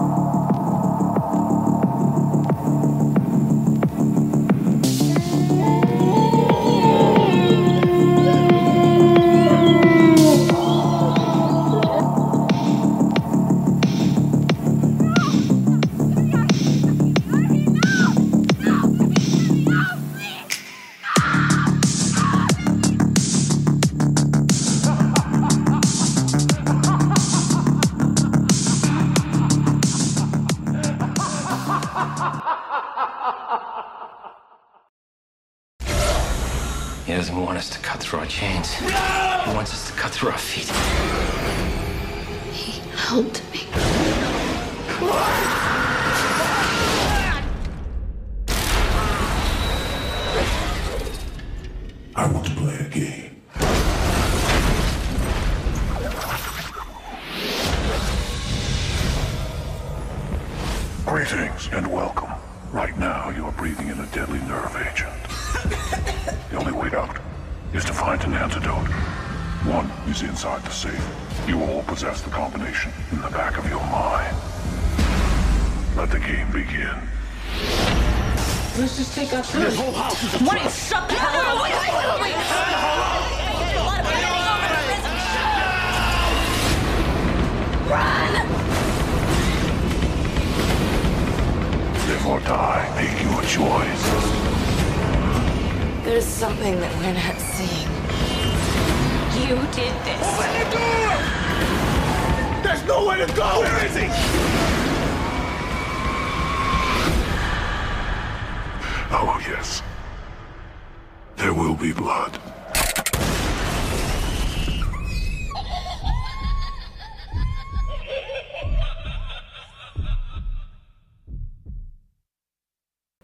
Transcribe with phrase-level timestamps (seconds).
[0.00, 0.21] He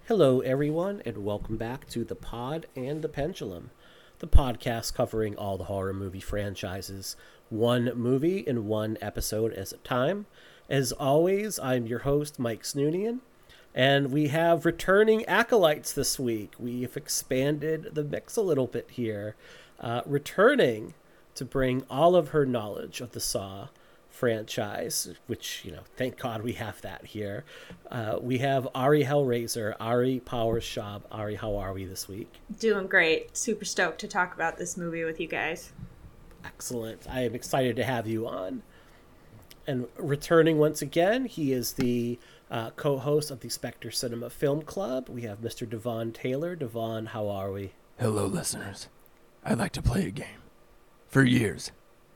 [0.09, 3.69] Hello, everyone, and welcome back to The Pod and the Pendulum,
[4.20, 7.15] the podcast covering all the horror movie franchises,
[7.50, 10.25] one movie in one episode at a time.
[10.66, 13.19] As always, I'm your host, Mike Snoonian,
[13.75, 16.54] and we have returning acolytes this week.
[16.59, 19.37] We've expanded the mix a little bit here,
[19.78, 20.94] uh, returning
[21.34, 23.69] to bring all of her knowledge of the Saw
[24.19, 27.45] franchise, which, you know, thank God we have that here.
[27.89, 31.03] Uh, we have Ari Hellraiser, Ari Powers Shab.
[31.12, 32.28] Ari, how are we this week?
[32.59, 33.37] Doing great.
[33.37, 35.73] Super stoked to talk about this movie with you guys.
[36.45, 37.07] Excellent.
[37.09, 38.62] I am excited to have you on.
[39.69, 42.19] And returning once again, he is the
[42.51, 45.09] uh, co host of the Spectre Cinema Film Club.
[45.09, 45.69] We have Mr.
[45.69, 46.57] Devaughn Taylor.
[46.57, 47.71] Devaughn, how are we?
[48.01, 48.89] Hello, listeners.
[49.45, 50.43] I'd like to play a game.
[51.09, 51.71] For years,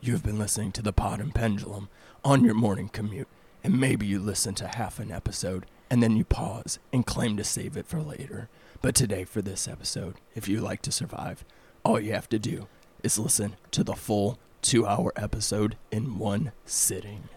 [0.05, 1.87] you have been listening to the Pod and Pendulum
[2.25, 3.29] on your morning commute,
[3.63, 7.43] and maybe you listen to half an episode and then you pause and claim to
[7.43, 8.49] save it for later.
[8.81, 11.45] But today, for this episode, if you like to survive,
[11.85, 12.67] all you have to do
[13.01, 17.29] is listen to the full two hour episode in one sitting.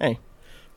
[0.00, 0.20] Hey,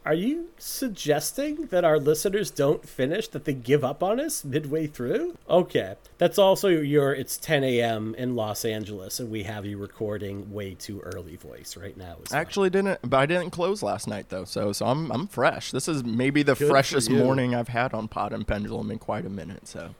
[0.08, 4.88] Are you suggesting that our listeners don't finish, that they give up on us midway
[4.88, 5.38] through?
[5.50, 5.96] Okay.
[6.18, 8.16] That's also your it's 10 a.m.
[8.18, 12.16] in Los Angeles, and we have you recording way too early voice right now.
[12.32, 15.72] I actually didn't, but I didn't close last night though, so so I'm I'm fresh.
[15.72, 19.26] This is maybe the Good freshest morning I've had on Pod and Pendulum in quite
[19.26, 19.68] a minute.
[19.68, 19.94] So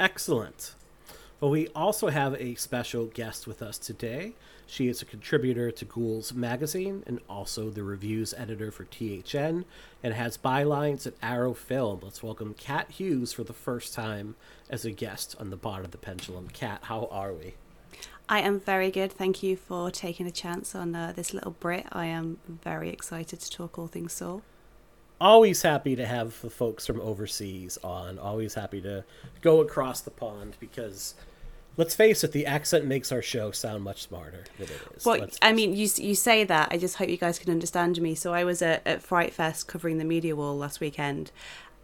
[0.00, 0.74] Excellent.
[1.40, 4.32] But we also have a special guest with us today.
[4.66, 9.64] She is a contributor to Ghouls Magazine and also the reviews editor for THN
[10.02, 12.00] and has bylines at Arrow Film.
[12.02, 14.34] Let's welcome Kat Hughes for the first time
[14.68, 16.48] as a guest on the Pod and the Pendulum.
[16.48, 17.54] Kat, how are we?
[18.28, 19.12] I am very good.
[19.12, 21.86] Thank you for taking a chance on uh, this little Brit.
[21.92, 24.40] I am very excited to talk all things Saw.
[25.20, 28.18] Always happy to have the folks from overseas on.
[28.18, 29.04] Always happy to
[29.42, 31.14] go across the pond because,
[31.76, 35.04] let's face it, the accent makes our show sound much smarter than it is.
[35.04, 36.68] Well, I mean, you you say that.
[36.70, 38.14] I just hope you guys can understand me.
[38.14, 41.30] So I was at, at Fright Fest covering the media wall last weekend,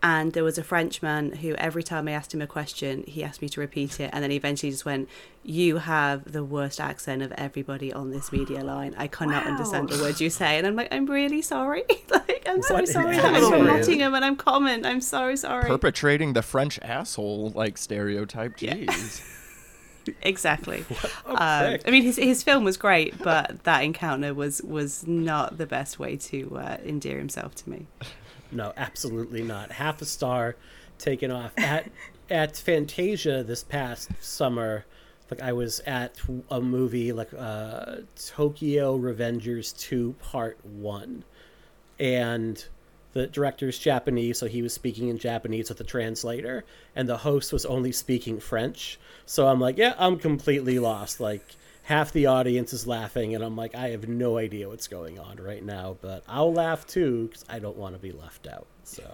[0.02, 3.40] and there was a Frenchman who every time I asked him a question, he asked
[3.42, 5.08] me to repeat it, and then he eventually just went,
[5.44, 8.94] "You have the worst accent of everybody on this media line.
[8.98, 11.84] I cannot understand a word you say." And I'm like, "I'm really sorry.
[12.08, 13.16] like, I'm so What sorry.
[13.16, 13.78] that I'm from that?
[13.78, 14.84] Nottingham and I'm common.
[14.84, 18.56] I'm so sorry." perpetrating the French asshole like stereotype.
[18.56, 19.22] Jeez.
[20.22, 20.84] Exactly.
[21.26, 21.78] Um.
[21.86, 25.98] I mean, his his film was great, but that encounter was was not the best
[25.98, 27.86] way to uh, endear himself to me.
[28.54, 29.72] No, absolutely not.
[29.72, 30.56] Half a star
[30.98, 31.90] taken off at
[32.30, 34.84] at Fantasia this past summer.
[35.30, 36.20] Like I was at
[36.50, 41.24] a movie like uh, Tokyo Revengers Two Part One,
[41.98, 42.62] and
[43.12, 46.64] the director's Japanese, so he was speaking in Japanese with the translator,
[46.96, 48.98] and the host was only speaking French.
[49.26, 51.20] So I'm like, yeah, I'm completely lost.
[51.20, 51.44] Like
[51.84, 55.36] half the audience is laughing, and I'm like, I have no idea what's going on
[55.36, 58.66] right now, but I'll laugh too because I don't want to be left out.
[58.84, 59.04] So,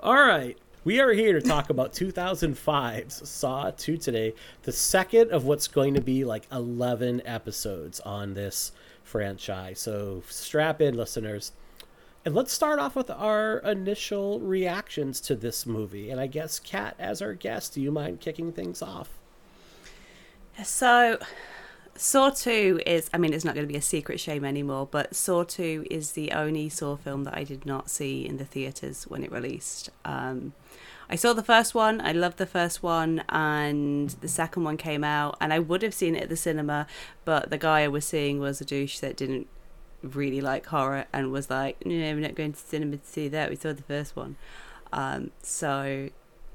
[0.00, 0.58] all right.
[0.84, 4.34] We are here to talk about 2005's Saw 2 today,
[4.64, 8.72] the second of what's going to be like 11 episodes on this
[9.02, 9.80] franchise.
[9.80, 11.52] So strap in, listeners.
[12.24, 16.10] And let's start off with our initial reactions to this movie.
[16.10, 19.10] And I guess, Kat, as our guest, do you mind kicking things off?
[20.62, 21.18] So,
[21.96, 25.14] Saw 2 is, I mean, it's not going to be a secret shame anymore, but
[25.14, 29.04] Saw 2 is the only Saw film that I did not see in the theatres
[29.04, 29.90] when it released.
[30.06, 30.54] Um,
[31.10, 35.04] I saw the first one, I loved the first one, and the second one came
[35.04, 36.86] out, and I would have seen it at the cinema,
[37.26, 39.46] but the guy I was seeing was a douche that didn't
[40.04, 43.50] really like horror and was like, no, we're not going to cinema to see that.
[43.50, 44.36] We saw the first one.
[44.92, 46.10] Um, so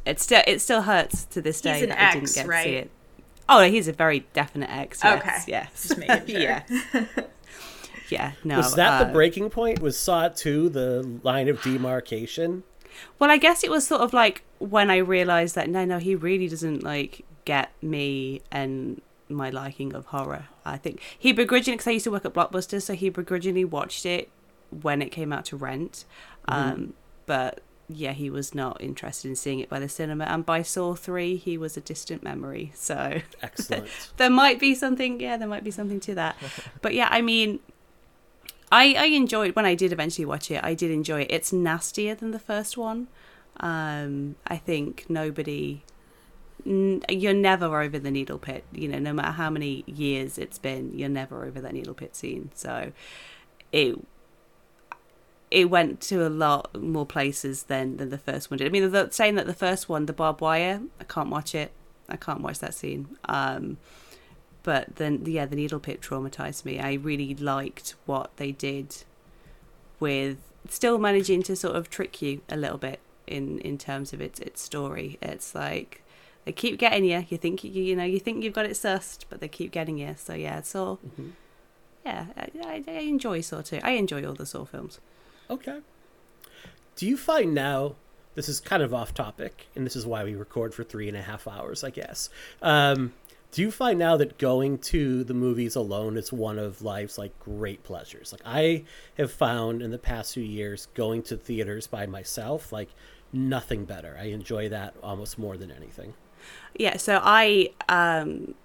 [0.06, 2.48] it still it still hurts to this day He's that an I didn't ex, get
[2.48, 2.64] right?
[2.64, 2.92] to see it.
[3.50, 5.02] Oh, he's a very definite ex.
[5.04, 5.38] Yes, Okay.
[5.48, 5.88] Yes.
[5.88, 6.40] Just making sure.
[6.42, 6.64] yeah.
[8.10, 8.32] Yeah.
[8.44, 8.58] No.
[8.58, 9.82] was that uh, the breaking point?
[9.82, 12.64] Was Saw 2 the line of demarcation?
[13.20, 16.16] Well, I guess it was sort of like when I realized that no, no, he
[16.16, 20.48] really doesn't like get me and my liking of horror.
[20.66, 24.06] I think he begrudgingly, because I used to work at Blockbuster, so he begrudgingly watched
[24.06, 24.30] it
[24.70, 26.06] when it came out to rent.
[26.48, 26.94] Um,
[27.26, 30.26] but yeah, he was not interested in seeing it by the cinema.
[30.26, 32.72] And by Saw 3, he was a distant memory.
[32.76, 33.90] So Excellent.
[34.18, 36.38] there might be something, yeah, there might be something to that.
[36.82, 37.60] but yeah, I mean,
[38.72, 40.64] I, I enjoyed when I did eventually watch it.
[40.64, 41.28] I did enjoy it.
[41.32, 43.08] It's nastier than the first one.
[43.60, 45.84] Um, I think nobody,
[46.66, 48.64] you're never over the needle pit.
[48.72, 52.16] You know, no matter how many years it's been, you're never over that needle pit
[52.16, 52.52] scene.
[52.56, 52.92] So,
[53.72, 53.98] it
[55.52, 58.68] it went to a lot more places than than the first one did.
[58.68, 61.72] I mean, the, saying that the first one, the barbed wire, I can't watch it.
[62.08, 63.18] I can't watch that scene.
[63.26, 63.78] Um,
[64.64, 69.04] but then yeah the needle pit traumatized me i really liked what they did
[70.00, 74.22] with still managing to sort of trick you a little bit in in terms of
[74.22, 76.04] its its story it's like
[76.46, 79.26] they keep getting you you think you you know you think you've got it sussed
[79.30, 81.00] but they keep getting you so yeah so
[82.06, 85.00] yeah I, I, I enjoy saw too i enjoy all the saw films
[85.50, 85.80] Okay.
[86.96, 87.96] Do you find now,
[88.36, 91.18] this is kind of off topic, and this is why we record for three and
[91.18, 92.30] a half hours, I guess.
[92.62, 93.14] Um,
[93.52, 97.38] do you find now that going to the movies alone is one of life's like
[97.40, 98.32] great pleasures?
[98.32, 98.84] Like I
[99.18, 102.90] have found in the past few years going to theaters by myself, like
[103.34, 104.16] nothing better.
[104.20, 106.14] I enjoy that almost more than anything.
[106.76, 108.56] Yeah, so I um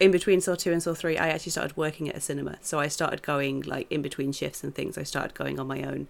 [0.00, 2.58] in between Saw 2 and Saw 3, I actually started working at a cinema.
[2.60, 4.96] So I started going like in between shifts and things.
[4.96, 6.06] I started going on my own.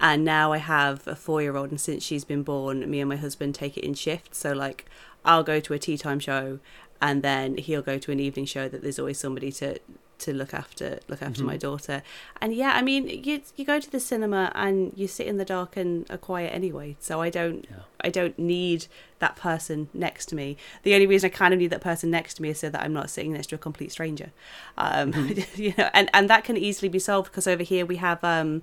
[0.00, 3.54] And now I have a 4-year-old and since she's been born, me and my husband
[3.54, 4.38] take it in shifts.
[4.38, 4.86] So like
[5.24, 6.58] I'll go to a tea time show
[7.00, 9.78] and then he'll go to an evening show that there's always somebody to
[10.18, 12.02] to look after look after my daughter.
[12.40, 15.44] And yeah i mean you you go to the cinema and you sit in the
[15.44, 16.96] dark and are quiet anyway.
[17.00, 17.66] So i don't
[18.00, 18.86] i don't need
[19.18, 20.56] that person next to me.
[20.82, 22.82] The only reason i kind of need that person next to me is so that
[22.82, 24.32] i'm not sitting next to a complete stranger.
[24.76, 25.12] Um
[25.54, 28.62] you know and and that can easily be solved because over here we have um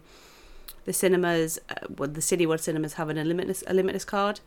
[0.85, 4.39] the cinemas, uh, well, the Cineworld cinemas have an limitless a limitless card,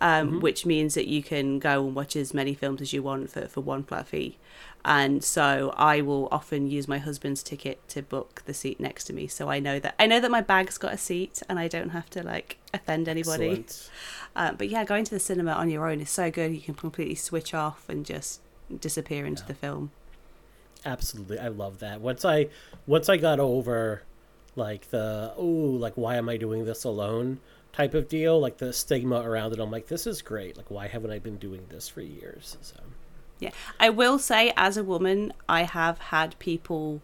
[0.00, 3.30] um, which means that you can go and watch as many films as you want
[3.30, 4.38] for, for one flat fee.
[4.84, 9.12] And so I will often use my husband's ticket to book the seat next to
[9.12, 11.68] me, so I know that I know that my bag's got a seat, and I
[11.68, 13.64] don't have to like offend anybody.
[14.34, 16.52] Uh, but yeah, going to the cinema on your own is so good.
[16.52, 18.40] You can completely switch off and just
[18.80, 19.92] disappear into the film.
[20.84, 22.00] Absolutely, I love that.
[22.00, 22.48] Once I
[22.86, 24.02] once I got over
[24.56, 27.38] like the oh like why am I doing this alone
[27.72, 30.56] type of deal, like the stigma around it, I'm like this is great.
[30.56, 32.56] Like why haven't I been doing this for years?
[32.62, 32.76] So
[33.42, 37.02] Yeah, I will say, as a woman, I have had people,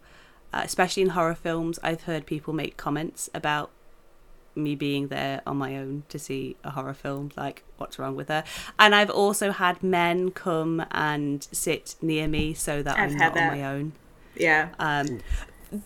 [0.53, 3.71] uh, especially in horror films, I've heard people make comments about
[4.55, 8.29] me being there on my own to see a horror film, like what's wrong with
[8.29, 8.45] her.
[8.79, 13.35] And I've also had men come and sit near me so that I've I'm had
[13.35, 13.93] not on my own.
[14.37, 14.69] Yeah.
[14.79, 15.21] Um,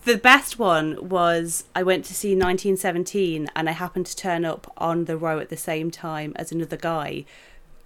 [0.04, 4.73] the best one was I went to see 1917 and I happened to turn up
[4.76, 7.25] on the row at the same time as another guy.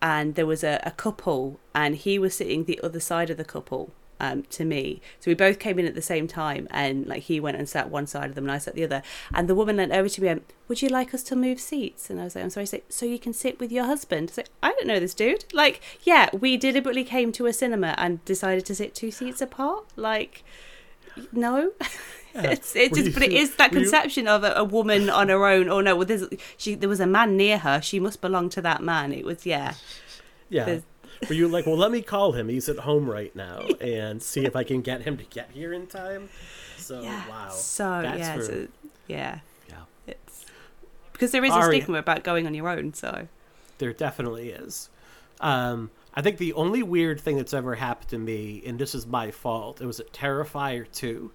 [0.03, 3.45] And there was a, a couple, and he was sitting the other side of the
[3.45, 5.00] couple um, to me.
[5.21, 7.91] So we both came in at the same time, and like he went and sat
[7.91, 9.03] one side of them, and I sat the other.
[9.33, 12.11] And the woman leant over to me and Would you like us to move seats?
[12.11, 14.31] And I was like, I'm sorry, so, so you can sit with your husband?
[14.31, 15.45] So I don't know this dude.
[15.53, 19.85] Like, yeah, we deliberately came to a cinema and decided to sit two seats apart.
[19.97, 20.45] Like,
[21.33, 21.73] no
[22.45, 25.47] it's it Were just, but it is that conception of a, a woman on her
[25.47, 25.69] own.
[25.69, 26.25] Oh no, well, there's
[26.57, 26.75] she.
[26.75, 27.81] There was a man near her.
[27.83, 29.12] She must belong to that man.
[29.12, 29.75] It was yeah.
[30.49, 30.64] Yeah.
[30.64, 30.83] There's-
[31.28, 32.49] Were you like, well, let me call him.
[32.49, 35.73] He's at home right now, and see if I can get him to get here
[35.73, 36.28] in time.
[36.78, 37.49] So wow.
[37.50, 38.69] So That's yeah, for- so,
[39.09, 39.38] yeah,
[39.69, 39.75] yeah.
[40.07, 40.45] It's
[41.12, 42.93] because there is a Ari- stigma about going on your own.
[42.95, 43.28] So
[43.78, 44.90] There definitely is.
[45.40, 49.07] Um, I think the only weird thing that's ever happened to me, and this is
[49.07, 51.31] my fault, it was at Terrifier 2.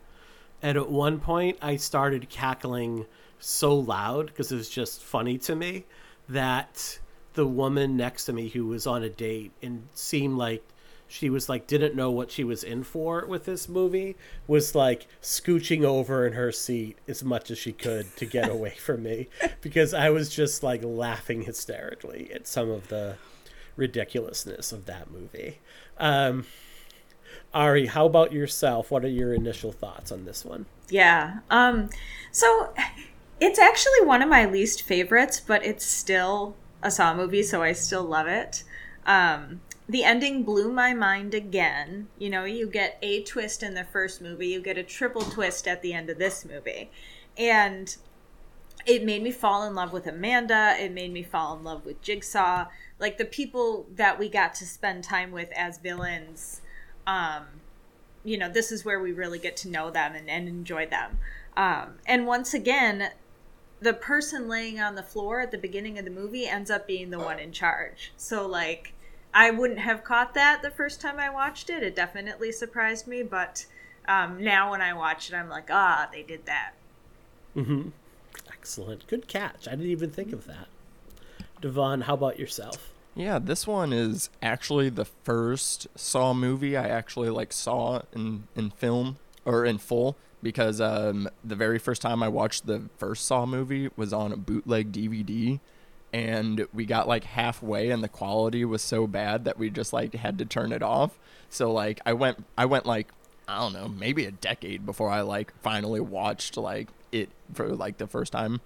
[0.62, 3.06] And at one point, I started cackling
[3.40, 5.86] so loud because it was just funny to me
[6.30, 7.00] that
[7.34, 10.64] the woman next to me who was on a date and seemed like
[11.08, 14.16] she was like didn't know what she was in for with this movie
[14.48, 18.76] was like scooching over in her seat as much as she could to get away
[18.78, 19.28] from me
[19.60, 23.18] because I was just like laughing hysterically at some of the
[23.76, 25.60] ridiculousness of that movie.
[25.98, 26.46] Um,
[27.54, 28.92] Ari, how about yourself?
[28.92, 30.66] What are your initial thoughts on this one?
[30.90, 31.40] Yeah.
[31.50, 31.90] Um
[32.32, 32.74] so
[33.40, 37.74] it's actually one of my least favorites, but it's still a Saw movie, so I
[37.74, 38.64] still love it.
[39.06, 42.08] Um the ending blew my mind again.
[42.18, 45.68] You know, you get a twist in the first movie, you get a triple twist
[45.68, 46.90] at the end of this movie.
[47.38, 47.94] And
[48.86, 50.76] it made me fall in love with Amanda.
[50.80, 52.68] It made me fall in love with Jigsaw.
[53.00, 56.62] Like the people that we got to spend time with as villains,
[57.08, 57.46] um,
[58.24, 61.20] you know, this is where we really get to know them and, and enjoy them.
[61.58, 63.10] Um, and once again,
[63.80, 67.10] the person laying on the floor at the beginning of the movie ends up being
[67.10, 68.14] the one in charge.
[68.16, 68.94] So, like,
[69.34, 71.84] I wouldn't have caught that the first time I watched it.
[71.84, 73.66] It definitely surprised me, but
[74.08, 76.74] um, now when I watch it, I'm like, ah, they did that.
[77.56, 77.90] Mm-hmm.
[78.52, 79.08] Excellent.
[79.08, 79.68] Good catch.
[79.68, 80.68] I didn't even think of that.
[81.62, 82.91] Devaughn, how about yourself?
[83.16, 88.70] Yeah, this one is actually the first Saw movie I actually like saw in in
[88.72, 93.46] film or in full because um the very first time I watched the first Saw
[93.46, 95.60] movie was on a bootleg DVD
[96.14, 100.14] and we got like halfway and the quality was so bad that we just like
[100.16, 101.20] had to turn it off.
[101.50, 103.10] So like I went I went like
[103.48, 107.98] I don't know, maybe a decade before I like finally watched like it for like
[107.98, 108.62] the first time.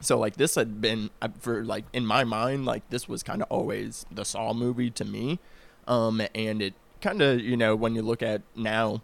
[0.00, 3.42] So like this had been uh, for like in my mind like this was kind
[3.42, 5.38] of always the Saw movie to me.
[5.88, 9.02] Um and it kind of, you know, when you look at now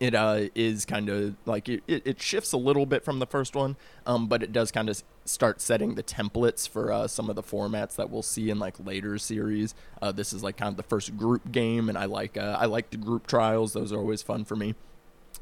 [0.00, 3.54] it uh is kind of like it, it, shifts a little bit from the first
[3.54, 3.76] one
[4.06, 7.42] um but it does kind of start setting the templates for uh, some of the
[7.42, 9.74] formats that we'll see in like later series.
[10.00, 12.64] Uh this is like kind of the first group game and i like uh, i
[12.64, 13.74] like the group trials.
[13.74, 14.74] Those are always fun for me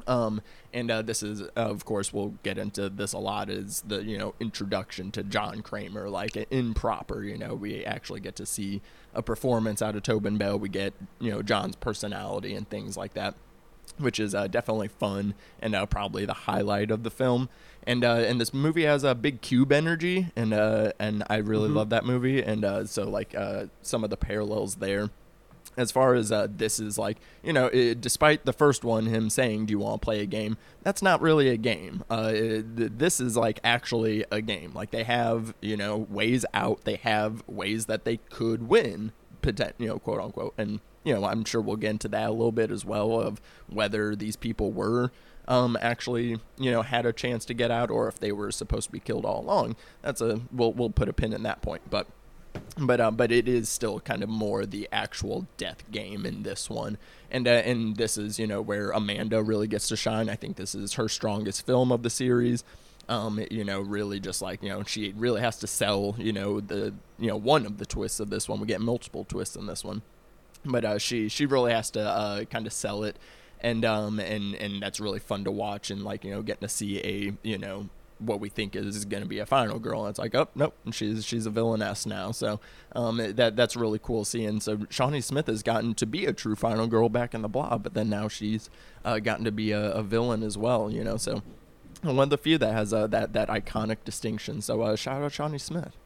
[0.09, 0.40] um
[0.73, 4.02] and uh, this is uh, of course we'll get into this a lot is the
[4.04, 8.80] you know introduction to john kramer like improper you know we actually get to see
[9.14, 13.14] a performance out of tobin bell we get you know john's personality and things like
[13.14, 13.35] that
[13.99, 17.49] which is uh, definitely fun and uh, probably the highlight of the film.
[17.87, 21.68] And uh, and this movie has a big cube energy, and uh, and I really
[21.68, 21.75] Mhm.
[21.75, 22.42] love that movie.
[22.42, 25.11] And uh, so like uh, some of the parallels there.
[25.76, 29.31] As far as uh, this is like, you know, it, despite the first one, him
[29.31, 32.05] saying, "Do you want to play a game?" That's not really a game.
[32.11, 34.73] Uh, it- th- this is like actually a game.
[34.75, 36.85] Like they have, you know, ways out.
[36.85, 39.12] They have ways that they could win,
[39.79, 40.55] you know, quote unquote.
[40.59, 43.41] And you know, I'm sure we'll get into that a little bit as well of
[43.69, 45.11] whether these people were
[45.49, 48.87] um, actually, you know, had a chance to get out or if they were supposed
[48.87, 49.76] to be killed all along.
[50.02, 52.07] That's a we'll we'll put a pin in that point, but
[52.79, 56.71] but uh, but it is still kind of more the actual death game in this
[56.71, 56.97] one,
[57.31, 60.29] and uh, and this is you know where Amanda really gets to shine.
[60.29, 62.64] I think this is her strongest film of the series.
[63.09, 66.61] Um, you know, really just like you know, she really has to sell you know
[66.61, 68.61] the you know one of the twists of this one.
[68.61, 70.02] We get multiple twists in this one,
[70.64, 73.19] but uh, she she really has to uh, kind of sell it,
[73.61, 76.69] and um and and that's really fun to watch and like you know getting to
[76.69, 77.88] see a you know
[78.25, 80.75] what we think is going to be a final girl and it's like oh nope
[80.93, 82.31] she's she's a villainess now.
[82.31, 82.61] So
[82.95, 84.61] um that that's really cool seeing.
[84.61, 87.83] So Shawnee Smith has gotten to be a true final girl back in the blob
[87.83, 88.71] but then now she's
[89.05, 91.17] uh, gotten to be a, a villain as well you know?
[91.17, 91.43] So
[92.02, 94.61] one of the few that has uh, that that iconic distinction.
[94.61, 95.97] So uh, shout out Shawnee Smith.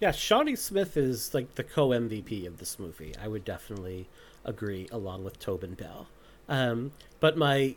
[0.00, 3.14] Yeah, Shawnee Smith is like the co MVP of this movie.
[3.20, 4.08] I would definitely
[4.44, 6.08] agree, along with Tobin Bell.
[6.48, 7.74] Um, but my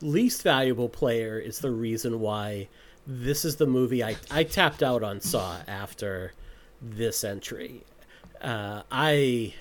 [0.00, 2.68] least valuable player is the reason why
[3.06, 6.32] this is the movie I, I tapped out on Saw after
[6.80, 7.82] this entry.
[8.40, 9.54] Uh, I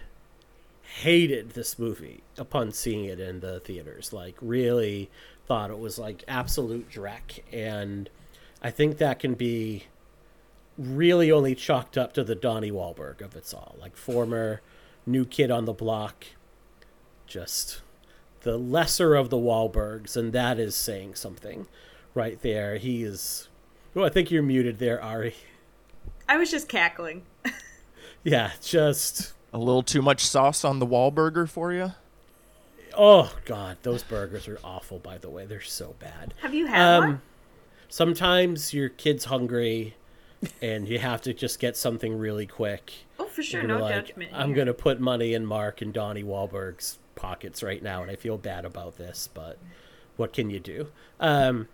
[1.02, 4.14] hated this movie upon seeing it in the theaters.
[4.14, 5.10] Like, really
[5.48, 7.42] thought it was like absolute dreck.
[7.52, 8.10] And
[8.62, 9.86] I think that can be
[10.78, 13.76] really only chalked up to the Donnie Wahlberg of it all.
[13.80, 14.62] Like, former
[15.06, 16.26] new kid on the block,
[17.26, 17.82] just
[18.48, 21.68] the lesser of the Wahlbergs, and that is saying something
[22.14, 22.78] right there.
[22.78, 23.50] He is.
[23.94, 25.36] Oh, I think you're muted there, Ari.
[26.30, 27.24] I was just cackling.
[28.24, 31.92] yeah, just a little too much sauce on the Wahlburger for you.
[32.98, 35.00] Oh God, those burgers are awful.
[35.00, 36.34] By the way, they're so bad.
[36.42, 37.22] Have you had um, one?
[37.90, 39.96] Sometimes your kid's hungry,
[40.62, 42.94] and you have to just get something really quick.
[43.20, 44.32] Oh, for sure, no like, judgment.
[44.34, 48.38] I'm gonna put money in Mark and Donnie Wahlberg's pockets right now, and I feel
[48.38, 49.58] bad about this, but
[50.16, 50.88] what can you do?
[51.20, 51.68] Um,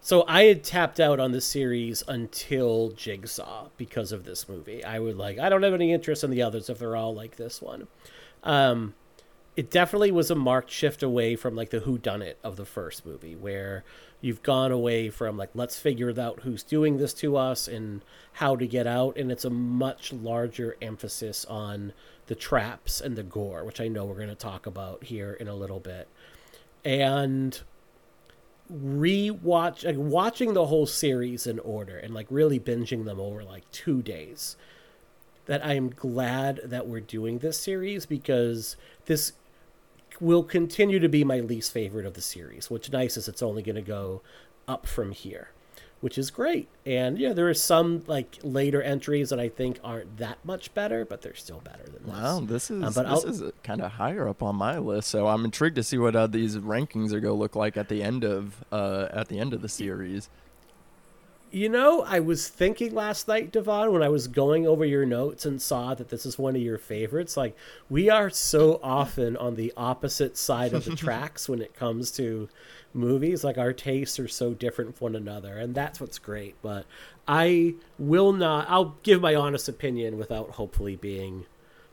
[0.00, 4.84] so I had tapped out on the series until Jigsaw because of this movie.
[4.84, 7.36] I would like I don't have any interest in the others if they're all like
[7.36, 7.88] this one.
[8.44, 8.94] Um,
[9.56, 12.66] it definitely was a marked shift away from like the who done it of the
[12.66, 13.84] first movie where
[14.20, 18.54] you've gone away from like let's figure out who's doing this to us and how
[18.54, 21.92] to get out and it's a much larger emphasis on
[22.26, 25.48] the traps and the gore which i know we're going to talk about here in
[25.48, 26.08] a little bit.
[26.84, 27.60] And
[28.72, 33.68] rewatch like watching the whole series in order and like really binging them over like
[33.70, 34.56] two days
[35.46, 39.32] that i'm glad that we're doing this series because this
[40.20, 43.62] will continue to be my least favorite of the series which nice is it's only
[43.62, 44.20] going to go
[44.66, 45.50] up from here
[46.06, 46.68] which is great.
[46.84, 51.04] And yeah, there are some like later entries that I think aren't that much better,
[51.04, 52.14] but they're still better than this.
[52.14, 55.08] Wow, this is uh, but this I'll, is kind of higher up on my list.
[55.08, 57.88] So I'm intrigued to see what uh, these rankings are going to look like at
[57.88, 60.30] the end of uh, at the end of the series.
[61.50, 65.44] You know, I was thinking last night, Devaughn, when I was going over your notes
[65.44, 67.36] and saw that this is one of your favorites.
[67.36, 67.56] Like,
[67.90, 72.48] we are so often on the opposite side of the tracks when it comes to
[72.96, 73.44] movies.
[73.44, 76.54] Like our tastes are so different from one another, and that's what's great.
[76.62, 76.86] But
[77.28, 78.66] I will not.
[78.68, 81.46] I'll give my honest opinion without hopefully being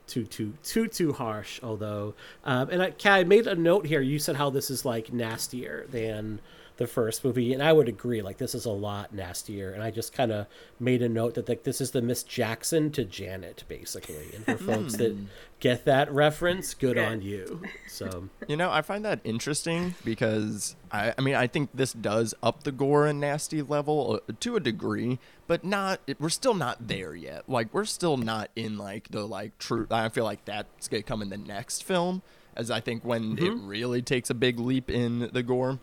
[0.08, 1.60] too too too too harsh.
[1.62, 4.02] Although, um, and I, I made a note here.
[4.02, 6.40] You said how this is like nastier than
[6.78, 8.22] the first movie, and I would agree.
[8.22, 10.48] Like this is a lot nastier, and I just kind of
[10.80, 14.32] made a note that like this is the Miss Jackson to Janet, basically.
[14.36, 15.26] And for folks that hmm.
[15.60, 17.62] get that reference, good on you.
[17.88, 22.34] So you know, I find that interesting because I, I mean, I think this does
[22.42, 26.00] up the gore and nasty level uh, to a degree, but not.
[26.20, 27.48] We're still not there yet.
[27.48, 29.86] Like we're still not in like the like true.
[29.92, 32.24] I feel like that's gonna come in the next film
[32.56, 33.46] as I think when mm-hmm.
[33.46, 35.80] it really takes a big leap in the gore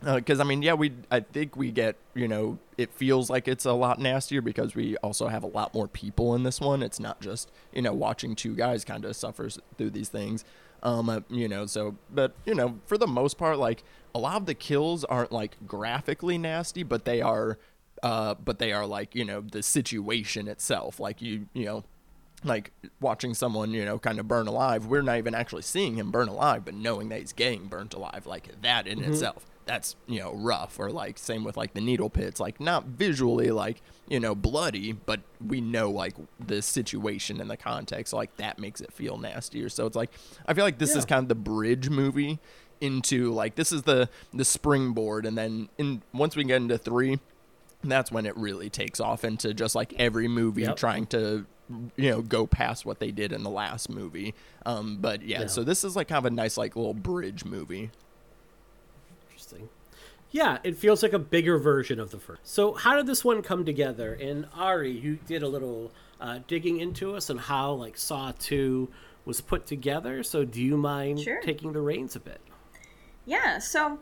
[0.00, 3.48] because uh, I mean, yeah, we I think we get you know it feels like
[3.48, 6.82] it's a lot nastier because we also have a lot more people in this one.
[6.82, 10.44] It's not just you know watching two guys kind of suffers through these things,
[10.82, 11.66] um, uh, you know.
[11.66, 13.82] So, but you know, for the most part, like
[14.14, 17.58] a lot of the kills aren't like graphically nasty, but they are,
[18.02, 21.00] uh, but they are like you know the situation itself.
[21.00, 21.84] Like you you know
[22.44, 24.86] like watching someone, you know, kind of burn alive.
[24.86, 28.26] We're not even actually seeing him burn alive, but knowing that he's getting burnt alive,
[28.26, 29.10] like that in mm-hmm.
[29.10, 32.86] itself that's you know rough or like same with like the needle pits like not
[32.86, 38.34] visually like you know bloody but we know like the situation and the context like
[38.38, 40.10] that makes it feel nastier so it's like
[40.46, 40.98] i feel like this yeah.
[40.98, 42.38] is kind of the bridge movie
[42.80, 47.20] into like this is the the springboard and then in once we get into three
[47.84, 50.76] that's when it really takes off into just like every movie yep.
[50.76, 51.44] trying to
[51.96, 55.46] you know go past what they did in the last movie um but yeah, yeah,
[55.46, 57.90] so this is like kind of a nice like little bridge movie
[59.52, 59.68] interesting.
[60.30, 62.46] Yeah, it feels like a bigger version of the first.
[62.46, 64.12] So, how did this one come together?
[64.12, 68.90] And Ari, you did a little uh, digging into us and how like Saw Two
[69.24, 70.22] was put together.
[70.22, 71.40] So, do you mind sure.
[71.40, 72.40] taking the reins a bit?
[73.24, 73.58] Yeah.
[73.58, 74.00] So,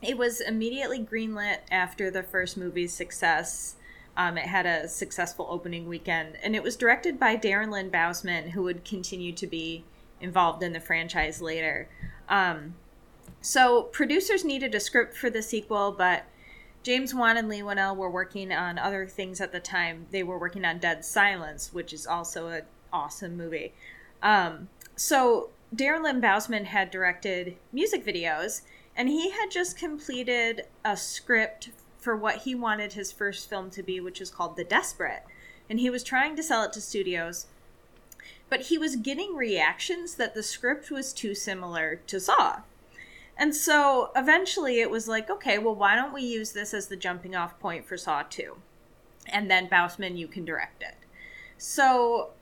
[0.00, 3.76] it was immediately greenlit after the first movie's success.
[4.16, 8.50] Um, it had a successful opening weekend, and it was directed by Darren Lynn Bousman,
[8.50, 9.84] who would continue to be
[10.20, 11.88] involved in the franchise later.
[12.28, 12.74] Um,
[13.40, 16.24] so producers needed a script for the sequel, but
[16.82, 20.06] James Wan and Leigh Whannell were working on other things at the time.
[20.10, 22.62] They were working on Dead Silence, which is also an
[22.92, 23.74] awesome movie.
[24.22, 28.62] Um, so Darren Lynn Bousman had directed music videos,
[28.96, 33.82] and he had just completed a script for what he wanted his first film to
[33.82, 35.22] be, which is called The Desperate.
[35.68, 37.46] And he was trying to sell it to studios,
[38.48, 42.62] but he was getting reactions that the script was too similar to Saw.
[43.40, 46.96] And so eventually it was like, okay, well, why don't we use this as the
[46.96, 48.58] jumping off point for Saw 2?
[49.28, 50.96] And then Bousman, you can direct it.
[51.56, 52.32] So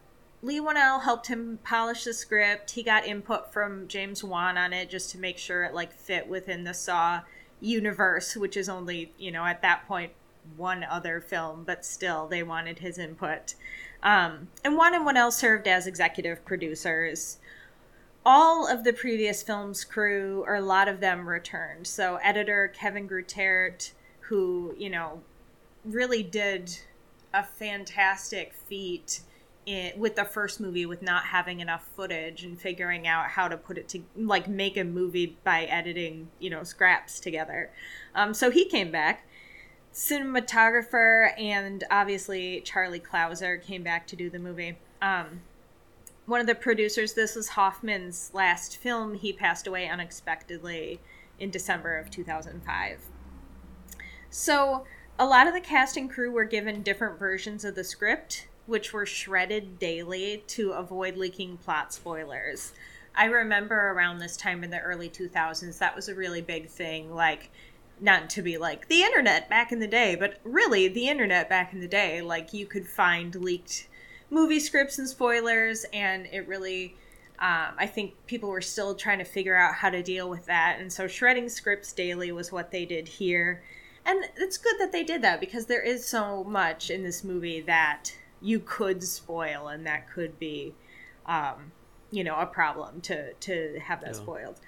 [0.43, 2.73] Leigh Whannell helped him polish the script.
[2.73, 6.27] He got input from James Wan on it just to make sure it like fit
[6.27, 7.21] within the Saw
[7.61, 10.11] universe, which is only, you know, at that point
[10.57, 13.55] one other film, but still they wanted his input.
[14.03, 17.39] Um, and Wan and Whannell served as executive producers
[18.29, 21.87] all of the previous film's crew, or a lot of them, returned.
[21.87, 25.23] So editor Kevin Grutert, who you know
[25.83, 26.79] really did
[27.33, 29.21] a fantastic feat
[29.65, 33.57] in, with the first movie with not having enough footage and figuring out how to
[33.57, 37.71] put it to like make a movie by editing you know scraps together.
[38.15, 39.27] Um, so he came back.
[39.95, 44.77] Cinematographer and obviously charlie clouser came back to do the movie.
[45.01, 45.41] Um,
[46.29, 51.01] one of the producers this was hoffman's last film he passed away unexpectedly
[51.39, 53.01] in december of 2005
[54.31, 54.85] so
[55.19, 58.93] a lot of the cast and crew were given different versions of the script, which
[58.93, 62.73] were shredded daily to avoid leaking plot spoilers.
[63.17, 67.13] I remember around this time in the early 2000s, that was a really big thing.
[67.13, 67.51] Like,
[68.01, 71.73] not to be like the internet back in the day, but really the internet back
[71.73, 72.21] in the day.
[72.21, 73.89] Like, you could find leaked
[74.31, 76.97] movie scripts and spoilers, and it really.
[77.41, 80.79] Um, I think people were still trying to figure out how to deal with that.
[80.81, 83.63] And so, shredding scripts daily was what they did here
[84.09, 87.61] and it's good that they did that because there is so much in this movie
[87.61, 90.75] that you could spoil and that could be
[91.27, 91.73] um,
[92.11, 94.21] you know a problem to to have that yeah.
[94.21, 94.61] spoiled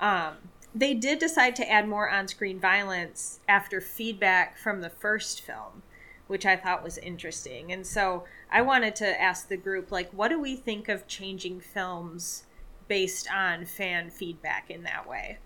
[0.00, 0.34] um,
[0.74, 5.82] they did decide to add more on-screen violence after feedback from the first film
[6.28, 10.28] which i thought was interesting and so i wanted to ask the group like what
[10.28, 12.44] do we think of changing films
[12.86, 15.38] based on fan feedback in that way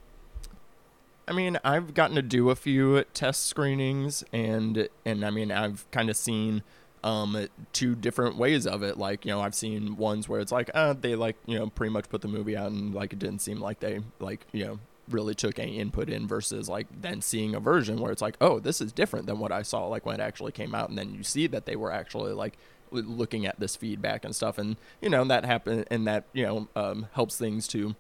[1.27, 5.88] I mean, I've gotten to do a few test screenings, and and I mean, I've
[5.90, 6.62] kind of seen
[7.05, 8.99] um two different ways of it.
[8.99, 11.92] Like, you know, I've seen ones where it's like, uh, they like, you know, pretty
[11.92, 14.81] much put the movie out, and like it didn't seem like they like, you know,
[15.09, 18.59] really took any input in versus like then seeing a version where it's like, oh,
[18.59, 21.15] this is different than what I saw like when it actually came out, and then
[21.15, 22.57] you see that they were actually like
[22.91, 26.69] looking at this feedback and stuff, and you know that happened, and that you know
[26.77, 27.95] um, helps things to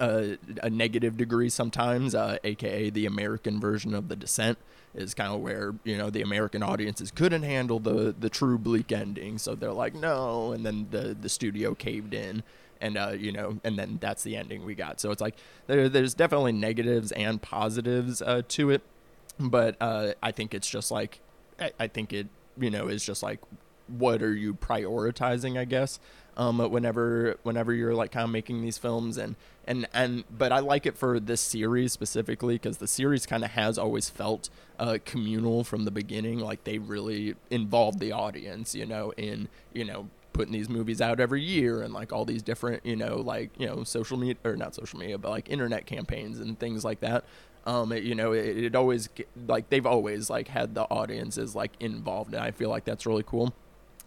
[0.00, 4.58] a, a negative degree sometimes, uh, aka the American version of The Descent,
[4.94, 8.90] is kind of where you know the American audiences couldn't handle the the true bleak
[8.92, 12.42] ending, so they're like no, and then the the studio caved in,
[12.80, 15.00] and uh, you know, and then that's the ending we got.
[15.00, 18.82] So it's like there, there's definitely negatives and positives uh, to it,
[19.38, 21.20] but uh, I think it's just like
[21.60, 23.40] I, I think it you know is just like
[23.86, 25.98] what are you prioritizing, I guess
[26.40, 30.60] um, whenever whenever you're like kind of making these films and and and but I
[30.60, 34.98] like it for this series specifically because the series kind of has always felt uh,
[35.04, 40.08] communal from the beginning like they really involved the audience you know in you know
[40.32, 43.66] putting these movies out every year and like all these different you know like you
[43.66, 47.24] know social media or not social media but like internet campaigns and things like that
[47.66, 49.08] um it, you know it, it always
[49.48, 53.24] like they've always like had the audiences like involved and i feel like that's really
[53.24, 53.52] cool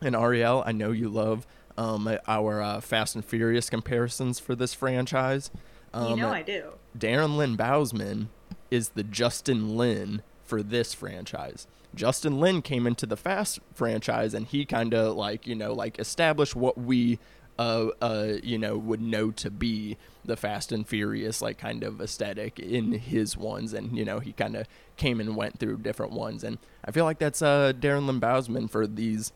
[0.01, 1.45] and ariel i know you love
[1.77, 5.51] um, our uh, Fast and Furious comparisons for this franchise.
[5.93, 6.73] Um, you know I do.
[6.97, 8.27] Darren Lynn Bousman
[8.71, 11.67] is the Justin Lin for this franchise.
[11.95, 15.99] Justin Lin came into the Fast franchise and he kind of like, you know, like
[15.99, 17.19] established what we
[17.59, 22.01] uh, uh, you know, would know to be the Fast and Furious like kind of
[22.01, 26.13] aesthetic in his ones, and you know, he kind of came and went through different
[26.13, 29.33] ones, and I feel like that's uh Darren Lynn Bousman for these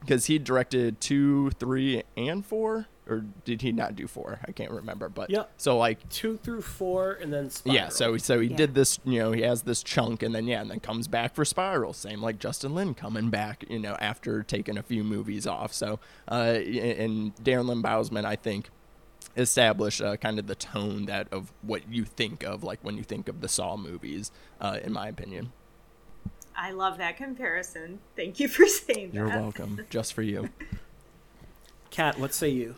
[0.00, 4.40] because he directed two, three, and four, or did he not do four?
[4.46, 5.08] I can't remember.
[5.08, 7.74] But yeah, so like two through four, and then Spiral.
[7.74, 7.88] yeah.
[7.88, 8.56] So so he yeah.
[8.56, 8.98] did this.
[9.04, 11.92] You know, he has this chunk, and then yeah, and then comes back for Spiral.
[11.92, 13.64] Same like Justin Lin coming back.
[13.68, 15.72] You know, after taking a few movies off.
[15.72, 18.70] So uh, and Darren Lynn Bousman, I think
[19.36, 23.02] establish uh, kind of the tone that of what you think of like when you
[23.02, 25.52] think of the Saw movies, uh, in my opinion.
[26.56, 28.00] I love that comparison.
[28.14, 29.14] Thank you for saying that.
[29.14, 29.80] You're welcome.
[29.90, 30.50] Just for you.
[31.90, 32.74] Kat, what say you?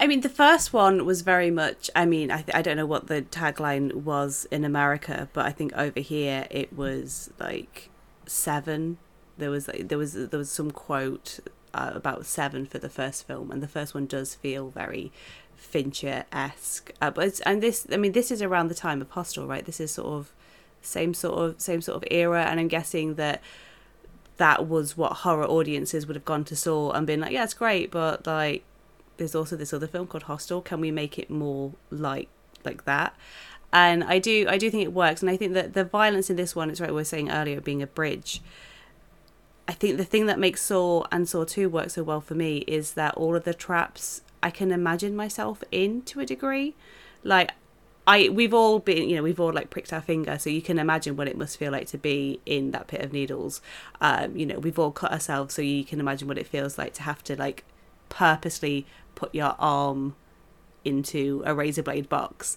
[0.00, 1.88] I mean, the first one was very much.
[1.94, 5.50] I mean, I th- I don't know what the tagline was in America, but I
[5.52, 7.90] think over here it was like
[8.26, 8.98] seven.
[9.38, 11.40] There was like, there was there was some quote
[11.72, 15.12] uh, about seven for the first film, and the first one does feel very
[15.56, 16.92] Fincher esque.
[17.00, 19.64] Uh, but and this, I mean, this is around the time of Hostel, right?
[19.64, 20.32] This is sort of
[20.82, 23.40] same sort of same sort of era, and I'm guessing that
[24.36, 27.54] that was what horror audiences would have gone to saw and been like, yeah, it's
[27.54, 28.64] great, but like,
[29.16, 30.60] there's also this other film called Hostel.
[30.60, 32.28] Can we make it more like
[32.64, 33.14] like that?
[33.72, 36.36] And I do I do think it works, and I think that the violence in
[36.36, 38.40] this one, it's right we were saying earlier, being a bridge.
[39.66, 42.58] I think the thing that makes Saw and Saw 2 work so well for me
[42.66, 46.74] is that all of the traps I can imagine myself in to a degree.
[47.22, 47.52] Like
[48.06, 50.78] I we've all been you know we've all like pricked our finger so you can
[50.78, 53.62] imagine what it must feel like to be in that pit of needles
[54.00, 56.92] um you know we've all cut ourselves so you can imagine what it feels like
[56.94, 57.64] to have to like
[58.10, 60.16] purposely put your arm
[60.84, 62.56] into a razor blade box.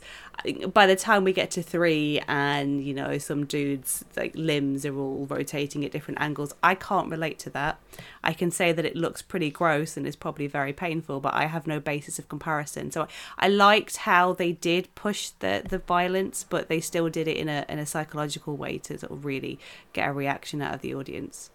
[0.73, 4.95] By the time we get to three, and you know some dudes like limbs are
[4.95, 7.79] all rotating at different angles, I can't relate to that.
[8.23, 11.45] I can say that it looks pretty gross and is probably very painful, but I
[11.45, 12.91] have no basis of comparison.
[12.91, 13.07] So
[13.39, 17.49] I liked how they did push the the violence, but they still did it in
[17.49, 19.59] a in a psychological way to sort of really
[19.93, 21.49] get a reaction out of the audience.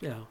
[0.00, 0.24] Yeah.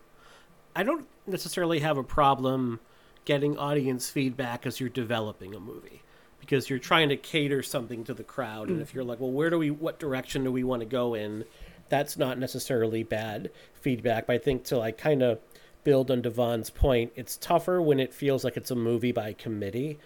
[0.75, 2.80] I don't necessarily have a problem
[3.27, 6.01] getting audience feedback as you're developing a movie.
[6.39, 9.49] Because you're trying to cater something to the crowd and if you're like well where
[9.49, 11.43] do we what direction do we want to go in?
[11.89, 15.39] That's not necessarily bad feedback but i think to like kind of
[15.83, 19.99] build on devaughn's point it's tougher when it feels like it's a movie by committee.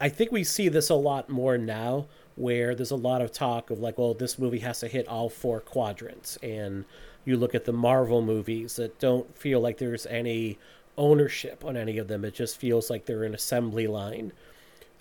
[0.00, 3.68] I think we see this a lot more now where there's a lot of talk
[3.68, 6.86] of like well this movie has to hit all four quadrants and
[7.26, 10.56] you look at the marvel movies that don't feel like there's any
[10.98, 14.32] ownership on any of them it just feels like they're an assembly line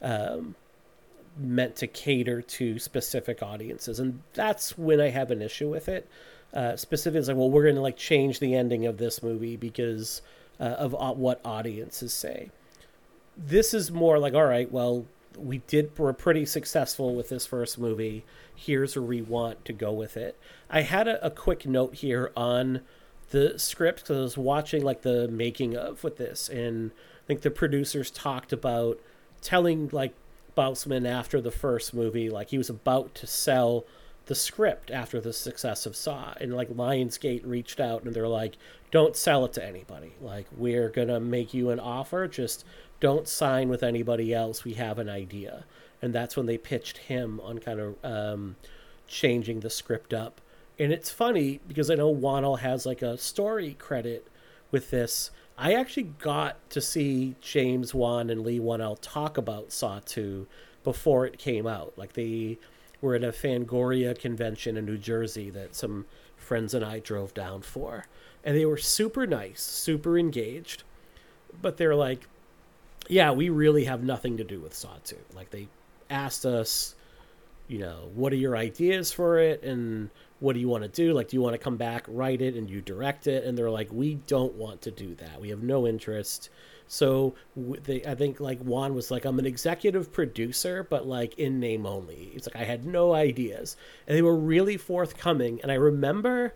[0.02, 0.56] um,
[1.40, 6.08] meant to cater to specific audiences, and that's when I have an issue with it.
[6.54, 9.56] Uh, specifically, it's like, well, we're going to like change the ending of this movie
[9.56, 10.22] because
[10.60, 12.50] uh, of uh, what audiences say.
[13.36, 15.06] This is more like, all right, well,
[15.38, 18.26] we did we're pretty successful with this first movie.
[18.56, 20.40] Here's where we want to go with it.
[20.70, 22.82] I had a, a quick note here on
[23.30, 27.42] the script because I was watching like the making of with this, and I think
[27.42, 29.00] the producers talked about
[29.42, 30.14] telling like
[30.56, 33.86] Bousman after the first movie, like he was about to sell
[34.26, 38.56] the script after the success of Saw, and like Lionsgate reached out and they're like,
[38.92, 40.14] "Don't sell it to anybody.
[40.22, 42.66] Like we're gonna make you an offer, just
[43.00, 44.64] don't sign with anybody else.
[44.64, 45.66] We have an idea."
[46.02, 48.56] And that's when they pitched him on kind of um,
[49.08, 50.42] changing the script up.
[50.80, 54.28] And it's funny because I know Whannell has like a story credit
[54.72, 55.32] with this.
[55.58, 60.46] I actually got to see James Wan and Leigh Whannell talk about Saw 2
[60.84, 61.94] before it came out.
[61.98, 62.60] Like they
[63.02, 67.62] were at a Fangoria convention in New Jersey that some friends and I drove down
[67.62, 68.06] for.
[68.44, 70.84] And they were super nice, super engaged.
[71.60, 72.28] But they're like,
[73.10, 75.16] yeah, we really have nothing to do with Saw 2.
[75.36, 75.68] Like they
[76.10, 76.94] asked us,
[77.68, 80.10] you know, what are your ideas for it and
[80.40, 81.14] what do you want to do?
[81.14, 83.44] Like, do you want to come back, write it, and you direct it?
[83.44, 85.42] And they're like, we don't want to do that.
[85.42, 86.50] We have no interest.
[86.88, 91.60] So they, I think like Wan was like, I'm an executive producer, but like in
[91.60, 92.32] name only.
[92.34, 93.76] It's like I had no ideas,
[94.08, 95.60] and they were really forthcoming.
[95.62, 96.54] And I remember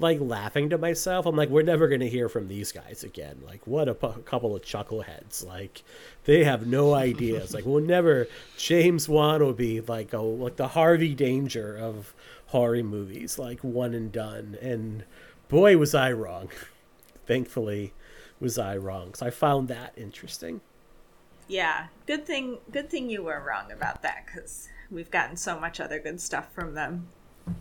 [0.00, 1.26] like laughing to myself.
[1.26, 3.40] I'm like, we're never gonna hear from these guys again.
[3.46, 5.46] Like, what a couple of chuckleheads.
[5.46, 5.82] Like,
[6.24, 7.54] they have no ideas.
[7.54, 8.26] like, we'll never.
[8.56, 12.14] James Wan will be like a like the Harvey Danger of
[12.50, 14.56] horror movies, like one and done.
[14.60, 15.04] And
[15.48, 16.48] boy, was I wrong.
[17.26, 17.92] Thankfully,
[18.38, 19.14] was I wrong.
[19.14, 20.60] So I found that interesting.
[21.48, 22.58] Yeah, good thing.
[22.70, 26.52] Good thing you were wrong about that because we've gotten so much other good stuff
[26.52, 27.08] from them.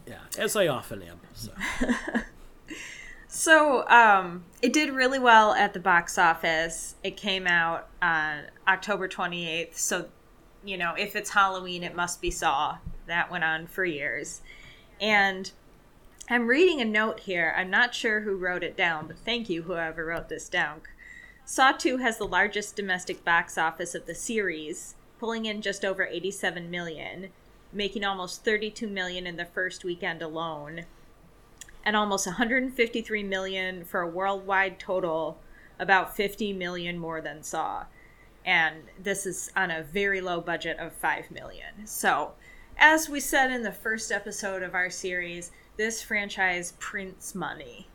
[0.06, 1.20] Yeah, as I often am.
[1.34, 1.52] So.
[3.32, 6.96] So um, it did really well at the box office.
[7.04, 9.76] It came out on October 28th.
[9.76, 10.08] So,
[10.66, 12.80] you know, if it's Halloween, it must be Saw.
[13.06, 14.42] That went on for years.
[15.00, 15.52] And
[16.30, 17.54] I'm reading a note here.
[17.58, 20.82] I'm not sure who wrote it down, but thank you, whoever wrote this down.
[21.46, 26.06] Saw 2 has the largest domestic box office of the series, pulling in just over
[26.06, 27.30] 87 million,
[27.74, 30.86] making almost 32 million in the first weekend alone
[31.84, 35.40] and almost 153 million for a worldwide total,
[35.80, 37.86] about 50 million more than Saw.
[38.46, 41.86] And this is on a very low budget of 5 million.
[41.86, 42.34] So,
[42.80, 47.88] as we said in the first episode of our series, this franchise prints money.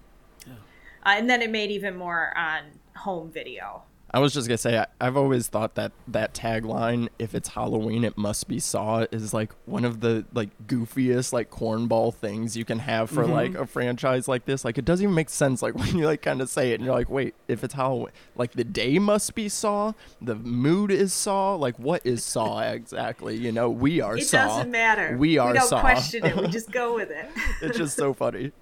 [1.04, 2.62] Uh, and then it made even more on
[2.96, 3.82] home video.
[4.14, 8.04] I was just gonna say I, I've always thought that that tagline, "If it's Halloween,
[8.04, 12.64] it must be Saw," is like one of the like goofiest like cornball things you
[12.64, 13.30] can have for Mhm.
[13.30, 14.64] like a franchise like this.
[14.64, 15.62] Like it doesn't even make sense.
[15.62, 18.12] Like when you like kind of say it and you're like, wait, if it's Halloween,
[18.36, 21.56] like the day must be Saw, the mood is Saw.
[21.56, 23.36] Like what is Saw exactly?
[23.36, 24.46] You know, we are It Saw.
[24.46, 25.16] doesn't matter.
[25.18, 25.80] We are We don't Saw.
[25.80, 26.36] question it.
[26.36, 27.26] We just go with it.
[27.62, 28.52] it's just so funny.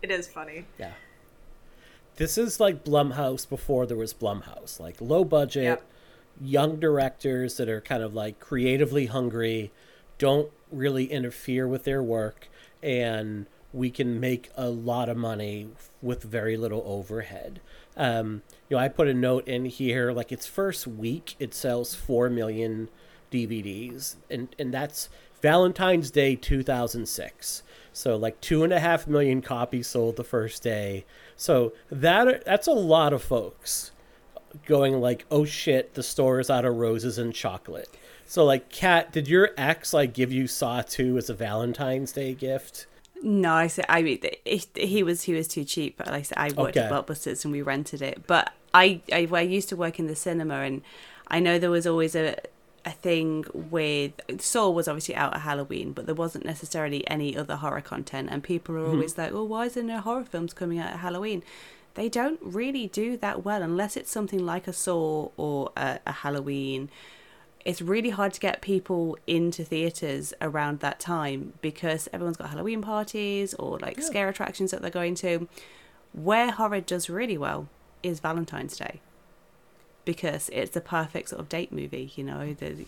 [0.00, 0.64] It is funny.
[0.78, 0.92] Yeah.
[2.16, 4.78] This is like Blumhouse before there was Blumhouse.
[4.78, 5.82] Like low budget, Yep.
[6.40, 9.72] young directors that are kind of like creatively hungry,
[10.18, 12.48] don't really interfere with their work,
[12.82, 15.68] and we can make a lot of money
[16.00, 17.60] with very little overhead.
[17.96, 21.94] Um, you know, I put a note in here like its first week, it sells
[21.94, 22.88] four million
[23.32, 25.08] DVDs, and and that's
[25.44, 27.62] Valentine's Day 2006.
[27.92, 31.04] So like two and a half million copies sold the first day.
[31.36, 33.90] So that that's a lot of folks
[34.64, 37.90] going like, oh shit, the store is out of roses and chocolate.
[38.26, 42.32] So, like, Kat, did your ex like give you Saw Two as a Valentine's Day
[42.32, 42.86] gift?
[43.22, 46.00] No, I said I mean he, he was he was too cheap.
[46.00, 46.86] Like I said, I worked Okay.
[46.86, 48.26] at Blockbusters and we rented it.
[48.26, 50.80] But I, I I used to work in the cinema and
[51.28, 52.36] I know there was always a
[52.84, 57.56] a thing with Saw was obviously out at Halloween, but there wasn't necessarily any other
[57.56, 58.28] horror content.
[58.30, 58.90] And people are mm-hmm.
[58.92, 61.42] always like, "Oh, why isn't there horror films coming out at Halloween?"
[61.94, 66.12] They don't really do that well unless it's something like a Saw or a, a
[66.12, 66.90] Halloween
[67.64, 72.82] it's really hard to get people into theaters around that time because everyone's got Halloween
[72.82, 75.48] parties or like scare attractions that they're going to.
[76.12, 77.68] Where horror does really well
[78.02, 79.00] is Valentine's Day
[80.04, 82.12] because it's the perfect sort of date movie.
[82.16, 82.84] You know, the,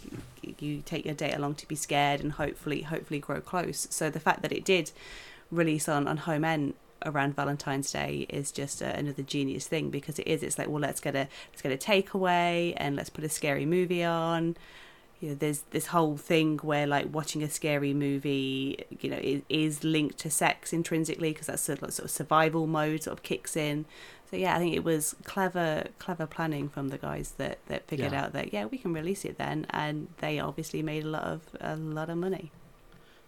[0.58, 3.86] you take your date along to be scared and hopefully, hopefully grow close.
[3.90, 4.90] So the fact that it did
[5.50, 6.74] release on on home end
[7.04, 10.42] around Valentine's Day is just uh, another genius thing because it is.
[10.42, 13.66] It's like, well, let's get a let's get a takeaway and let's put a scary
[13.66, 14.56] movie on.
[15.20, 19.42] You know, there's this whole thing where like watching a scary movie, you know, is,
[19.48, 23.56] is linked to sex intrinsically because that's a sort of survival mode sort of kicks
[23.56, 23.86] in.
[24.30, 28.12] So yeah, I think it was clever, clever planning from the guys that that figured
[28.12, 28.24] Yeah.
[28.24, 31.42] out that yeah, we can release it then, and they obviously made a lot of
[31.60, 32.50] a lot of money.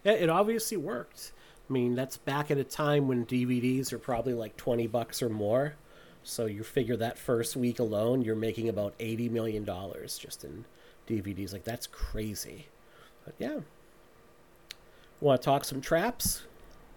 [0.03, 1.31] Yeah, it obviously worked.
[1.69, 5.29] I mean, that's back at a time when DVDs are probably like 20 bucks or
[5.29, 5.75] more.
[6.23, 10.65] So you figure that first week alone, you're making about $80 million just in
[11.07, 11.53] DVDs.
[11.53, 12.67] Like, that's crazy.
[13.25, 13.59] But yeah.
[15.21, 16.43] Want to talk some traps?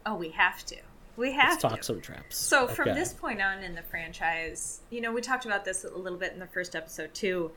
[0.07, 0.77] Oh, we have to.
[1.17, 2.39] We have Let's talk some traps.
[2.39, 5.97] So from this point on in the franchise, you know, we talked about this a
[5.97, 7.51] little bit in the first episode too.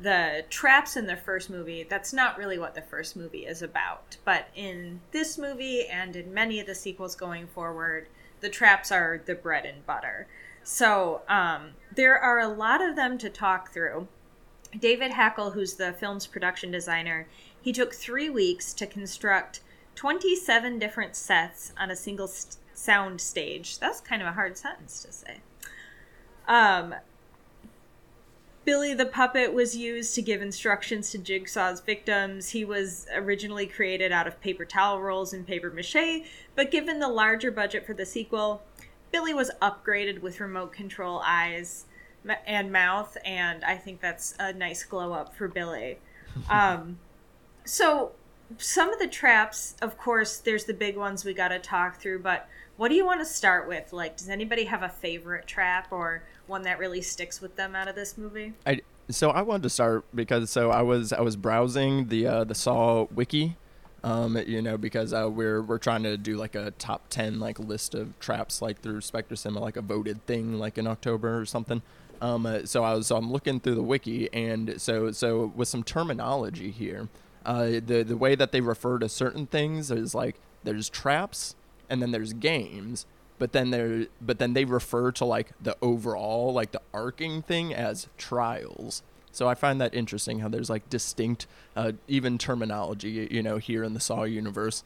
[0.00, 4.16] The traps in the first movie, that's not really what the first movie is about.
[4.24, 8.08] But in this movie and in many of the sequels going forward,
[8.40, 10.26] the traps are the bread and butter.
[10.64, 14.08] So um, there are a lot of them to talk through.
[14.78, 17.28] David Hackl, who's the film's production designer,
[17.60, 19.60] he took three weeks to construct
[19.94, 23.78] 27 different sets on a single st- sound stage.
[23.78, 25.36] That's kind of a hard sentence to say.
[26.46, 26.94] Um,
[28.64, 32.50] Billy the puppet was used to give instructions to Jigsaw's victims.
[32.50, 37.08] He was originally created out of paper towel rolls and paper mache, but given the
[37.08, 38.62] larger budget for the sequel,
[39.12, 41.86] Billy was upgraded with remote control eyes
[42.44, 45.98] and mouth, and I think that's a nice glow up for Billy.
[46.50, 46.98] Um,
[47.64, 48.12] so,
[48.58, 52.18] some of the traps, of course, there's the big ones we got to talk through,
[52.18, 53.92] but what do you want to start with?
[53.92, 57.88] Like, does anybody have a favorite trap or one that really sticks with them out
[57.88, 58.52] of this movie?
[58.66, 62.44] I so I wanted to start because so I was I was browsing the uh,
[62.44, 63.56] the Saw wiki,
[64.04, 67.58] um, you know, because uh, we're we're trying to do like a top ten like
[67.58, 71.82] list of traps like through Spectre like a voted thing like in October or something.
[72.20, 75.68] Um, uh, so I was so I'm looking through the wiki and so so with
[75.68, 77.08] some terminology here,
[77.44, 81.54] uh, the the way that they refer to certain things is like there's traps
[81.88, 83.06] and then there's games
[83.38, 87.74] but then there but then they refer to like the overall like the arcing thing
[87.74, 89.02] as trials.
[89.32, 93.84] So i find that interesting how there's like distinct uh, even terminology you know here
[93.84, 94.84] in the saw universe.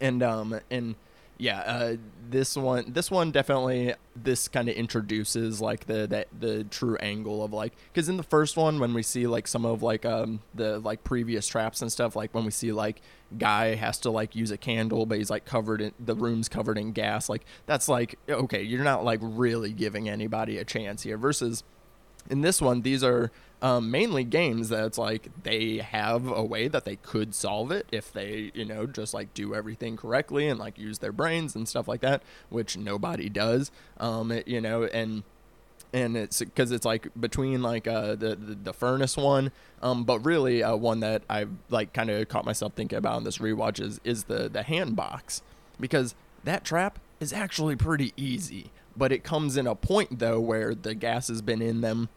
[0.00, 0.96] And um and
[1.38, 1.96] yeah uh
[2.30, 7.44] this one this one definitely this kind of introduces like the that the true angle
[7.44, 10.40] of like because in the first one when we see like some of like um
[10.54, 13.00] the like previous traps and stuff like when we see like
[13.38, 16.78] guy has to like use a candle but he's like covered in the room's covered
[16.78, 21.18] in gas like that's like okay you're not like really giving anybody a chance here
[21.18, 21.62] versus
[22.30, 23.30] in this one these are
[23.62, 28.12] um, mainly games that's like they have a way that they could solve it if
[28.12, 31.88] they you know just like do everything correctly and like use their brains and stuff
[31.88, 33.70] like that which nobody does.
[33.98, 35.22] Um it- you know and
[35.92, 40.18] and it's because it's like between like uh the the, the furnace one um but
[40.20, 43.80] really uh, one that i like kind of caught myself thinking about in this rewatch
[43.80, 45.42] is is the the hand box.
[45.80, 50.74] Because that trap is actually pretty easy but it comes in a point though where
[50.74, 52.08] the gas has been in them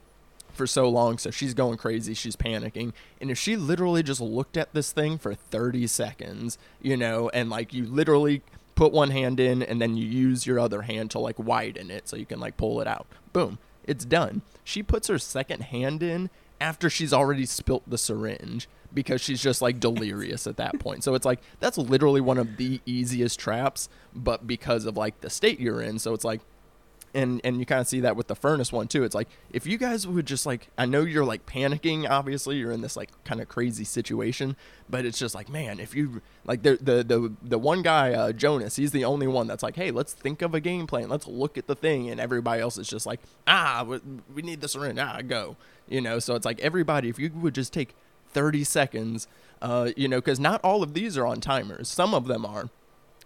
[0.53, 2.93] for so long so she's going crazy she's panicking.
[3.21, 7.49] And if she literally just looked at this thing for 30 seconds you know and
[7.49, 8.41] like you literally
[8.79, 12.07] put one hand in and then you use your other hand to like widen it
[12.07, 13.07] so you can like pull it out.
[13.33, 13.57] Boom.
[13.83, 14.41] It's done.
[14.63, 16.29] She puts her second hand in
[16.61, 21.03] after she's already spilt the syringe because she's just like delirious at that point.
[21.03, 25.29] So it's like that's literally one of the easiest traps but because of like the
[25.29, 26.39] state you're in so it's like
[27.13, 29.65] and and you kind of see that with the furnace one too it's like if
[29.65, 33.09] you guys would just like i know you're like panicking obviously you're in this like
[33.23, 34.55] kind of crazy situation
[34.89, 38.31] but it's just like man if you like the the the, the one guy uh,
[38.31, 41.27] jonas he's the only one that's like hey let's think of a game plan let's
[41.27, 43.99] look at the thing and everybody else is just like ah we,
[44.35, 45.55] we need this syringe ah go
[45.87, 47.95] you know so it's like everybody if you would just take
[48.31, 49.27] 30 seconds,
[49.61, 51.87] uh, you know, because not all of these are on timers.
[51.87, 52.69] Some of them are.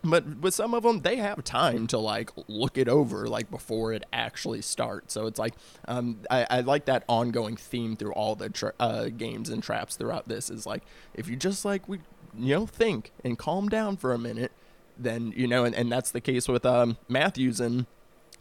[0.04, 3.94] But with some of them, they have time to like look it over like before
[3.94, 5.14] it actually starts.
[5.14, 5.54] So it's like
[5.88, 9.96] um, I, I like that ongoing theme through all the tra- uh, games and traps
[9.96, 10.50] throughout this.
[10.50, 10.84] Is like
[11.14, 12.00] if you just like we
[12.38, 14.52] you know think and calm down for a minute,
[14.98, 17.86] then you know, and, and that's the case with um, Matthews and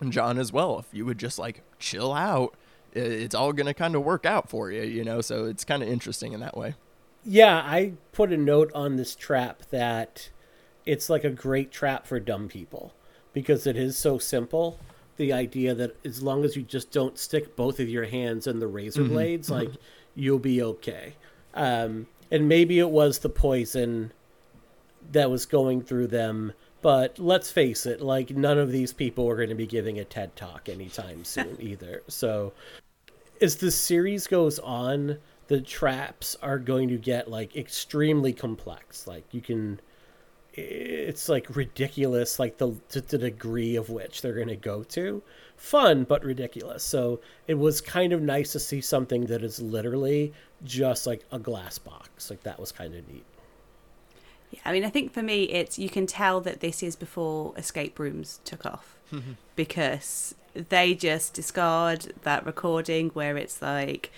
[0.08, 0.80] John as well.
[0.80, 2.56] If you would just like chill out,
[2.92, 5.20] it's all gonna kind of work out for you, you know.
[5.20, 6.74] So it's kind of interesting in that way.
[7.24, 10.30] Yeah, I put a note on this trap that
[10.86, 12.92] it's like a great trap for dumb people
[13.32, 14.78] because it is so simple.
[15.16, 18.58] The idea that as long as you just don't stick both of your hands in
[18.58, 19.12] the razor Mm-hmm.
[19.12, 19.70] blades, like
[20.14, 21.14] you'll be okay.
[21.54, 24.12] Um, and maybe it was the poison
[25.12, 26.52] that was going through them.
[26.80, 30.04] But let's face it, like none of these people are going to be giving a
[30.04, 32.02] TED talk anytime soon either.
[32.08, 32.52] So
[33.40, 35.18] as the series goes on,
[35.48, 39.06] the traps are going to get like extremely complex.
[39.06, 39.80] Like you can
[40.54, 45.22] it's like ridiculous like the to the degree of which they're going to go to.
[45.56, 46.82] Fun but ridiculous.
[46.82, 50.32] So it was kind of nice to see something that is literally
[50.64, 52.30] just like a glass box.
[52.30, 53.24] Like that was kind of neat.
[54.50, 57.54] Yeah, I mean, I think for me, it's you can tell that this is before
[57.56, 58.96] escape rooms took off.
[59.54, 64.10] Because they just discard that recording where it's like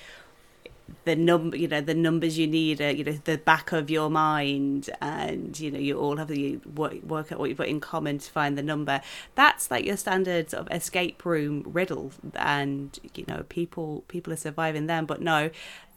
[1.04, 4.10] the number, you know, the numbers you need, are, you know, the back of your
[4.10, 7.80] mind, and you know, you all have to work, work out what you've got in
[7.80, 9.00] common to find the number.
[9.34, 14.36] That's like your standard sort of escape room riddle, and you know, people people are
[14.36, 15.50] surviving them, but no,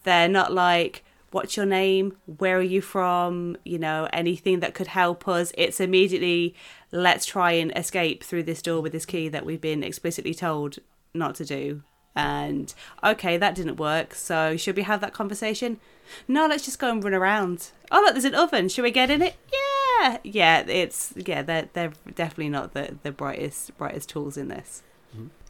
[0.04, 2.16] they're not like what's your name?
[2.38, 3.58] Where are you from?
[3.66, 5.52] You know anything that could help us?
[5.58, 6.56] It's immediately
[6.92, 10.80] let's try and escape through this door with this key that we've been explicitly told
[11.14, 11.84] not to do
[12.18, 15.80] and okay that didn't work so should we have that conversation?
[16.28, 17.72] No let's just go and run around.
[17.92, 18.70] Oh look there's an oven.
[18.70, 19.36] Should we get in it?
[19.54, 20.18] Yeah.
[20.24, 24.84] Yeah it's yeah they're, they're definitely not the, the brightest brightest tools in this.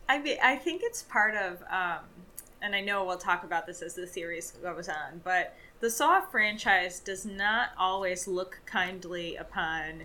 [0.09, 1.99] I mean, I think it's part of, um,
[2.61, 6.21] and I know we'll talk about this as the series goes on, but the Saw
[6.21, 10.03] franchise does not always look kindly upon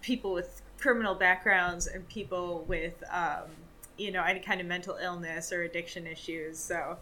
[0.00, 3.50] people with criminal backgrounds and people with, um,
[3.96, 6.58] you know, any kind of mental illness or addiction issues.
[6.58, 6.98] So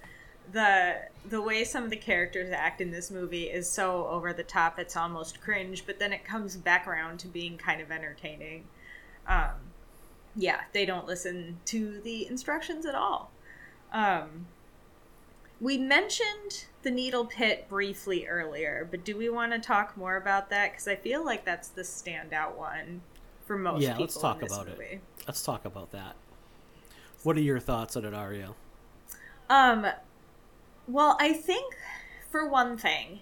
[0.53, 0.97] the
[1.29, 4.79] the way some of the characters act in this movie is so over the top,
[4.79, 5.87] it's almost cringe.
[5.87, 8.65] But then it comes back around to being kind of entertaining.
[9.27, 9.55] Um,
[10.37, 13.31] yeah, they don't listen to the instructions at all.
[13.93, 14.47] Um,
[15.61, 20.49] we mentioned the needle pit briefly earlier, but do we want to talk more about
[20.51, 20.73] that?
[20.73, 23.03] Because I feel like that's the standout one
[23.51, 24.05] for most yeah people.
[24.05, 24.85] let's talk about movie.
[24.85, 26.15] it let's talk about that
[27.23, 28.57] what are your thoughts on it Ariel
[29.49, 29.87] Um,
[30.87, 31.77] well, I think
[32.31, 33.21] for one thing,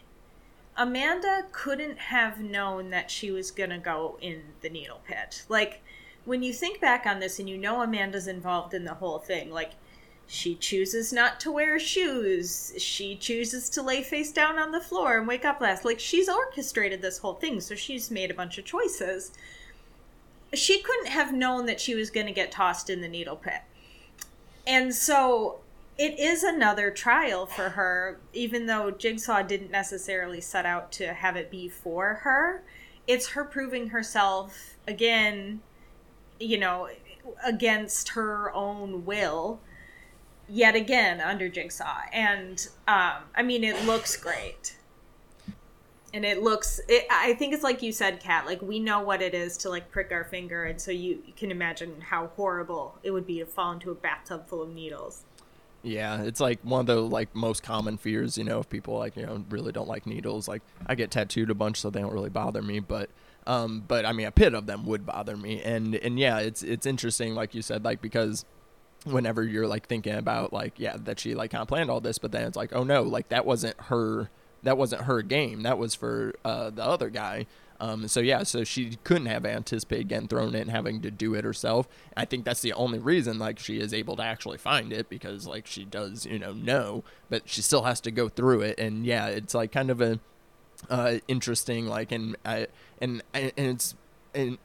[0.76, 5.44] Amanda couldn't have known that she was gonna go in the needle pit.
[5.48, 5.82] Like,
[6.24, 9.50] when you think back on this and you know Amanda's involved in the whole thing,
[9.50, 9.72] like,
[10.30, 12.74] she chooses not to wear shoes.
[12.76, 15.86] She chooses to lay face down on the floor and wake up last.
[15.86, 19.32] Like, she's orchestrated this whole thing, so she's made a bunch of choices.
[20.52, 23.62] She couldn't have known that she was going to get tossed in the needle pit.
[24.68, 25.60] And so
[25.96, 31.36] it is another trial for her, even though Jigsaw didn't necessarily set out to have
[31.36, 32.62] it be for her.
[33.06, 35.60] It's her proving herself again,
[36.38, 36.88] you know,
[37.44, 39.60] against her own will,
[40.48, 42.02] yet again under Jigsaw.
[42.12, 44.77] And um, I mean, it looks great.
[46.14, 49.20] And it looks, it, I think it's like you said, Kat, like we know what
[49.20, 50.64] it is to like prick our finger.
[50.64, 53.94] And so you, you can imagine how horrible it would be to fall into a
[53.94, 55.24] bathtub full of needles.
[55.82, 59.16] Yeah, it's like one of the like most common fears, you know, if people like,
[59.16, 60.48] you know, really don't like needles.
[60.48, 63.10] Like I get tattooed a bunch so they don't really bother me, but
[63.46, 65.62] um but I mean a pit of them would bother me.
[65.62, 68.44] And and yeah, it's it's interesting like you said like because
[69.04, 72.18] whenever you're like thinking about like yeah, that she like kind of planned all this,
[72.18, 74.30] but then it's like, "Oh no, like that wasn't her
[74.62, 75.62] that wasn't her game.
[75.62, 77.46] That was for uh the other guy."
[77.80, 81.44] Um, so yeah, so she couldn't have anticipated getting thrown in, having to do it
[81.44, 81.88] herself.
[82.16, 85.46] I think that's the only reason like she is able to actually find it because
[85.46, 88.80] like she does, you know, know, but she still has to go through it.
[88.80, 90.18] And yeah, it's like kind of a
[90.90, 92.66] uh, interesting like and I
[93.00, 93.94] and and it's
[94.34, 94.58] and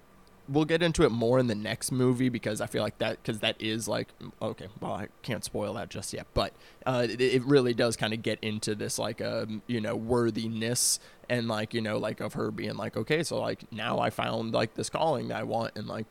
[0.48, 3.40] we'll get into it more in the next movie because I feel like that because
[3.40, 4.10] that is like
[4.42, 6.54] okay well I can't spoil that just yet but
[6.86, 11.00] uh, it, it really does kind of get into this like um you know worthiness
[11.30, 14.54] and like you know like of her being like okay so like now I found
[14.54, 16.08] like this calling that I want and like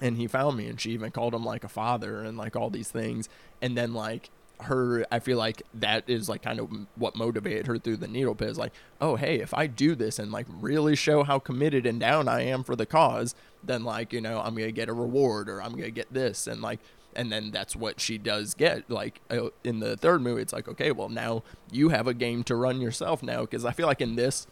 [0.00, 2.70] and he found me and she even called him like a father and like all
[2.70, 3.28] these things.
[3.62, 7.76] And then like her i feel like that is like kind of what motivated her
[7.76, 10.94] through the needle pit is like oh hey if i do this and like really
[10.94, 13.34] show how committed and down i am for the cause
[13.66, 16.62] then like you know i'm gonna get a reward or i'm gonna get this and
[16.62, 16.80] like
[17.16, 20.68] and then that's what she does get like uh, in the third movie it's like
[20.68, 24.00] okay well now you have a game to run yourself now because i feel like
[24.00, 24.46] in this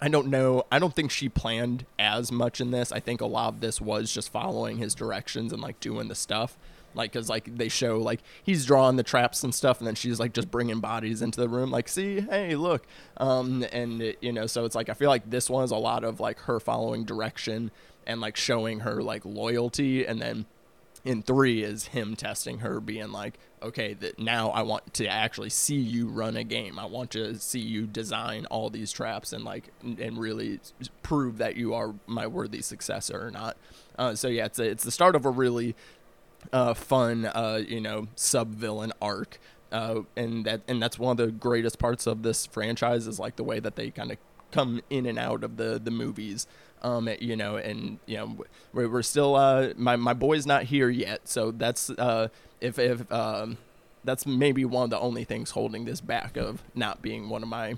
[0.00, 0.64] I don't know.
[0.70, 2.92] I don't think she planned as much in this.
[2.92, 6.14] I think a lot of this was just following his directions and like doing the
[6.14, 6.58] stuff.
[6.94, 10.18] Like, cause like they show like he's drawing the traps and stuff, and then she's
[10.18, 11.70] like just bringing bodies into the room.
[11.70, 12.86] Like, see, hey, look,
[13.18, 15.76] um, and it, you know, so it's like I feel like this one is a
[15.76, 17.70] lot of like her following direction
[18.06, 20.46] and like showing her like loyalty, and then
[21.04, 25.50] in three is him testing her, being like, okay, that now I want to actually
[25.50, 26.78] see you run a game.
[26.78, 30.60] I want to see you design all these traps and like and really
[31.02, 33.56] prove that you are my worthy successor or not.
[33.98, 35.76] Uh, so yeah, it's a, it's the start of a really
[36.52, 39.38] uh, fun, uh, you know, sub villain arc.
[39.72, 43.36] Uh, and that and that's one of the greatest parts of this franchise is like
[43.36, 44.18] the way that they kind of
[44.52, 46.46] come in and out of the the movies
[46.82, 48.36] um, you know, and you know,
[48.72, 52.28] we're, we're still uh, my my boy's not here yet, so that's uh,
[52.60, 53.58] if if um,
[54.04, 57.48] that's maybe one of the only things holding this back of not being one of
[57.48, 57.76] my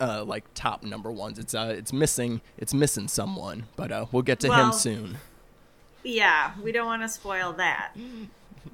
[0.00, 1.38] uh, like top number ones.
[1.38, 5.18] It's uh, it's missing it's missing someone, but uh, we'll get to Well- him soon.
[6.04, 7.92] Yeah, we don't want to spoil that.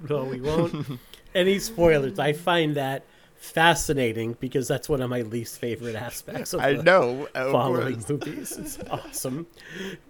[0.09, 0.86] No, we won't.
[1.34, 2.18] Any spoilers?
[2.18, 3.05] I find that
[3.43, 7.95] fascinating because that's one of my least favorite aspects of I the know, of following
[8.01, 8.09] course.
[8.26, 8.53] movies.
[8.57, 9.49] It's awesome.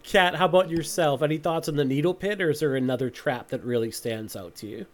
[0.03, 1.23] Kat, how about yourself?
[1.23, 4.55] Any thoughts on the needle pit, or is there another trap that really stands out
[4.57, 4.87] to you?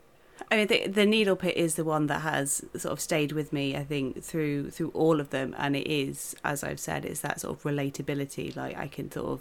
[0.52, 3.52] I mean, the, the needle pit is the one that has sort of stayed with
[3.52, 3.76] me.
[3.76, 7.40] I think through through all of them, and it is, as I've said, it's that
[7.40, 8.54] sort of relatability.
[8.54, 9.40] Like I can sort of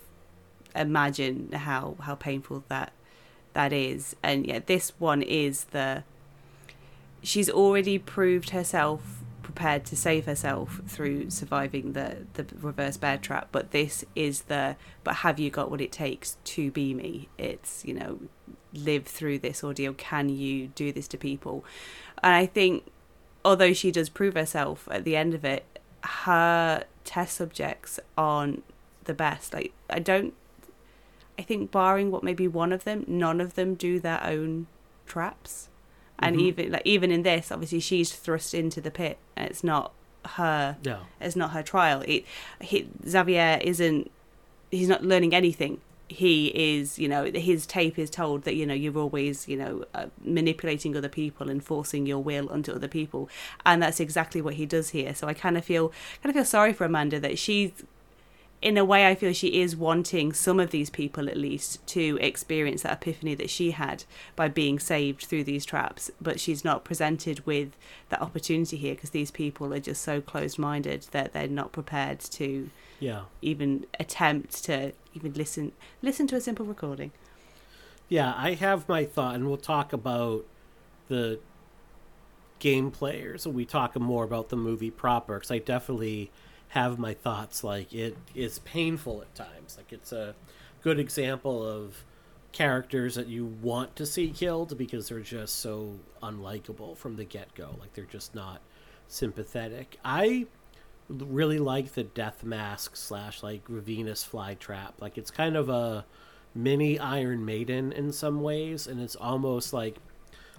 [0.76, 2.94] imagine how how painful that
[3.54, 6.04] that is, and yeah, this one is the.
[7.22, 13.48] She's already proved herself prepared to save herself through surviving the the reverse bear trap,
[13.52, 14.76] but this is the.
[15.04, 17.30] But have you got what it takes to be me?
[17.38, 18.20] It's you know
[18.74, 19.94] live through this ordeal?
[19.94, 21.64] Can you do this to people?
[22.22, 22.86] And I think,
[23.44, 25.66] although she does prove herself at the end of it,
[26.04, 28.64] her test subjects aren't
[29.06, 29.54] the best.
[29.54, 30.34] Like, I don't,
[31.40, 34.68] I think, barring what maybe one of them, none of them do their own
[35.06, 35.70] traps.
[36.20, 36.42] And Mhm.
[36.42, 39.92] even like even in this, obviously she's thrust into the pit, it's not
[40.36, 40.78] her.
[40.84, 41.00] No.
[41.22, 42.04] it's not her trial.
[42.08, 42.26] It,
[42.62, 44.12] he, Xavier isn't.
[44.72, 48.74] He's not learning anything he is you know his tape is told that you know
[48.74, 53.28] you're always you know uh, manipulating other people and forcing your will onto other people
[53.66, 55.90] and that's exactly what he does here so i kind of feel
[56.24, 57.72] kind of feel sorry for amanda that she's
[58.62, 62.18] in a way i feel she is wanting some of these people at least to
[62.22, 64.04] experience that epiphany that she had
[64.36, 67.70] by being saved through these traps but she's not presented with
[68.10, 72.70] that opportunity here because these people are just so closed-minded that they're not prepared to
[73.00, 73.22] Yeah.
[73.44, 77.12] even attempt to even listen listen to a simple recording.
[78.10, 80.46] Yeah, I have my thought, and we'll talk about
[81.10, 81.40] the
[82.60, 85.36] game players when we talk more about the movie proper.
[85.36, 86.32] Because I definitely
[86.70, 87.64] have my thoughts.
[87.64, 89.76] Like it is painful at times.
[89.78, 90.36] Like it's a
[90.82, 92.04] good example of
[92.52, 97.54] characters that you want to see killed because they're just so unlikable from the get
[97.56, 97.76] go.
[97.80, 98.62] Like they're just not
[99.08, 99.98] sympathetic.
[100.04, 100.48] I
[101.10, 104.94] really like the death mask slash like Venus flytrap.
[105.00, 106.06] Like it's kind of a
[106.54, 109.98] mini Iron Maiden in some ways, and it's almost like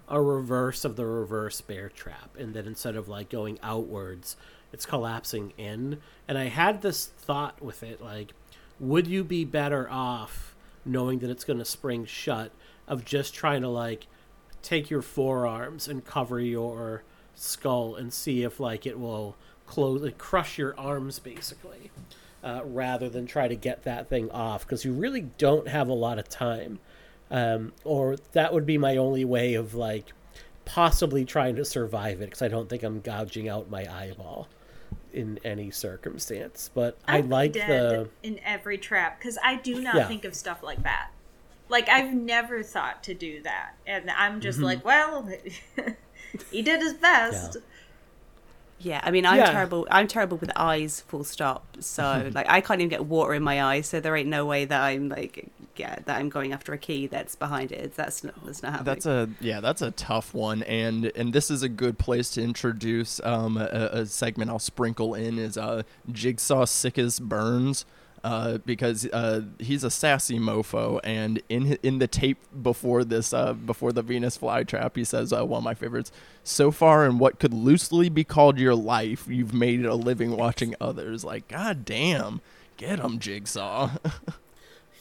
[0.08, 2.36] a reverse of the reverse bear trap.
[2.38, 4.36] And then instead of like going outwards,
[4.72, 6.00] it's collapsing in.
[6.26, 8.32] And I had this thought with it like,
[8.80, 10.54] would you be better off
[10.84, 12.52] knowing that it's going to spring shut
[12.86, 14.06] of just trying to like
[14.62, 17.02] take your forearms and cover your
[17.34, 21.90] skull and see if like it will close like, crush your arms basically
[22.42, 25.94] uh, rather than try to get that thing off because you really don't have a
[25.94, 26.78] lot of time
[27.30, 30.12] um, or that would be my only way of like
[30.64, 34.48] possibly trying to survive it because i don't think i'm gouging out my eyeball
[35.12, 39.80] in any circumstance but i I'm like dead the in every trap because I do
[39.80, 40.08] not Yeah.
[40.08, 41.10] think of stuff like that.
[41.68, 44.62] Like I've never thought to do that, and I'm just Mhm.
[44.64, 45.28] like, well,
[46.50, 47.58] he did his best.
[48.80, 49.50] Yeah, I mean, I'm Yeah.
[49.50, 49.86] terrible.
[49.90, 51.00] I'm terrible with eyes.
[51.08, 51.64] Full stop.
[51.80, 53.88] So like, I can't even get water in my eyes.
[53.88, 55.48] So there ain't no way that I'm like,
[55.78, 57.94] yeah, that I'm going after a key that's behind it.
[57.94, 58.34] That's not.
[58.44, 58.94] That's not happening.
[58.94, 62.42] That's a yeah, that's a tough one, and and this is a good place to
[62.42, 67.84] introduce um, a, a segment I'll sprinkle in is uh, Jigsaw sick as burns.
[68.24, 73.52] uh, because uh, he's a sassy mofo, and in in the tape before this, uh,
[73.52, 76.10] before the Venus flytrap, he says uh, one of my favorites.
[76.42, 80.36] So far, in what could loosely be called your life, you've made it a living
[80.36, 81.24] watching others.
[81.24, 82.40] Like, god damn,
[82.76, 83.90] get him, Jigsaw.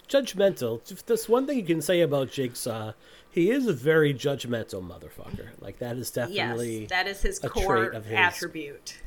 [0.10, 1.06] Judgmental.
[1.06, 2.94] That's one thing you can say about Jigsaw.
[3.30, 5.50] He is a very judgmental motherfucker.
[5.60, 8.18] Like that is definitely yes, that is his core trait of his.
[8.18, 9.00] attribute.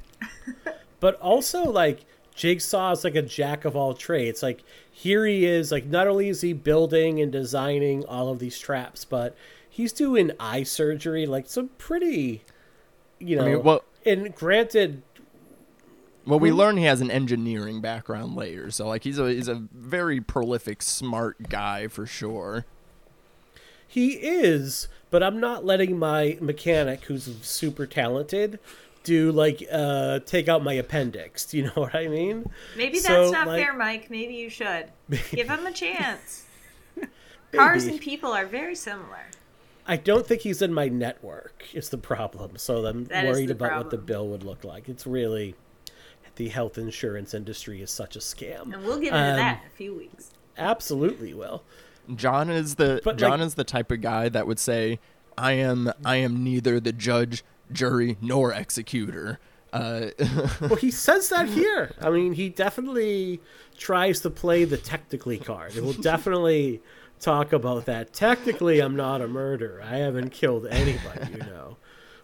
[1.01, 4.43] but also like Jigsaw is like a jack of all trades.
[4.43, 8.59] Like here he is, like not only is he building and designing all of these
[8.59, 9.37] traps, but
[9.69, 12.43] he's doing eye surgery, like some pretty,
[13.19, 13.45] you know.
[13.45, 15.03] I mean, well- and granted,
[16.27, 19.49] Well, we Who- learn he has an engineering background later, so like he's a he's
[19.49, 22.67] a very prolific, smart guy for sure.
[23.89, 28.59] he is, but I'm not letting my mechanic, who's super talented,
[29.03, 31.47] do like uh take out my appendix.
[31.47, 32.51] Do you know what I mean?
[32.77, 34.11] Maybe that's So, not like- fair, Mike.
[34.11, 34.87] Maybe you should
[35.31, 36.45] give him a chance.
[37.53, 39.27] Cars and people are very similar.
[39.87, 41.65] I don't think he's in my network.
[41.73, 42.59] Is the problem?
[42.59, 44.89] So I'm That is worried the about what the bill would look like.
[44.89, 45.57] It's really
[46.37, 48.73] the health insurance industry is such a scam.
[48.75, 50.31] And we'll get into Um, that in a few weeks.
[50.57, 51.63] Absolutely will.
[52.15, 54.99] John is the But, John like- is the type of guy that would say,
[55.39, 59.39] "I am I am neither the judge, jury, nor executor."
[59.73, 60.09] Uh,
[60.61, 61.93] Well, he says that here.
[62.01, 63.41] I mean, he definitely
[63.79, 65.77] tries to play the technically card.
[65.77, 66.83] It will definitely
[67.21, 68.13] talk about that.
[68.13, 69.81] Technically, I'm not a murderer.
[69.83, 71.77] I haven't killed anybody, you know.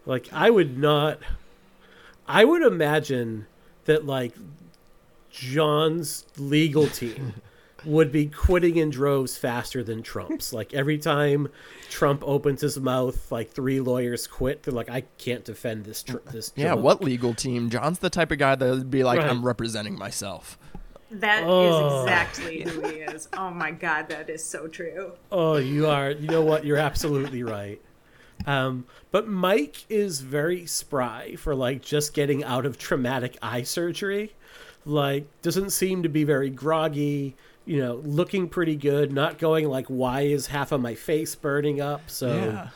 [0.05, 1.21] Like, I would not.
[2.27, 3.47] I would imagine
[3.87, 4.34] that, like,
[5.30, 7.34] John's legal team
[7.84, 10.53] would be quitting in droves faster than Trump's.
[10.53, 11.49] Like, every time
[11.91, 14.62] Trump opens his mouth, like, three lawyers quit.
[14.62, 16.03] They're like, I can't defend this.
[16.03, 17.70] Tr- this yeah, joke." what legal team?
[17.70, 19.30] John's the type of guy that would be like, Right.
[19.30, 20.59] "I'm representing myself."
[21.11, 22.03] That is Oh.
[22.03, 23.28] exactly who he is.
[23.34, 25.12] Oh my god, that is so true.
[25.30, 26.11] Oh, you are.
[26.11, 26.64] You know what?
[26.64, 27.80] You're absolutely right.
[28.47, 34.34] Um, but Mike is very spry for like just getting out of traumatic eye surgery.
[34.84, 37.34] Like, doesn't seem to be very groggy.
[37.64, 39.12] You know, looking pretty good.
[39.12, 42.03] Not going like, why is half of my face burning up?
[42.09, 42.68] So, Yeah.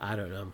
[0.00, 0.52] I don't know.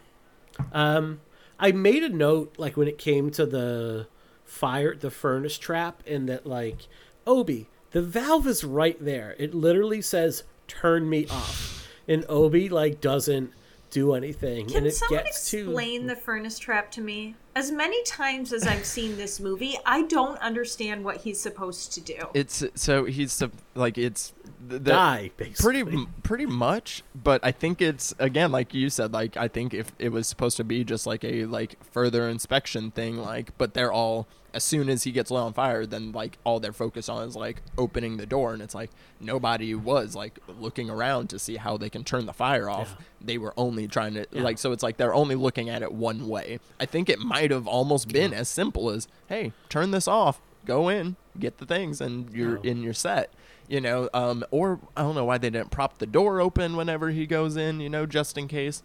[0.73, 1.21] Um,
[1.61, 4.09] I made a note like when it came to the
[4.45, 6.89] fire, the furnace trap, and that like
[7.27, 9.37] Obi, the valve is right there.
[9.39, 13.53] It literally says "turn me off," and Obi like doesn't
[13.97, 17.35] do anything, Can and it someone gets to explain the furnace trap to me?
[17.55, 22.03] As many times as I've seen this movie, I don't understand what he's supposed to
[22.03, 22.19] do.
[22.35, 23.43] It's so he's
[23.75, 24.35] like it's
[24.69, 25.83] the, the- die basically.
[25.85, 29.93] pretty pretty much but i think it's again like you said like i think if
[29.99, 33.93] it was supposed to be just like a like further inspection thing like but they're
[33.93, 34.27] all
[34.57, 37.37] as soon as he gets lit on fire then like all they're focused on is
[37.37, 38.53] like opening the door.
[38.55, 38.91] And it's like
[39.21, 42.97] nobody was like looking around to see how they can turn the fire off.
[43.21, 44.43] They were only trying to Yeah.
[44.43, 46.59] like so it's like they're only looking at it one way.
[46.81, 50.41] I think it might have almost been as simple as hey turn this off.
[50.65, 52.71] Go in get the things and you're Yeah.
[52.73, 53.33] in your set
[53.69, 54.09] you know?
[54.15, 57.57] Um or i don't know why they didn't prop the door open whenever he goes
[57.57, 58.83] in you know just in case.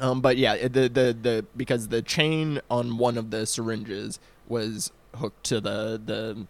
[0.00, 4.18] Um but yeah the the the because the chain on one of the syringes
[4.48, 6.46] was hooked to the the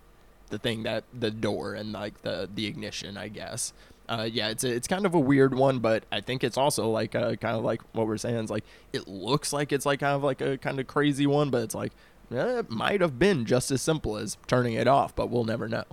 [0.50, 3.72] the thing that the door and like the the ignition i guess
[4.06, 6.90] uh, yeah, it's a, it's kind of a weird one, but I think it's also
[6.90, 10.00] like uh, kind of like what we're saying is like it looks like it's like
[10.00, 11.92] kind of like a kind of crazy one, but it's like
[12.30, 15.68] eh, it might have been just as simple as turning it off, but we'll never
[15.68, 15.84] know.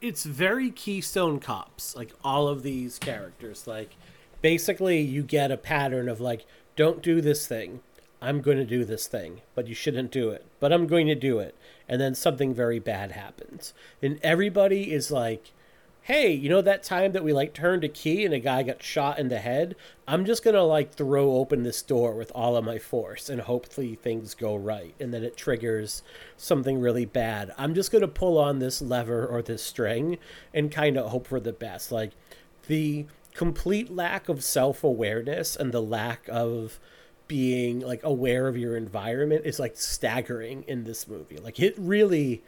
[0.00, 1.96] it's very Keystone Cops.
[1.96, 3.96] Like all of these characters, like
[4.42, 6.44] basically you get a pattern of like,
[6.76, 7.80] don't do this thing.
[8.24, 10.46] I'm going to do this thing, but you shouldn't do it.
[10.58, 11.54] But I'm going to do it,
[11.86, 15.52] and then something very bad happens, and everybody is like,
[16.00, 18.82] "Hey, you know that time that we like turned a key and a guy got
[18.82, 19.76] shot in the head?
[20.08, 23.94] I'm just gonna like throw open this door with all of my force, and hopefully
[23.94, 26.02] things go right, and then it triggers
[26.38, 27.52] something really bad.
[27.58, 30.16] I'm just gonna pull on this lever or this string
[30.54, 31.92] and kind of hope for the best.
[31.92, 32.12] Like
[32.68, 33.04] the
[33.34, 36.80] complete lack of self awareness and the lack of
[37.28, 41.36] being like aware of your environment is like staggering in this movie.
[41.38, 42.42] Like it really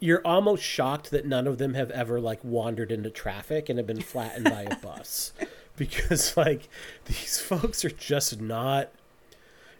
[0.00, 3.86] you're almost shocked that none of them have ever like wandered into traffic and have
[3.86, 5.32] been flattened by a bus
[5.76, 6.68] because like
[7.04, 8.90] these folks are just not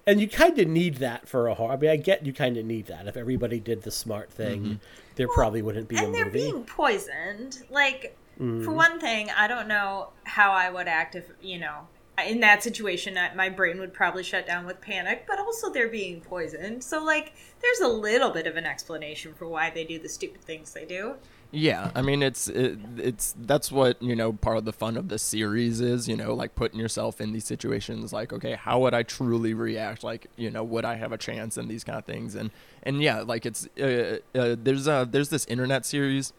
[0.06, 1.74] and you kind of need that for a horror.
[1.74, 3.06] I mean, I get you kind of need that.
[3.06, 4.80] If everybody did the smart thing,
[5.14, 6.38] there probably wouldn't be a and they're movie.
[6.50, 7.62] being poisoned.
[7.70, 8.64] Like, Mm.
[8.64, 11.86] for one thing, I don't know how I would act if, you know,
[12.26, 15.88] in that situation, I- my brain would probably shut down with panic, but also they're
[15.88, 16.82] being poisoned.
[16.84, 20.42] So, like, there's a little bit of an explanation for why they do the stupid
[20.42, 21.14] things they do.
[21.54, 25.08] Yeah, I mean it's it, it's that's what you know part of the fun of
[25.08, 28.94] the series is you know like putting yourself in these situations like okay how would
[28.94, 32.06] I truly react like you know would I have a chance in these kind of
[32.06, 32.50] things and
[32.84, 36.32] and yeah like it's uh, uh, there's uh there's this internet series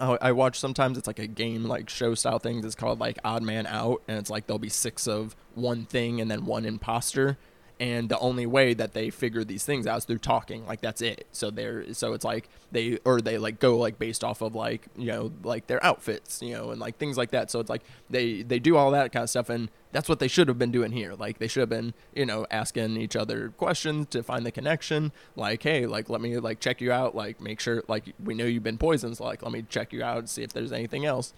[0.00, 3.42] I watch sometimes it's like a game like show style things it's called like Odd
[3.42, 7.38] Man Out and it's like there'll be six of one thing and then one imposter
[7.78, 11.02] and the only way that they figure these things out is through talking like that's
[11.02, 11.26] it.
[11.32, 14.86] So they're so it's like they or they like go like based off of like
[14.96, 17.50] you know like their outfits you know and like things like that.
[17.50, 20.28] So it's like they they do all that kind of stuff and that's what they
[20.28, 21.14] should have been doing here.
[21.14, 25.12] Like they should have been you know asking each other questions to find the connection.
[25.34, 27.14] Like hey like let me like check you out.
[27.14, 29.18] Like make sure like we know you've been poisoned.
[29.18, 31.34] So like let me check you out see if there's anything else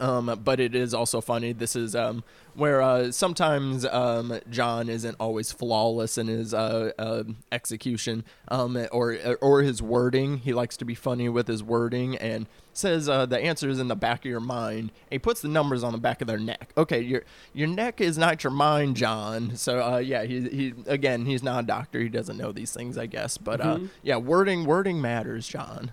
[0.00, 1.52] um, but it is also funny.
[1.52, 2.24] This is um,
[2.54, 9.16] where uh, sometimes um, John isn't always flawless in his uh, uh, execution um, or
[9.40, 10.38] or his wording.
[10.38, 13.88] He likes to be funny with his wording and says uh, the answer is in
[13.88, 14.90] the back of your mind.
[15.10, 16.72] he puts the numbers on the back of their neck.
[16.76, 17.22] Okay, your
[17.52, 19.56] your neck is not your mind, John.
[19.56, 22.00] So uh, yeah, he he again he's not a doctor.
[22.00, 23.36] He doesn't know these things, I guess.
[23.38, 23.88] But uh, Mhm.
[24.02, 25.92] yeah, wording wording matters, John.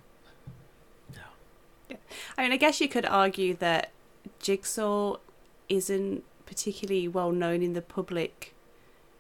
[2.38, 3.92] I mean, I guess you could argue that
[4.40, 5.18] Jigsaw
[5.68, 8.54] isn't particularly well known in the public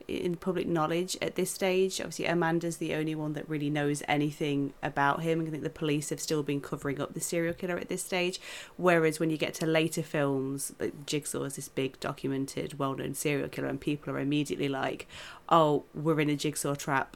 [0.09, 1.99] in public knowledge at this stage.
[1.99, 5.41] Obviously, Amanda's the only one that really knows anything about him.
[5.41, 8.41] I think the police have still been covering up the serial killer at this stage.
[8.75, 10.73] Whereas when you get to later films,
[11.05, 15.07] Jigsaw is this big, documented, well-known serial killer, and people are immediately like,
[15.47, 17.15] "Oh, we're in a jigsaw trap."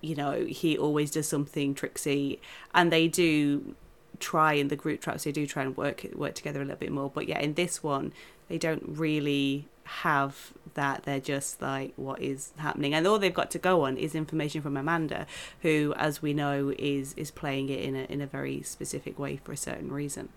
[0.00, 2.40] You know, he always does something tricksy,
[2.74, 3.74] and they do
[4.20, 6.92] try in the group traps they do try and work work together a little bit
[6.92, 8.12] more but yeah in this one
[8.48, 13.50] they don't really have that they're just like what is happening and all they've got
[13.50, 15.26] to go on is information from amanda
[15.62, 19.36] who as we know is is playing it in a in a very specific way
[19.36, 20.28] for a certain reason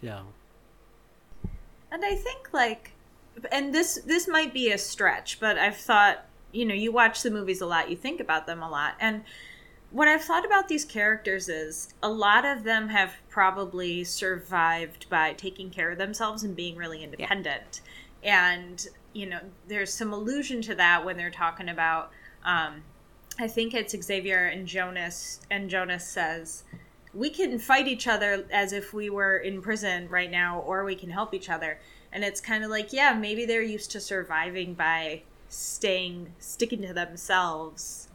[0.00, 0.22] Yeah.
[1.90, 2.92] And I think like
[3.50, 7.30] and this this might be a stretch, but I've thought, you know, you watch the
[7.30, 8.94] movies a lot, you think about them a lot.
[9.00, 9.24] And
[9.94, 15.34] what I've thought about these characters is a lot of them have probably survived by
[15.34, 17.80] taking care of themselves and being really independent.
[18.20, 19.38] And, you know,
[19.68, 22.10] there's some allusion to that when they're talking about
[22.44, 22.82] um
[23.38, 26.64] I think it's Xavier and Jonas and Jonas says
[27.12, 30.96] we can fight each other as if we were in prison right now or we
[30.96, 31.78] can help each other
[32.12, 36.92] and it's kind of like yeah maybe they're used to surviving by staying sticking to
[36.92, 38.08] themselves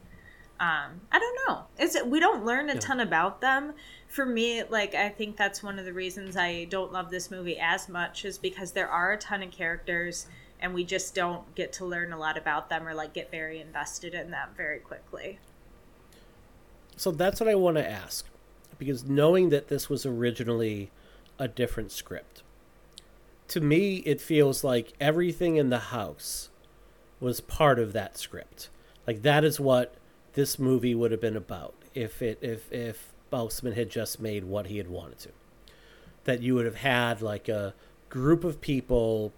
[0.60, 2.80] um i don't know is it we don't learn a Yeah.
[2.80, 3.74] ton about them
[4.08, 7.58] for me like i think that's one of the reasons i don't love this movie
[7.60, 10.28] as much is because there are a ton of characters
[10.60, 13.62] and we just don't get to learn a lot about them or like get very
[13.62, 15.40] invested in them very quickly
[16.98, 18.26] So that's what I want to ask.
[18.78, 20.92] Because knowing that this was originally
[21.38, 22.44] a different script,
[23.50, 26.50] to me, it feels like everything in the house
[27.22, 28.70] was part of that script.
[29.08, 29.96] Like that is what
[30.34, 34.68] this movie would have been about if it if if Bousman had just made what
[34.68, 35.30] he had wanted to.
[36.24, 37.74] That you would have had like a
[38.10, 39.34] group of people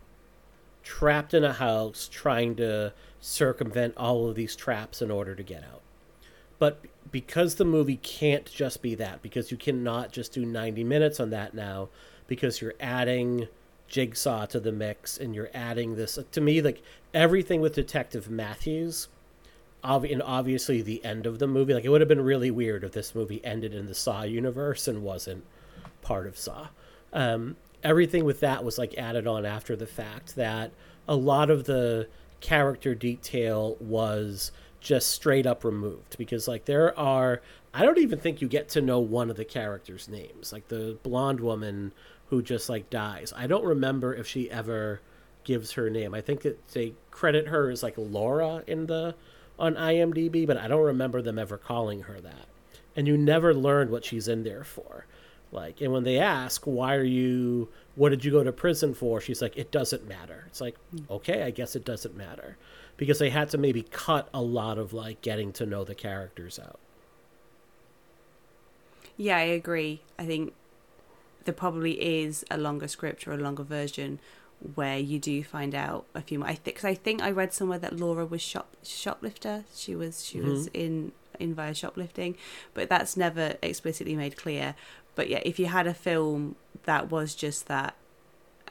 [0.83, 5.63] trapped in a house trying to circumvent all of these traps in order to get
[5.63, 5.81] out.
[6.57, 11.19] But because the movie can't just be that, because you cannot just do 90 minutes
[11.19, 11.89] on that now,
[12.27, 13.47] because you're adding
[13.87, 16.17] Jigsaw to the mix and you're adding this.
[16.31, 16.81] To me, like
[17.13, 19.07] everything with Detective Matthews,
[19.83, 22.83] ob- and obviously the end of the movie, like it would have been really weird
[22.83, 25.43] if this movie ended in the Saw universe and wasn't
[26.01, 26.67] part of Saw.
[27.13, 30.71] Um, everything with that was like added on after the fact that
[31.07, 32.07] a lot of the
[32.39, 37.41] character detail was just straight up removed because like there are
[37.73, 40.51] I don't even think you get to know one of the characters' names.
[40.51, 41.93] Like the blonde woman
[42.27, 43.33] who just like dies.
[43.35, 45.01] I don't remember if she ever
[45.43, 46.13] gives her name.
[46.13, 49.15] I think that they credit her as like Laura in the
[49.61, 52.47] on IMDb, but I don't remember them ever calling her that.
[52.95, 55.05] And you never learned what she's in there for.
[55.51, 59.21] Like, and when they ask, why are you, what did you go to prison for?
[59.21, 60.45] She's like, it doesn't matter.
[60.47, 61.03] It's like, hmm.
[61.09, 62.57] okay, I guess it doesn't matter.
[62.97, 66.59] Because they had to maybe cut a lot of like getting to know the characters
[66.59, 66.79] out.
[69.15, 70.01] Yeah, I agree.
[70.17, 70.53] I think
[71.45, 71.93] there probably
[72.23, 74.19] is a longer script or a longer version
[74.75, 76.47] where you do find out a few more.
[76.47, 79.65] I think cause I think I read somewhere that Laura was shop shoplifter.
[79.75, 80.75] She was she was Mhm.
[80.75, 82.35] in in via shoplifting,
[82.73, 84.75] but that's never explicitly made clear.
[85.15, 87.95] But yeah, if you had a film that was just that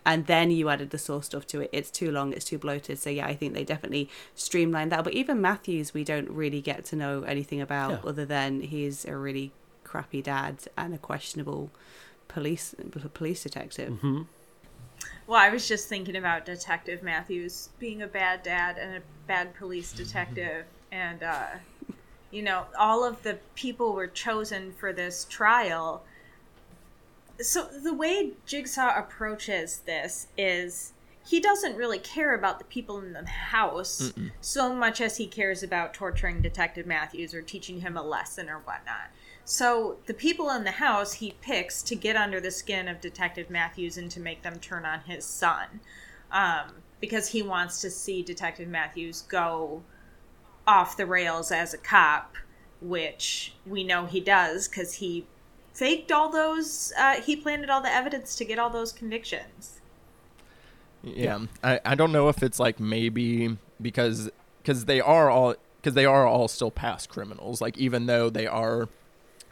[0.07, 2.99] and then you added the source stuff to it, it's too long, it's too bloated.
[2.99, 5.05] So yeah, I think they definitely streamlined that.
[5.05, 8.09] But even Matthews, we don't really get to know anything about Yeah.
[8.11, 9.53] other than he's a really
[9.85, 11.71] crappy dad and a questionable
[12.29, 12.75] police
[13.13, 13.95] police detective.
[13.95, 14.23] Mm-hmm.
[15.27, 19.55] Well, I was just thinking about Detective Matthews being a bad dad and a bad
[19.55, 21.47] police detective, and uh,
[22.31, 26.03] you know, all of the people were chosen for this trial.
[27.41, 30.93] So the way Jigsaw approaches this is
[31.27, 34.31] he doesn't really care about the people in the house Mm-mm.
[34.41, 38.59] so much as he cares about torturing Detective Matthews or teaching him a lesson or
[38.59, 39.11] whatnot.
[39.51, 43.51] So the people in the house he picks to get under the skin of Detective
[43.51, 45.81] Matthews and to make them turn on his son,
[46.31, 46.71] um,
[47.01, 49.83] because he wants to see Detective Matthews go
[50.69, 52.37] off the rails as a cop,
[52.81, 55.27] which we know he does because he
[55.75, 56.93] faked all those.
[56.97, 59.81] Uh, he planted all the evidence to get all those convictions.
[61.03, 64.31] Yeah, I, I don't know if it's like maybe because
[64.63, 67.61] because they are all because they are all still past criminals.
[67.61, 68.89] Like even though they are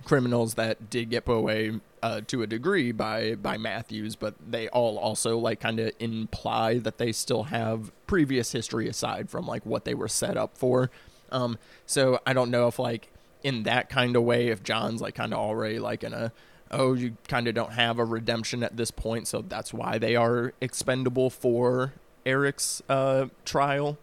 [0.05, 4.68] criminals that did get put away uh, to a degree by by Matthews, but they
[4.68, 9.64] all also like kind of imply that they still have previous history aside from like
[9.66, 10.90] what they were set up for.
[11.30, 13.09] Um, so I don't know if like
[13.42, 16.32] in that kind of way, if John's like kind of already like in a
[16.70, 20.16] oh you kind of don't have a redemption at this point, so that's why they
[20.16, 21.94] are expendable for
[22.24, 23.99] Eric's uh, trial.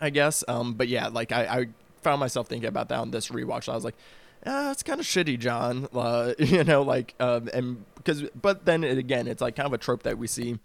[0.00, 0.42] I guess.
[0.48, 1.66] Um, but yeah, like I, I
[2.02, 3.68] found myself thinking about that on this rewatch.
[3.68, 3.94] I was like,
[4.46, 5.88] ah, it's kind of shitty, John.
[5.94, 9.72] Uh, you know, like, um, and because, but then it, again, it's like kind of
[9.72, 10.58] a trope that we see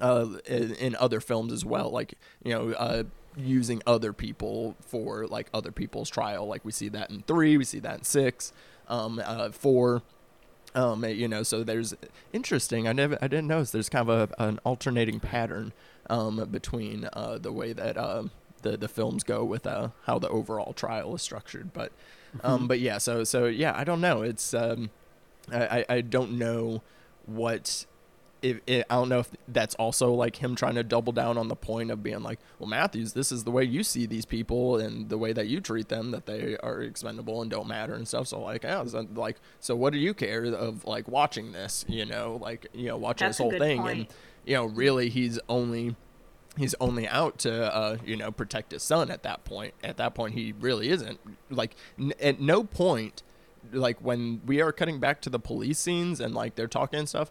[0.00, 1.90] uh, in, in other films as well.
[1.90, 2.14] Like,
[2.44, 3.04] you know, uh,
[3.36, 6.46] using other people for like other people's trial.
[6.46, 8.52] Like we see that in three, we see that in six,
[8.88, 10.02] um, uh, four.
[10.74, 11.94] Um, you know, so there's
[12.34, 12.86] interesting.
[12.86, 13.70] I never, I didn't notice.
[13.70, 15.72] There's kind of a, an alternating pattern
[16.10, 18.24] um, between uh, the way that uh,
[18.60, 21.72] the the films go with uh, how the overall trial is structured.
[21.72, 21.92] But,
[22.42, 22.98] um, but yeah.
[22.98, 24.22] So so yeah, I don't know.
[24.22, 24.90] It's um,
[25.52, 26.82] I I- I don't know
[27.26, 27.86] what
[28.42, 31.48] if it, I don't know if that's also like him trying to double down on
[31.48, 34.76] the point of being like, well, Matthews, this is the way you see these people
[34.76, 38.06] and the way that you treat them, that they are expendable and don't matter and
[38.06, 38.28] stuff.
[38.28, 41.84] So like, yeah, so, like, so what do you care of like watching this?
[41.88, 43.98] You know, like you know, watching That's this whole thing, point.
[43.98, 44.06] and
[44.44, 45.96] you know, really, he's only
[46.56, 49.74] he's only out to uh, you know protect his son at that point.
[49.82, 53.22] At that point, he really isn't like n- at no point
[53.72, 57.08] like when we are cutting back to the police scenes and like they're talking and
[57.08, 57.30] stuff.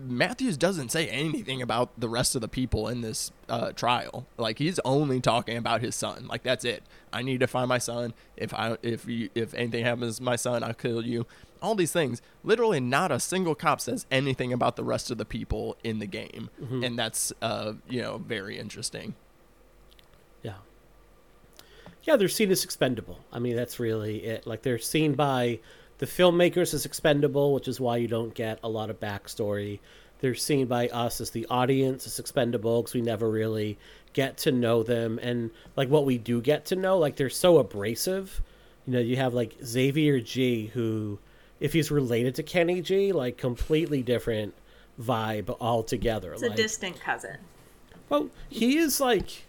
[0.00, 4.26] Matthews doesn't say anything about the rest of the people in this uh, trial.
[4.36, 6.26] Like he's only talking about his son.
[6.26, 6.82] Like that's it.
[7.12, 8.12] I need to find my son.
[8.36, 11.26] If I if you if anything happens to my son, I'll kill you.
[11.62, 12.20] All these things.
[12.42, 16.06] Literally, not a single cop says anything about the rest of the people in the
[16.06, 16.84] game, Mhm.
[16.84, 19.14] and that's uh you know very interesting.
[20.42, 20.54] Yeah.
[22.04, 23.18] Yeah, they're seen as expendable.
[23.32, 24.46] I mean, that's really it.
[24.46, 25.60] Like they're seen by
[25.98, 29.78] the filmmakers as expendable, which is why you don't get a lot of backstory.
[30.20, 33.78] They're seen by us as the audience as expendable because we never really
[34.12, 35.18] get to know them.
[35.22, 38.42] And like what we do get to know, like they're so abrasive.
[38.86, 41.18] You know, you have like Xavier G, who,
[41.64, 44.52] if he's related to Kenny G, like completely different
[45.00, 46.34] vibe altogether.
[46.34, 47.38] It's a distant cousin.
[48.10, 49.46] well, he is like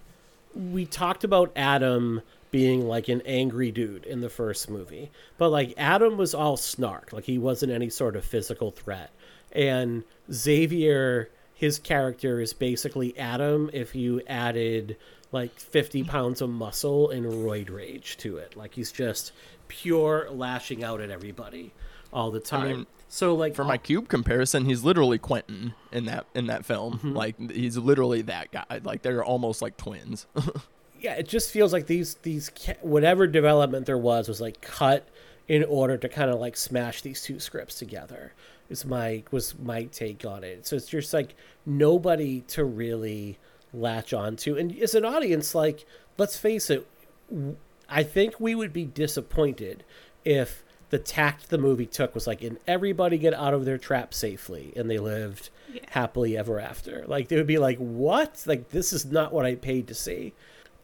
[0.56, 5.74] we talked about Adam being like an angry dude in the first movie, but like
[5.76, 9.12] Adam was all snark, like he wasn't any sort of physical threat.
[9.52, 14.96] And Xavier, his character is basically Adam if you added
[15.34, 18.56] like 50 pounds of muscle and roid rage to it.
[18.56, 19.34] Like he's just
[19.68, 21.74] pure lashing out at everybody
[22.16, 22.68] all the time.
[22.68, 26.96] mean, so like for my cube comparison, he's literally Quentin in that in that film.
[26.96, 27.14] Mm-hmm.
[27.14, 28.82] Like he's literally that guy.
[28.84, 30.26] Like they're almost like twins.
[31.00, 32.50] yeah, it just feels like these these
[32.82, 35.08] whatever development there was was like cut
[35.48, 38.34] in order to kind of like smash these two scripts together.
[38.70, 40.66] Is my was my take on it.
[40.66, 41.36] So it's just like
[41.66, 43.38] nobody to really
[43.74, 45.86] latch onto, and as an audience, like
[46.18, 46.88] let's face it,
[47.88, 49.84] I think we would be disappointed
[50.24, 54.14] if the tact the movie took was like, and everybody get out of their trap
[54.14, 55.50] safely, and they lived
[55.90, 57.04] happily ever after.
[57.08, 58.44] Like they would be like, what?
[58.46, 60.34] Like this is not what I paid to see.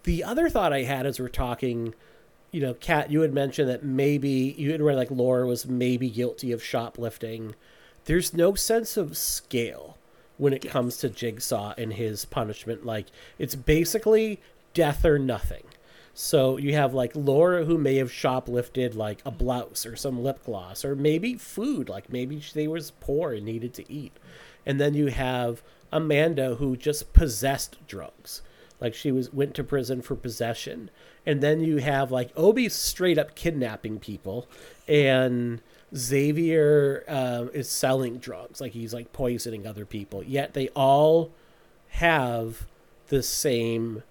[0.04, 1.94] The other thought I had as we're talking,
[2.52, 6.10] you know, Kat, you had mentioned that maybe you had read like Laura was maybe
[6.10, 7.56] guilty of shoplifting.
[8.06, 9.98] There's no sense of scale
[10.38, 12.86] when it comes to Jigsaw and his punishment.
[12.86, 14.42] Like it's basically
[14.74, 15.64] death or nothing.
[16.14, 20.44] So you have like Laura who may have shoplifted like a blouse or some lip
[20.46, 24.14] gloss or maybe food, like maybe she was poor and needed to eat.
[24.66, 28.42] And then you have Amanda who just possessed drugs.
[28.80, 30.90] Like she was went to prison for possession.
[31.26, 34.48] And then you have like Obi straight up kidnapping people
[34.88, 35.62] and
[35.96, 40.24] Xavier uh, is selling drugs, like he's like poisoning other people.
[40.24, 41.32] Yet they all
[41.90, 42.66] have
[43.08, 44.04] the same,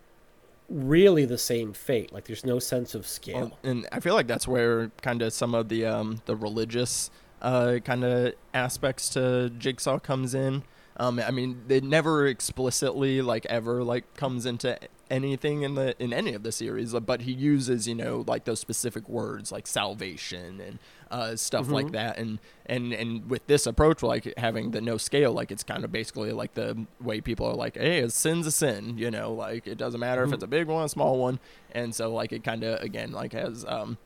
[0.70, 2.12] really the same fate.
[2.12, 3.58] Like there's no sense of scale.
[3.62, 7.10] And I feel like that's where kind of some of the um, the religious
[7.42, 10.62] uh, kind of aspects to Jigsaw comes in.
[11.00, 14.78] Um, I mean, it never explicitly like ever like comes into
[15.10, 18.60] anything in the in any of the series, but he uses you know like those
[18.60, 20.78] specific words like salvation and
[21.10, 21.72] uh, stuff Mm-hmm.
[21.74, 25.64] like that, and and and with this approach, like having the no scale, like it's
[25.64, 29.10] kind of basically like the way people are like, hey, a sin's a sin, you
[29.10, 30.30] know, like it doesn't matter Mm-hmm.
[30.32, 31.40] if it's a big one, a small one,
[31.72, 33.96] and so like it kind of again like has um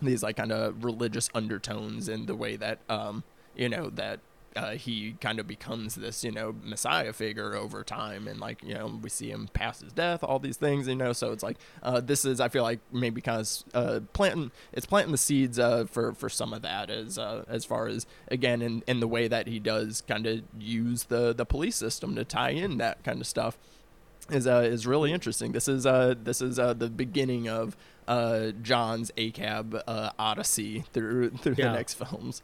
[0.00, 3.22] these like kind of religious undertones in the way that um
[3.54, 4.20] you know that
[4.58, 8.74] uh, he kind of becomes this you know messiah figure over time and like you
[8.74, 11.56] know we see him past his death all these things you know so it's like
[11.82, 15.58] uh, this is i feel like maybe kind of uh, planting it's planting the seeds
[15.58, 19.08] uh, for for some of that as uh, as far as again in, in the
[19.08, 23.02] way that he does kind of use the the police system to tie in that
[23.04, 23.56] kind of stuff
[24.30, 25.52] is uh, is really interesting.
[25.52, 31.30] This is uh, this is uh, the beginning of uh, John's ACAB uh, odyssey through
[31.30, 31.68] through Yeah.
[31.68, 32.42] the next films.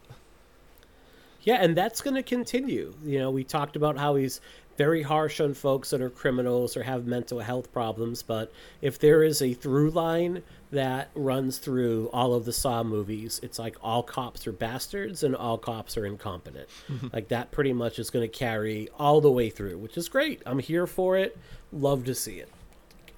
[1.45, 2.93] Yeah, and that's going to continue.
[3.05, 4.41] You know, we talked about how he's
[4.77, 9.23] very harsh on folks that are criminals or have mental health problems, but if there
[9.23, 10.41] is a through line
[10.71, 15.35] that runs through all of the Saw movies, it's like all cops are bastards and
[15.35, 16.67] all cops are incompetent.
[16.89, 17.07] Mm-hmm.
[17.13, 20.41] like that pretty much is going to carry all the way through, which is great.
[20.45, 21.37] I'm here for it.
[21.71, 22.49] Love to see it.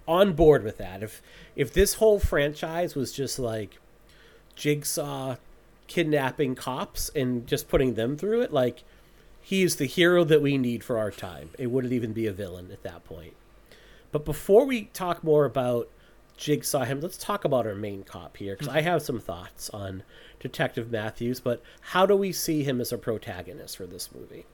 [0.08, 1.02] On board with that.
[1.02, 1.22] If
[1.56, 3.80] if this whole franchise was just like
[4.56, 5.36] Jigsaw
[5.88, 8.84] kidnapping cops and just putting them through it, like
[9.42, 11.50] he is the hero that we need for our time.
[11.58, 13.34] It wouldn't even be a villain at that point.
[14.12, 15.90] But before we talk more about
[16.38, 20.04] Jigsaw him, let's talk about our main cop here because I have some thoughts on
[20.40, 21.40] Detective Matthews.
[21.40, 24.46] But how do we see him as a protagonist for this movie?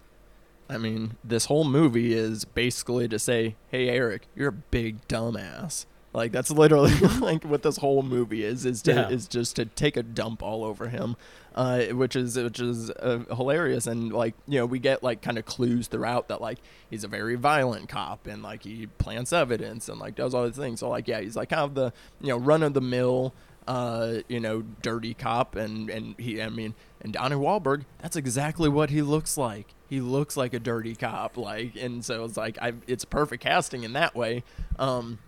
[0.70, 5.86] I mean, this whole movie is basically to say, "Hey, Eric, you're a big dumbass."
[6.14, 9.09] Like that's literally like what this whole movie is is to Yeah.
[9.09, 11.16] is just to take a dump all over him,
[11.55, 15.38] uh, which is which is uh, hilarious and like you know we get like kind
[15.39, 16.59] of clues throughout that like
[16.89, 20.55] he's a very violent cop and like he plants evidence and like does all these
[20.55, 20.80] things.
[20.82, 21.91] So like yeah, he's like kind of the
[22.22, 23.34] you know run of the mill
[23.66, 28.68] uh, you know, dirty cop, and and he, I mean, and Donnie Wahlberg, that's exactly
[28.68, 29.68] what he looks like.
[29.89, 33.86] He looks like a dirty cop, like, and so it's like, I, it's perfect casting
[33.86, 34.43] in that way.
[34.78, 35.20] Um,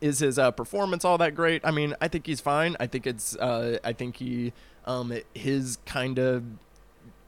[0.00, 1.62] is his uh, performance all that great?
[1.64, 2.76] I mean, I think he's fine.
[2.78, 4.52] I think it's, uh, I think he,
[4.84, 6.44] um, his kind of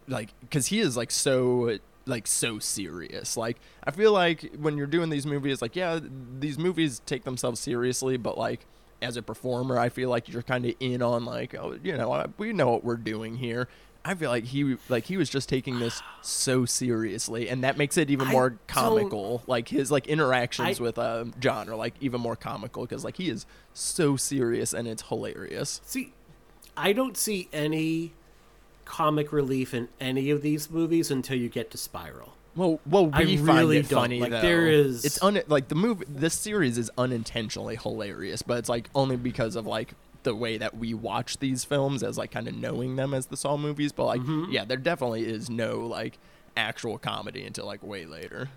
[0.09, 4.87] like because he is like so like so serious like i feel like when you're
[4.87, 6.01] doing these movies like yeah
[6.39, 8.66] these movies take themselves seriously but like
[9.01, 12.27] as a performer i feel like you're kind of in on like oh you know
[12.39, 13.68] we know what we're doing here
[14.05, 17.96] i feel like he like he was just taking this so seriously and that makes
[17.96, 21.94] it even I more comical like his like interactions I- with um, john are like
[22.01, 23.44] even more comical because like he is
[23.74, 26.12] so serious and it's hilarious See,
[26.76, 28.12] I don't see any
[28.86, 32.34] comic relief in any of these movies until you get to Spiral.
[32.57, 34.01] Well, well, we I find really it don't.
[34.01, 34.40] funny Like, though.
[34.40, 36.05] there is- it's un like the movie.
[36.09, 39.92] This series is unintentionally hilarious, but it's like only because of like
[40.23, 43.37] the way that we watch these films as like kind of knowing them as the
[43.37, 43.93] Saw movies.
[43.93, 44.51] But like, Mm-hmm.
[44.53, 46.18] yeah, there definitely is no like
[46.57, 48.49] actual comedy until like way later.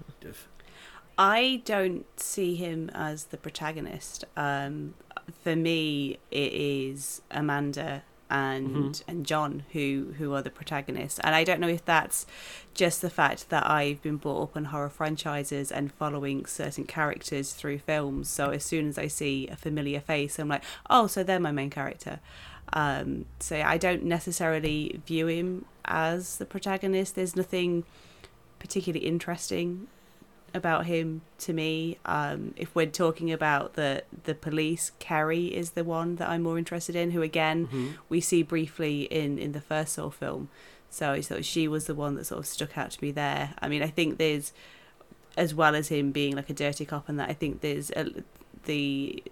[1.18, 4.26] I don't see him as the protagonist.
[4.36, 4.95] Um,
[5.43, 8.03] for me, it is Amanda
[8.34, 12.25] and and John who who are the protagonists, and I don't know if that's
[12.73, 17.53] just the fact that I've been brought up on horror franchises and following certain characters
[17.53, 18.29] through films.
[18.29, 21.51] So as soon as I see a familiar face, I'm like, oh, so they're my
[21.51, 22.19] main character.
[22.73, 27.13] Um, so I don't necessarily view him as the protagonist.
[27.13, 27.84] There's nothing
[28.57, 29.88] particularly interesting
[30.53, 31.97] about him to me.
[32.05, 36.57] Um, if we're talking about the the police, Kerry is the one that I'm more
[36.57, 37.11] interested in.
[37.11, 37.67] Who again
[38.09, 40.49] we see briefly in in the first Saw film.
[40.89, 43.55] So sort of she was the one that sort of stuck out to me there.
[43.59, 44.53] I mean, I think there's
[45.35, 48.11] as well as him being like a dirty cop and that I think there's a,
[48.65, 49.23] the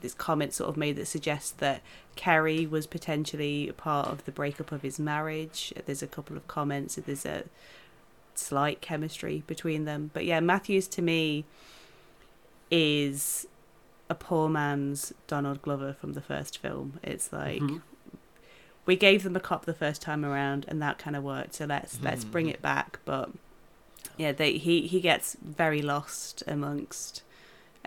[0.00, 1.82] this comment sort of made that suggests that
[2.16, 5.72] Kerry was potentially part of the breakup of his marriage.
[5.86, 6.94] There's a couple of comments.
[6.94, 7.44] There's a
[8.38, 10.10] slight chemistry between them.
[10.12, 11.44] But yeah, Matthews to me
[12.70, 13.46] is
[14.10, 16.98] a poor man's Donald Glover from the first film.
[17.02, 17.78] It's like mm-hmm.
[18.86, 21.54] we gave them a cop the first time around, and that kind of worked.
[21.54, 22.52] So let's let's bring hmm.
[22.52, 23.00] it back.
[23.04, 23.30] But
[24.16, 27.22] yeah, they, he he gets very lost amongst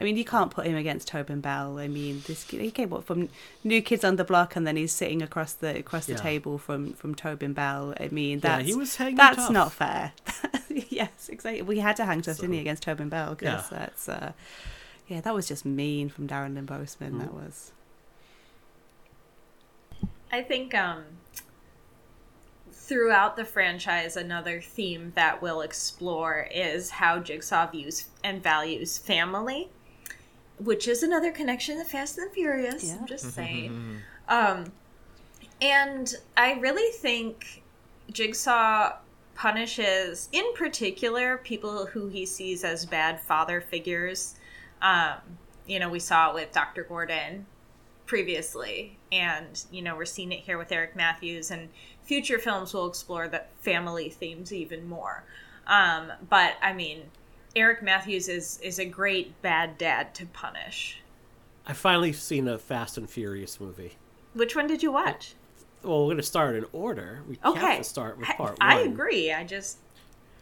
[0.01, 1.77] I mean, you can't put him against Tobin Bell.
[1.77, 3.29] I mean, this he came up from
[3.63, 6.17] New Kids on the Block, and then he's sitting across the across the Yeah.
[6.19, 7.93] table from from Tobin Bell.
[7.99, 9.51] I mean, Yeah, that's he was hanging that's tough.
[9.51, 10.13] not fair.
[10.89, 11.61] yes, exactly.
[11.61, 13.35] We had to hang tough, didn't he, against Tobin Bell?
[13.35, 13.77] Because Yeah.
[13.79, 14.31] that's uh,
[15.07, 17.19] yeah, that was just mean from Darren Lynn Bousman.
[17.19, 17.71] That was.
[20.31, 21.03] I think um,
[22.71, 29.69] throughout the franchise, another theme that we'll explore is how Jigsaw views and values family,
[30.63, 32.83] which is another connection to Fast and Furious.
[32.83, 32.97] Yeah.
[32.99, 34.01] I'm just saying.
[34.27, 34.65] um,
[35.61, 37.63] and I really think
[38.11, 38.93] Jigsaw
[39.35, 44.35] punishes, in particular, people who he sees as bad father figures.
[44.81, 45.15] Um,
[45.67, 46.83] you know, we saw it with Dr.
[46.83, 47.45] Gordon
[48.11, 51.69] previously and you know we're seeing it here with eric matthews and
[52.03, 55.23] future films will explore the family themes even more
[55.67, 57.03] um, but i mean
[57.55, 60.97] eric matthews is is a great bad dad to punish
[61.67, 63.93] I finally seen a Fast and Furious movie.
[64.33, 65.35] which one did you watch
[65.83, 67.21] Well, we're going to start in order.
[67.29, 68.83] We okay have to start with part I, one.
[68.83, 69.77] I agree i just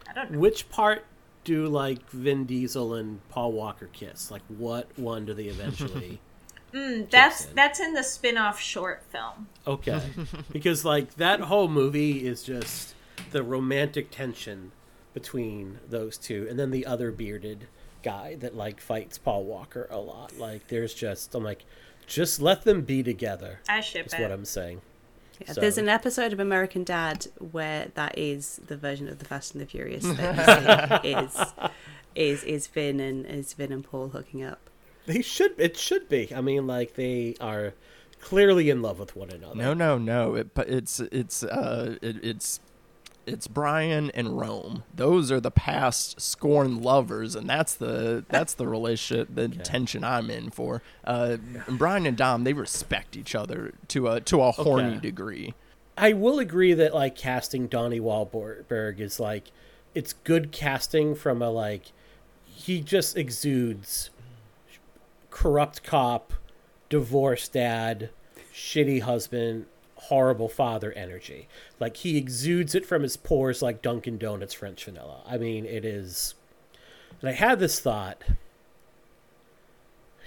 [0.08, 1.04] i don't know Which part
[1.44, 4.30] do like Vin Diesel and Paul Walker kiss?
[4.30, 6.20] Like, what one do they eventually?
[6.72, 7.54] Mm, that's in.
[7.56, 10.00] that's in the spin-off short film Okay.
[10.52, 12.94] because like that whole movie is just
[13.32, 14.70] the romantic tension
[15.12, 17.66] between those two and then the other bearded
[18.02, 20.36] guy that like fights Paul Walker a lot.
[20.38, 21.64] Like there's just I'm like
[22.06, 23.60] just let them be together.
[23.68, 24.80] i ship Is it what I'm saying.
[25.40, 29.24] Yeah, So- There's an episode of American Dad where that is the version of the
[29.24, 31.36] Fast and the Furious that is
[32.14, 34.70] is is Vin and is Vin and Paul hooking up.
[35.06, 36.32] They should it should be.
[36.34, 37.74] I mean like they are
[38.20, 39.54] clearly in love with one another.
[39.56, 40.34] No, no, no.
[40.34, 42.60] It, but it's it's uh it, it's
[43.32, 44.82] it's Brian and Rome.
[44.94, 50.30] Those are the past scorned lovers, and that's the that's the relationship, the tension I'm
[50.30, 50.82] in for.
[51.04, 55.00] Uh, and Brian and Dom, they respect each other to a to a horny Okay.
[55.00, 55.54] degree.
[55.98, 59.50] I will agree that like casting Donnie Wahlberg is like
[59.94, 61.92] it's good casting from a like
[62.46, 64.10] he just exudes
[65.30, 66.32] corrupt cop,
[66.88, 68.10] divorced dad,
[68.52, 69.66] shitty husband,
[70.04, 71.48] horrible father energy.
[71.78, 75.22] Like he exudes it from his pores like Dunkin' Donuts French vanilla.
[75.26, 76.34] I mean, it is.
[77.20, 78.22] And I had this thought.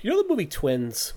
[0.01, 1.13] You know the movie Twins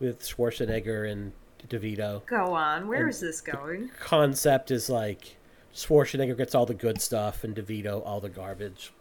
[0.00, 1.32] with Schwarzenegger and
[1.68, 2.26] DeVito?
[2.26, 5.36] go on where is this going concept is like
[5.74, 8.92] Schwarzenegger gets all the good stuff and DeVito all the garbage.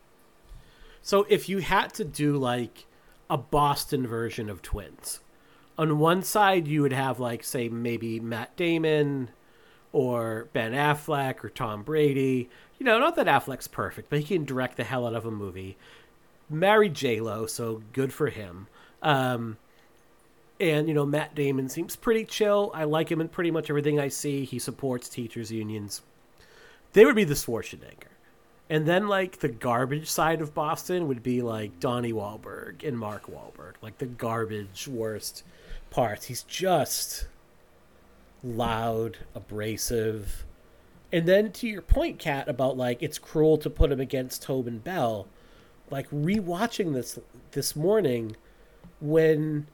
[1.01, 2.85] So if you had to do like
[3.29, 5.19] a Boston version of Twins,
[5.77, 9.29] on one side you would have like say maybe Matt Damon
[9.91, 12.49] or Ben Affleck or Tom Brady.
[12.77, 15.31] You know, not that Affleck's perfect, but he can direct the hell out of a
[15.31, 15.77] movie.
[16.49, 18.67] Married J Lo, so good for him.
[19.01, 19.57] Um,
[20.59, 22.71] and you know Matt Damon seems pretty chill.
[22.73, 24.45] I like him in pretty much everything I see.
[24.45, 26.01] He supports teachers unions.
[26.93, 28.11] They would be the Schwarzenegger,
[28.69, 33.27] and then like the garbage side of Boston would be like Donnie Wahlberg and Mark
[33.27, 35.43] Wahlberg, like the garbage worst
[35.93, 36.25] parts.
[36.25, 37.27] He's just
[38.43, 40.45] loud, abrasive,
[41.11, 44.79] and then to your point, Kat, about like it's cruel to put him against Tobin
[44.79, 45.27] Bell.
[45.89, 47.19] Like rewatching this
[47.51, 48.35] this morning,
[48.99, 49.67] when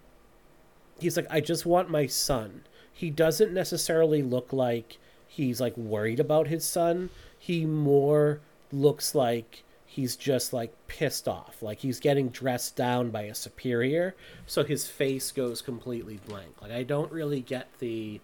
[1.00, 4.98] he's like i just want my son he doesn't necessarily look like
[5.28, 8.42] he's like worried about his son he more
[8.72, 9.64] looks like
[10.00, 14.88] he's just like pissed off like he's getting dressed down by a superior so his
[14.88, 18.22] face goes completely blank like i don't really get the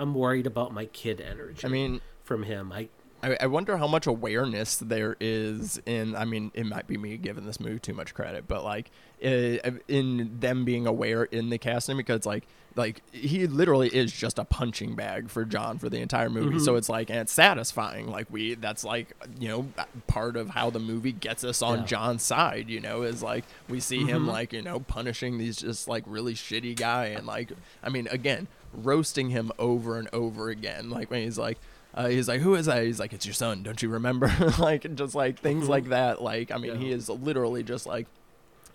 [0.00, 2.88] i'm worried about my kid energy I mean, from him i
[3.22, 6.16] I, I wonder how much awareness there is in.
[6.16, 8.90] I mean, it might be me giving this movie too much credit, but like
[9.24, 14.38] uh, in them being aware in the casting because like like he literally is just
[14.38, 16.58] a punching bag for John for the entire movie.
[16.58, 16.78] So mm-hmm.
[16.78, 18.08] it's like and it's satisfying.
[18.08, 19.68] Like we that's like you know
[20.06, 21.84] part of how the movie gets us on Yeah.
[21.86, 22.68] John's side.
[22.68, 24.30] You know, is like we see him mm-hmm.
[24.30, 28.48] like you know punishing these just like really shitty guy and like I mean again
[28.72, 30.90] roasting him over and over again.
[30.90, 31.58] Like when he's like.
[31.94, 32.82] Uh, he's like, who is that?
[32.84, 33.62] He's like, it's your son.
[33.62, 34.32] Don't you remember?
[34.58, 35.72] like, just like things mm-hmm.
[35.72, 36.22] like that.
[36.22, 38.06] Like, I mean, he is literally just like,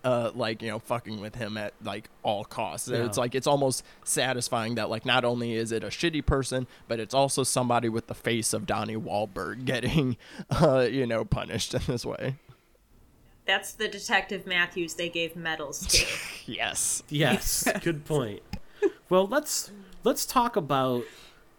[0.04, 2.88] uh, like you know, fucking with him at like all costs.
[2.88, 7.00] It's like it's almost satisfying that like not only is it a shitty person, but
[7.00, 10.16] it's also somebody with the face of Donnie Wahlberg getting,
[10.50, 12.36] uh, you know, punished in this way.
[13.46, 16.06] that's the detective matthews they gave medals to
[16.52, 17.02] Yes.
[17.08, 18.42] Yes, good point.
[19.08, 19.70] Well, let's
[20.04, 21.04] let's talk about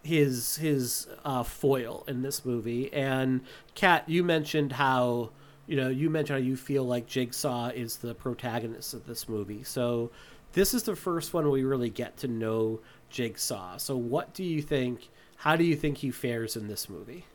[0.04, 2.92] his his uh, foil in this movie.
[2.94, 3.42] And
[3.76, 5.32] Kat, you mentioned how
[5.70, 9.62] you know, you mentioned how you feel like Jigsaw is the protagonist of this movie.
[9.62, 10.10] So
[10.54, 12.80] this is the first one we really get to know
[13.12, 13.78] Jigsaw.
[13.78, 15.10] So what do you think?
[15.38, 17.26] How do you think he fares in this movie?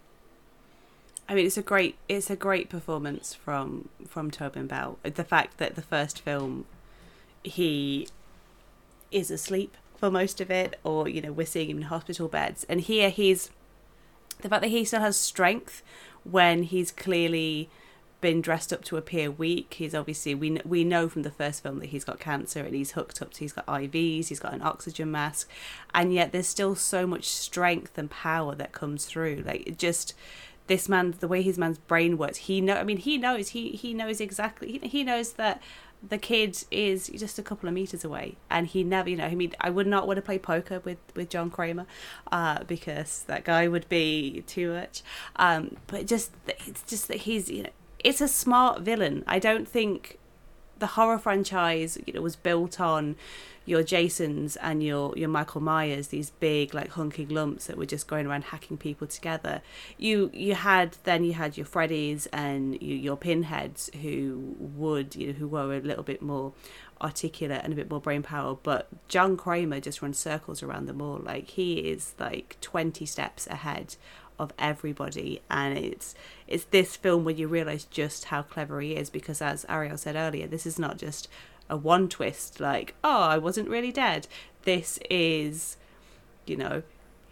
[1.28, 4.98] I mean, it's a great it's a great performance from from Tobin Bell.
[5.04, 6.66] The fact that the first film
[7.44, 8.08] he
[9.12, 12.66] is asleep for most of it, or you know, we're seeing him in hospital beds,
[12.68, 13.50] and here he's
[14.40, 15.84] the fact that he still has strength
[16.24, 17.70] when he's clearly
[18.24, 19.74] been dressed up to appear weak.
[19.74, 22.92] He's obviously we we know from the first film that he's got cancer and he's
[22.92, 25.50] hooked up to he's got IVs, he's got an oxygen mask,
[25.92, 29.42] and yet there's still so much strength and power that comes through.
[29.44, 30.14] Like just
[30.68, 32.76] this man, the way his man's brain works, he know.
[32.76, 34.78] I mean, he knows he he knows exactly.
[34.82, 35.60] He, he knows that
[36.08, 39.34] the kid is just a couple of meters away, and he never, you know, I
[39.34, 41.84] mean, I would not want to play poker with with John Kramer,
[42.32, 45.02] uh, because that guy would be too much.
[45.36, 47.70] Um, but just it's just that he's, you know,
[48.04, 49.24] it's a smart villain.
[49.26, 50.18] I don't think
[50.78, 53.16] the horror franchise, you know, was built on
[53.66, 58.06] your Jasons and your your Michael Myers, these big like hunking lumps that were just
[58.06, 59.62] going around hacking people together.
[59.96, 65.28] You you had then you had your Freddys and you, your Pinheads who would you
[65.28, 66.52] know who were a little bit more
[67.00, 68.54] articulate and a bit more brain power.
[68.62, 71.18] But John Kramer just runs circles around them all.
[71.18, 73.96] Like he is like twenty steps ahead
[74.38, 75.40] of everybody.
[75.50, 76.14] And it's
[76.48, 80.16] it's this film where you realize just how clever he is because as ariel said
[80.16, 81.28] earlier this is not just
[81.70, 84.26] a one twist like oh i wasn't really dead.
[84.64, 85.76] This is
[86.46, 86.82] you know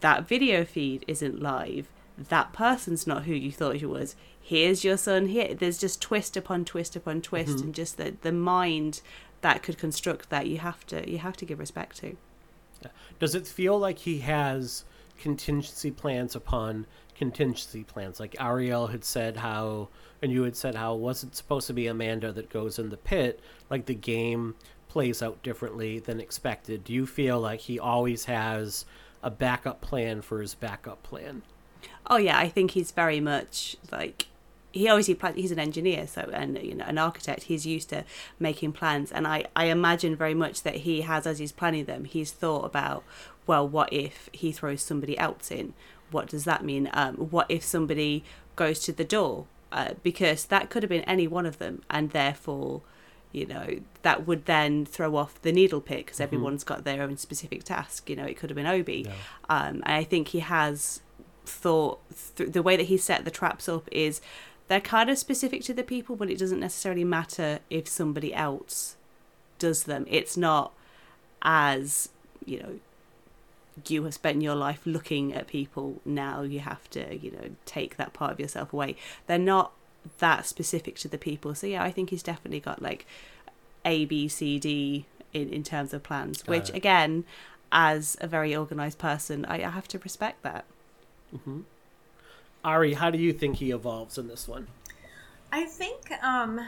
[0.00, 1.88] that video feed isn't live.
[2.18, 4.16] That person's not who you thought he was.
[4.40, 5.54] Here's your son here.
[5.54, 7.62] There's just twist upon twist upon twist Mhm.
[7.62, 9.00] and just the the mind
[9.42, 12.16] that could construct that you have to you have to give respect to.
[13.18, 14.84] Does it feel like he has
[15.22, 16.84] contingency plans upon
[17.14, 18.18] contingency plans?
[18.18, 19.88] Like Ariel had said how,
[20.20, 22.96] and you had said how it wasn't supposed to be Amanda that goes in the
[22.96, 23.38] pit.
[23.70, 24.56] Like the game
[24.88, 26.84] plays out differently than expected.
[26.84, 28.84] Do you feel like he always has
[29.22, 31.42] a backup plan for his backup plan?
[32.08, 34.26] Oh yeah, I think he's very much like
[34.72, 37.44] he obviously he's an engineer, so and you know an architect.
[37.44, 38.04] He's used to
[38.38, 42.04] making plans, and I I imagine very much that he has as he's planning them,
[42.04, 43.04] he's thought about
[43.46, 45.74] well, what if he throws somebody else in?
[46.10, 46.88] What does that mean?
[46.92, 48.22] Um, what if somebody
[48.56, 49.46] goes to the door?
[49.72, 52.82] Uh, because that could have been any one of them, and therefore
[53.32, 56.24] you know that would then throw off the needle pick because Mhm.
[56.24, 59.06] everyone's got their own specific task you know it could have been obi
[59.48, 61.00] um, and i think he has
[61.46, 61.98] thought
[62.36, 64.20] th- the way that he set the traps up is
[64.68, 68.96] they're kind of specific to the people but it doesn't necessarily matter if somebody else
[69.58, 70.74] does them it's not
[71.40, 72.10] as
[72.44, 72.78] you know
[73.88, 77.96] you have spent your life looking at people now you have to you know take
[77.96, 78.94] that part of yourself away
[79.26, 79.72] they're not
[80.18, 83.06] that specific to the people so yeah i think he's definitely got like
[83.84, 86.76] a b c d in, in terms of plans Got which it.
[86.76, 87.24] again
[87.70, 90.64] as a very organized person i, I have to respect that
[91.44, 91.60] hmm
[92.64, 94.68] Ari, how do you think he evolves in this one?
[95.50, 96.60] I think um,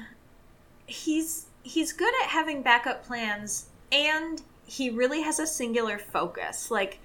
[0.87, 6.71] he's he's good at having backup plans, and he really has a singular focus.
[6.71, 7.01] Like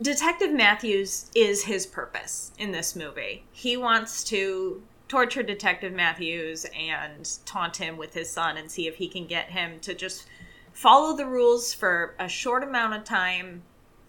[0.00, 3.44] Detective Matthews is his purpose in this movie.
[3.52, 8.96] He wants to torture Detective Matthews and taunt him with his son and see if
[8.96, 10.26] he can get him to just
[10.72, 13.62] follow the rules for a short amount of time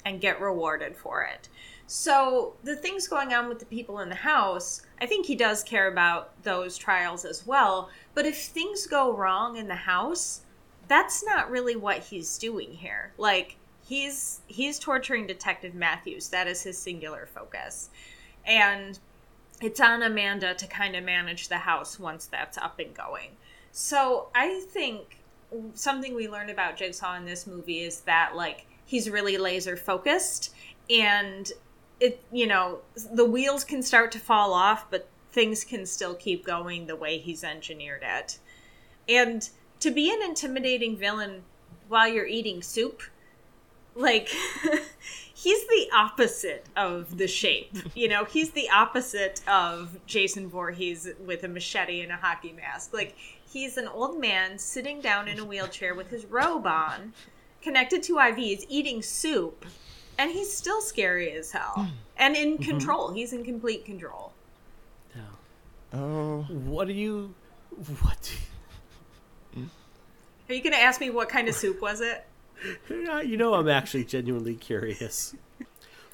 [0.05, 1.49] and get rewarded for it.
[1.85, 5.63] So, the things going on with the people in the house, I think he does
[5.63, 7.89] care about those trials as well.
[8.13, 10.41] But if things go wrong in the house,
[10.87, 13.13] that's not really what he's doing here.
[13.17, 16.29] Like, he's he's torturing Detective Matthews.
[16.29, 17.89] That is his singular focus.
[18.45, 18.99] And
[19.61, 23.31] it's on Amanda to kind of manage the house once that's up and going.
[23.71, 25.19] So, I think
[25.73, 30.53] something we learned about Jigsaw in this movie is that like he's really laser focused
[30.89, 31.51] and
[31.99, 32.79] it you know
[33.13, 37.17] the wheels can start to fall off but things can still keep going the way
[37.17, 38.39] he's engineered it
[39.07, 39.49] and
[39.83, 41.43] to be an intimidating villain
[41.89, 43.01] while you're eating soup
[43.95, 44.29] like
[45.33, 51.43] he's the opposite of the shape you know he's the opposite of jason Voorhees with
[51.43, 53.15] a machete and a hockey mask like
[53.51, 57.11] he's an old man sitting down in a wheelchair with his robe on
[57.61, 59.65] connected to ivs eating soup
[60.17, 62.63] and he's still scary as hell and in Mhm.
[62.65, 64.31] control he's in complete control
[65.95, 66.41] Oh.
[66.49, 67.35] What do you.
[68.01, 68.35] What?
[70.49, 72.25] Are you gonna ask me what kind of soup was it
[72.89, 75.35] you know, I'm actually genuinely curious.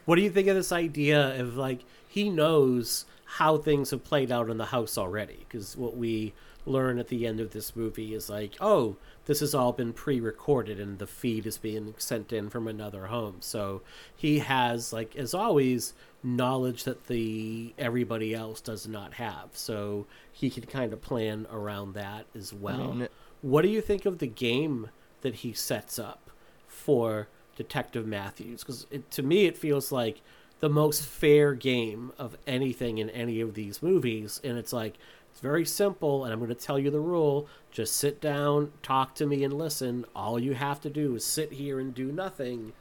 [0.06, 4.32] What do you think of this idea of like he knows how things have played
[4.32, 5.38] out in the house already.
[5.48, 6.34] Because what we
[6.66, 8.95] learn at the end of this movie is like, oh,
[9.26, 13.36] this has all been pre-recorded and the feed is being sent in from another home.
[13.41, 13.84] So
[14.16, 15.94] he has, like as always,
[16.24, 19.49] knowledge that the everybody else does not have.
[19.53, 22.80] So he can kind of plan around that as well.
[22.94, 23.07] mean,
[23.41, 24.90] what do you think of the game
[25.22, 26.30] that he sets up
[26.68, 28.61] for Detective Matthews?
[28.61, 30.22] Because to me, it feels like
[30.60, 34.95] the most fair game of anything in any of these movies, and it's like
[35.32, 37.48] it's very simple, and I'm going to tell you the rule.
[37.72, 40.03] Just sit down, talk to me, and listen.
[40.14, 42.74] All you have to do is sit here and do nothing,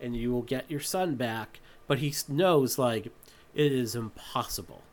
[0.00, 1.58] and you will get your son back.
[1.88, 3.06] But he knows, like,
[3.52, 4.83] it is impossible.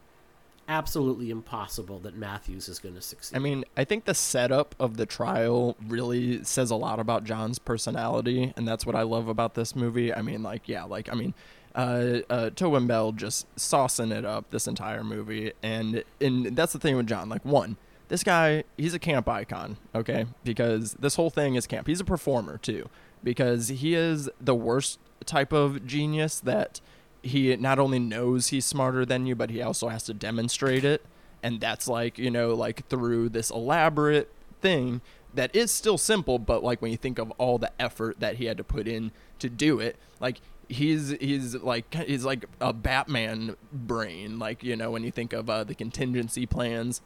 [0.71, 3.35] Absolutely impossible that Matthews is going to succeed.
[3.35, 7.59] I mean, I think the setup of the trial really says a lot about John's
[7.59, 10.13] personality, and that's what I love about this movie.
[10.13, 11.33] I mean, like, yeah, like, I mean,
[11.75, 16.79] uh, uh, Tobin Bell just saucing it up this entire movie, and and that's the
[16.79, 17.27] thing with John.
[17.27, 17.75] Like, one,
[18.07, 20.25] this guy, he's a camp icon, okay?
[20.45, 21.87] Because this whole thing is camp.
[21.87, 22.87] He's a performer too,
[23.25, 26.79] because he is the worst type of genius that
[27.21, 31.05] he not only knows he's smarter than you, but he also has to demonstrate it.
[31.43, 34.31] And that's like, you know, like through this elaborate
[34.61, 35.01] thing
[35.33, 38.45] that is still simple, but like when you think of all the effort that he
[38.45, 43.55] had to put in to do it, like he's he's like he's like a Batman
[43.71, 47.01] brain, like you know when you think of uh, the contingency plans.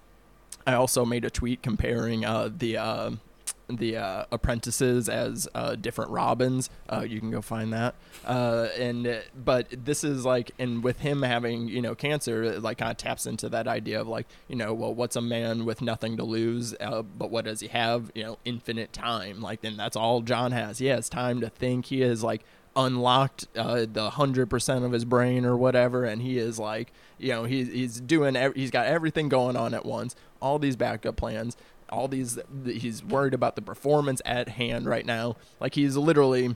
[0.68, 3.12] I also made a tweet comparing uh, the uh,
[3.70, 6.70] the uh, apprentices as uh, different Robins.
[6.90, 7.96] Uh, you can go find that.
[8.26, 12.78] Uh, and but this is like, and with him having you know cancer, it like
[12.78, 15.82] kind of taps into that idea of like you know, well, what's a man with
[15.82, 16.76] nothing to lose?
[16.80, 18.12] Uh, but what does he have?
[18.16, 19.42] You know, infinite time.
[19.42, 20.78] Like then that's all John has.
[20.78, 21.86] He has time to think.
[21.86, 22.44] He is like
[22.76, 27.30] unlocked uh, the hundred percent of his brain or whatever, and he is like, you
[27.30, 31.16] know, he's he's doing, ev- he's got everything going on at once, all these backup
[31.16, 31.56] plans,
[31.90, 32.40] all these.
[32.66, 35.36] He's worried about the performance at hand right now.
[35.60, 36.56] Like he's literally.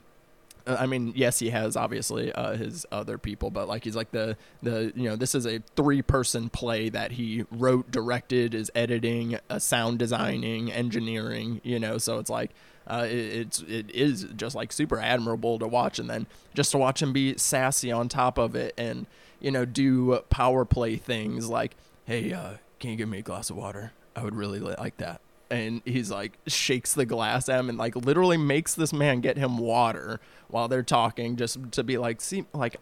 [0.67, 4.11] uh, I mean, yes, he has obviously uh, his other people, but like he's like
[4.11, 8.71] the the you know this is a three person play that he wrote, directed, is
[8.75, 11.61] editing, uh, sound designing, engineering.
[11.63, 12.51] You know, so it's like
[12.87, 16.77] uh, it, it's it is just like super admirable to watch, and then just to
[16.77, 19.05] watch him be sassy on top of it, and
[19.39, 21.75] you know do power play things like,
[22.05, 23.91] hey, uh, can you give me a glass of water?
[24.19, 25.21] I would really like that.
[25.49, 29.37] And he's like shakes the glass at him and like literally makes this man get
[29.37, 30.19] him water
[30.49, 32.75] while they're talking, just to be like, see, like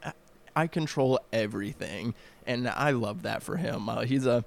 [0.56, 2.16] I, control everything,
[2.46, 3.88] and I love that for him.
[3.88, 4.44] Uh, he's a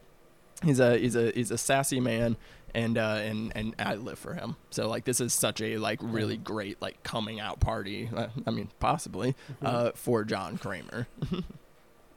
[0.64, 2.36] he's a he's a he's a sassy man
[2.74, 4.56] and uh and and I live for him.
[4.70, 8.10] So like this is such a like really great like coming out party.
[8.14, 11.06] Uh, I mean possibly uh for John Kramer.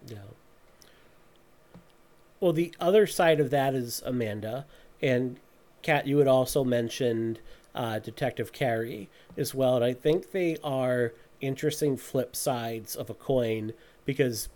[0.06, 0.18] Yeah.
[2.44, 4.66] Well, the other side of that is Amanda
[5.02, 5.40] and
[5.82, 6.08] Kat.
[6.08, 7.40] You had also mentioned
[7.74, 13.14] uh, Detective Kerry as well, and I think they are interesting flip sides of a
[13.14, 13.72] coin
[14.04, 14.50] because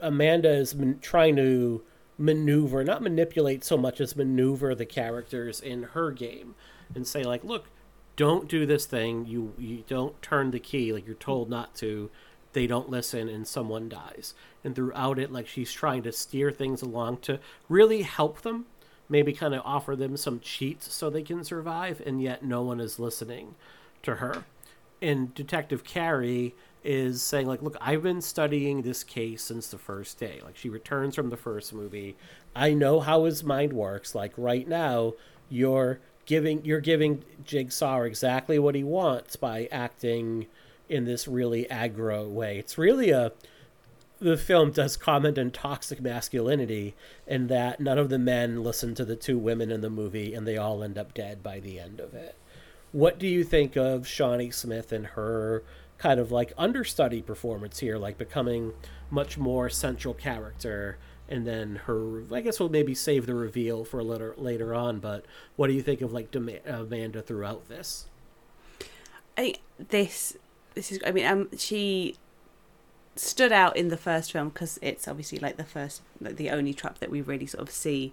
[0.00, 1.82] Amanda is man- trying to
[2.16, 6.54] maneuver, not manipulate so much as maneuver the characters in her game
[6.94, 7.66] and say like, look,
[8.16, 9.26] don't do this thing.
[9.26, 12.10] You you don't turn the key like you're told not to.
[12.56, 14.32] They don't listen and someone dies.
[14.64, 17.38] And throughout it, like she's trying to steer things along to
[17.68, 18.64] really help them,
[19.10, 22.80] maybe kind of offer them some cheats so they can survive, and yet no one
[22.80, 23.56] is listening
[24.04, 24.44] to her.
[25.02, 30.20] And Detective Kerry is saying like look i've been studying this case since the first
[30.20, 32.14] day like she returns from the first movie
[32.54, 35.12] i know how his mind works like right now
[35.48, 40.46] you're giving you're giving jigsaw exactly what he wants by acting
[40.88, 43.32] in this really aggro way it's really a
[44.18, 46.94] the film does comment on toxic masculinity
[47.26, 50.46] in that none of the men listen to the two women in the movie and
[50.46, 52.34] they all end up dead by the end of it
[52.92, 55.62] what do you think of shawnee smith and her
[55.98, 58.72] kind of like understudy performance here, like becoming
[59.10, 60.98] much more central character.
[61.28, 65.00] And then her, I guess we'll maybe save the reveal for later later on.
[65.00, 65.24] But
[65.56, 68.06] what do you think of like Amanda throughout this?
[69.36, 70.36] I this
[70.76, 71.00] this is.
[71.04, 72.16] I mean, um, she
[73.16, 76.72] stood out in the first film because it's obviously like the first, like the only
[76.74, 78.12] trap that we really sort of see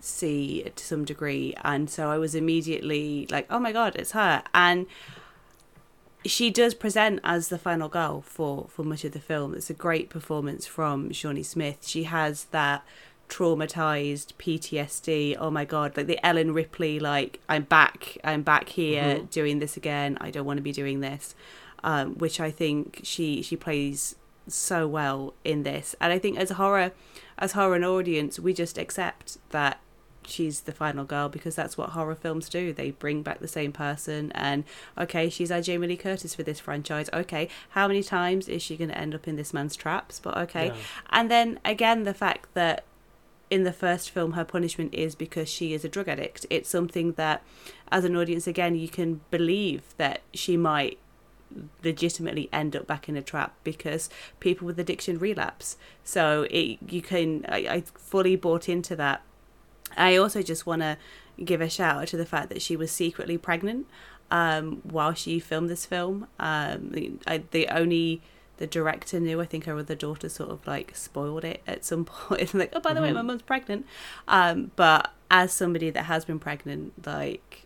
[0.00, 4.42] see to some degree, and so I was immediately like, oh my god, it's her,
[4.52, 4.86] and
[6.24, 9.54] she does present as the final girl for for much of the film.
[9.54, 11.86] It's a great performance from Shawnee Smith.
[11.86, 12.84] She has that
[13.28, 15.36] traumatized PTSD.
[15.38, 19.24] Oh my god, like the Ellen Ripley like I'm back, I'm back here Mm-hmm.
[19.26, 20.18] doing this again.
[20.20, 21.34] I don't want to be doing this.
[21.84, 24.14] Um, which I think she she plays
[24.46, 25.94] so well in this.
[26.00, 26.92] And I think as horror,
[27.38, 29.80] as horror an audience, we just accept that
[30.24, 32.72] she's the final girl because that's what horror films do.
[32.72, 34.64] They bring back the same person, and
[34.96, 37.08] okay, she's our Jamie Lee Curtis for this franchise.
[37.12, 40.20] Okay, how many times is she going to end up in this man's traps?
[40.20, 40.74] But okay, yeah.
[41.10, 42.84] and then again, the fact that
[43.50, 46.46] in the first film her punishment is because she is a drug addict.
[46.48, 47.42] It's something that,
[47.90, 50.98] as an audience, again, you can believe that she might
[51.82, 54.08] legitimately end up back in a trap because
[54.40, 55.76] people with addiction relapse.
[56.04, 59.22] So it, you can I, I fully bought into that
[59.96, 60.96] I also just want to
[61.42, 63.86] give a shout out to the fact that she was secretly pregnant
[64.30, 66.26] um, while she filmed this film.
[66.38, 68.22] Um, the, I, the only
[68.58, 69.40] the director knew.
[69.40, 72.54] I think her other daughter sort of like spoiled it at some point.
[72.54, 73.08] like, oh, by the mm-hmm.
[73.08, 73.86] way, my mum's pregnant.
[74.28, 77.61] Um, but as somebody that has been pregnant, like,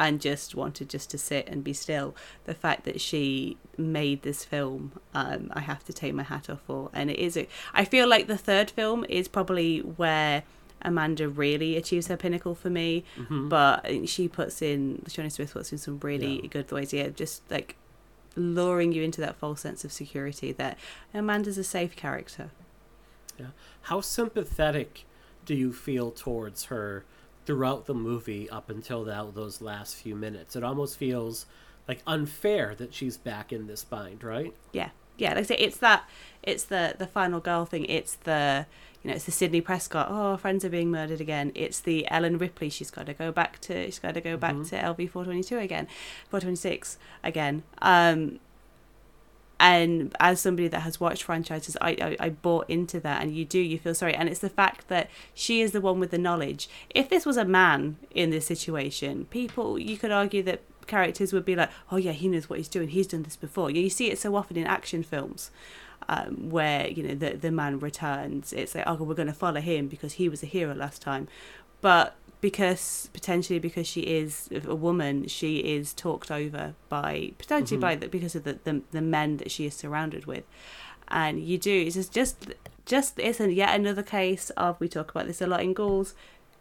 [0.00, 4.44] and just wanted just to sit and be still, the fact that she made this
[4.44, 6.88] film, um, I have to take my hat off for.
[6.94, 7.36] And it is.
[7.36, 10.42] A, I feel like the third film is probably where
[10.80, 13.04] Amanda really achieves her pinnacle for me.
[13.18, 13.50] Mm-hmm.
[13.50, 16.48] But she puts in Shawnee Smith puts in some really yeah.
[16.48, 16.94] good ways.
[16.94, 17.76] Yeah, just like
[18.36, 20.78] luring you into that false sense of security that
[21.12, 22.50] Amanda's a safe character.
[23.38, 23.48] Yeah.
[23.82, 25.04] How sympathetic
[25.44, 27.04] do you feel towards her
[27.50, 30.54] throughout the movie up until that, those last few minutes?
[30.54, 31.46] It almost feels
[31.88, 34.54] like unfair that she's back in this bind, right?
[34.72, 34.90] Yeah.
[35.16, 36.08] Yeah, like I say, it's that
[36.42, 37.84] it's the the final girl thing.
[37.86, 38.64] It's the
[39.02, 40.06] you know, it's the Sidney Prescott.
[40.08, 41.52] Oh, friends are being murdered again.
[41.54, 42.70] It's the Ellen Ripley.
[42.70, 43.84] She's got to go back to.
[43.84, 44.94] She's got to go back mm-hmm.
[44.94, 45.88] to LV four twenty two again,
[46.30, 47.64] four twenty six again.
[47.82, 48.38] Um,
[49.60, 53.44] and as somebody that has watched franchises, I, I, I bought into that, and you
[53.44, 56.18] do you feel sorry, and it's the fact that she is the one with the
[56.18, 56.68] knowledge.
[56.88, 61.44] If this was a man in this situation, people you could argue that characters would
[61.44, 62.88] be like, oh yeah, he knows what he's doing.
[62.88, 63.70] He's done this before.
[63.70, 65.50] You see it so often in action films
[66.08, 68.54] um, where you know the the man returns.
[68.54, 71.28] It's like oh, we're going to follow him because he was a hero last time,
[71.82, 77.80] but because potentially because she is a woman, she is talked over by potentially mm-hmm.
[77.80, 80.44] by the, because of the, the the men that she is surrounded with,
[81.08, 82.54] and you do it's just
[82.86, 86.14] just it's a, yet another case of we talk about this a lot in Ghouls.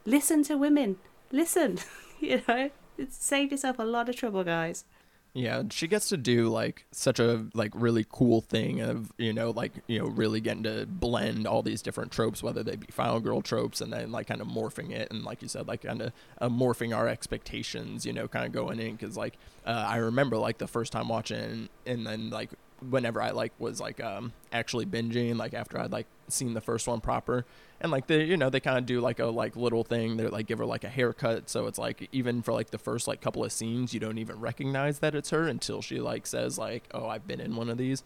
[0.05, 0.97] Listen to women.
[1.31, 1.79] Listen,
[2.19, 2.69] you know,
[3.09, 4.85] save yourself a lot of trouble, guys.
[5.33, 9.51] Yeah, she gets to do like such a like really cool thing of you know
[9.51, 13.19] like you know really getting to blend all these different tropes, whether they be final
[13.19, 16.01] girl tropes, and then like kind of morphing it, and like you said, like kind
[16.01, 19.35] of uh, morphing our expectations, you know, kind of going in because like
[19.65, 22.49] uh, I remember like the first time watching, and then like
[22.87, 26.87] whenever I like was like um actually binging like after I'd like seen the first
[26.87, 27.45] one proper.
[27.81, 30.17] And like they you know they kind of do like a like little thing.
[30.17, 31.49] They like give her like a haircut.
[31.49, 34.39] So it's like even for like the first like couple of scenes you don't even
[34.39, 37.77] recognize that it's her until she like says like oh I've been in one of
[37.77, 38.03] these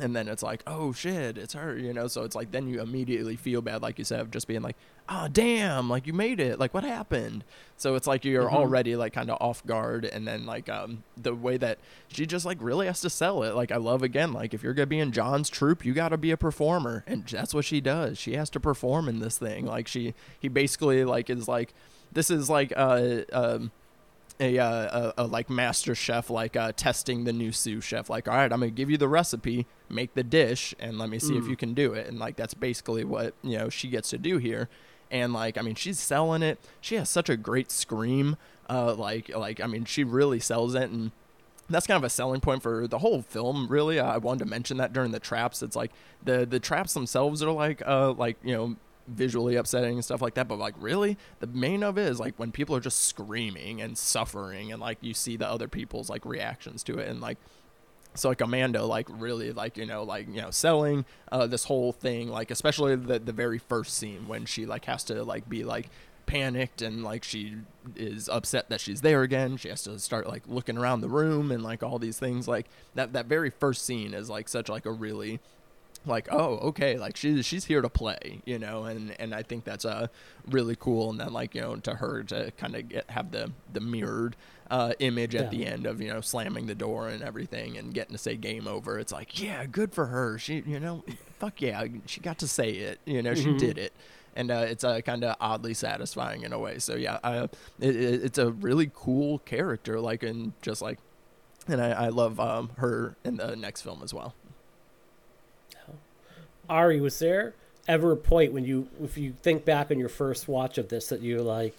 [0.00, 2.06] and then it's like oh shit it's her you know?
[2.06, 4.76] So it's like then you immediately feel bad like you said of just being like
[5.08, 6.58] oh damn like you made it.
[6.58, 7.44] Like what happened?
[7.76, 8.56] So it's like you're mm-hmm.
[8.56, 11.78] already like kind of off guard and then like um the way that
[12.08, 13.54] she just like really has to sell it.
[13.54, 16.30] Like i love again like if you're gonna be in john's troop you gotta be
[16.30, 18.18] a performer and that's what she does.
[18.18, 19.66] She has to perform in this thing.
[19.66, 21.74] Like she he basically like is like
[22.12, 23.70] this is like uh um
[24.40, 28.28] a, uh, a, a, like master chef like uh, testing the new sous chef like
[28.28, 31.34] all right i'm gonna give you the recipe make the dish and let me see
[31.34, 31.38] mm.
[31.38, 32.06] if you can do it.
[32.06, 34.68] And like that's basically what you know she gets to do here.
[35.10, 36.58] And like i mean she's selling it.
[36.80, 38.36] She has such a great scream
[38.68, 40.90] uh like like i mean she really sells it.
[40.90, 41.12] And
[41.70, 43.98] that's kind of a selling point for the whole film really.
[43.98, 45.62] I wanted to mention that during the traps.
[45.62, 45.92] It's like
[46.22, 48.76] the the traps themselves are like uh like you know
[49.08, 50.48] visually upsetting and stuff like that.
[50.48, 53.96] But like, really, the main of it is like when people are just screaming and
[53.96, 57.38] suffering, and like you see the other people's like reactions to it, and like.
[58.14, 61.92] So like Amanda, like really, like you know, like you know, selling uh, this whole
[61.92, 65.62] thing, like especially the the very first scene when she like has to like be
[65.62, 65.88] like
[66.28, 67.56] panicked and like she
[67.96, 69.56] is upset that she's there again.
[69.56, 72.46] She has to start like looking around the room and like all these things.
[72.46, 75.40] Like that that very first scene is like such like a really
[76.06, 79.64] like oh okay like she's she's here to play you know and and i think
[79.64, 80.06] that's uh
[80.48, 83.50] really cool and then like you know to her to kind of get have the
[83.72, 84.36] the mirrored
[84.70, 85.58] uh image at yeah.
[85.58, 88.68] the end of you know slamming the door and everything and getting to say game
[88.68, 88.98] over.
[88.98, 90.38] It's like yeah good for her.
[90.38, 91.04] She you know
[91.38, 93.58] fuck yeah she got to say it you know mm-hmm.
[93.58, 93.92] she did it.
[94.36, 96.78] And uh, it's uh, kind of oddly satisfying in a way.
[96.78, 97.50] So yeah it,
[97.80, 100.98] it, it's a really cool character like and just like
[101.66, 104.34] and I, I love um, her in the next film as well
[106.68, 107.54] Ari, was there
[107.86, 111.08] ever a point when you, if you think back on your first watch of this,
[111.08, 111.76] that you like,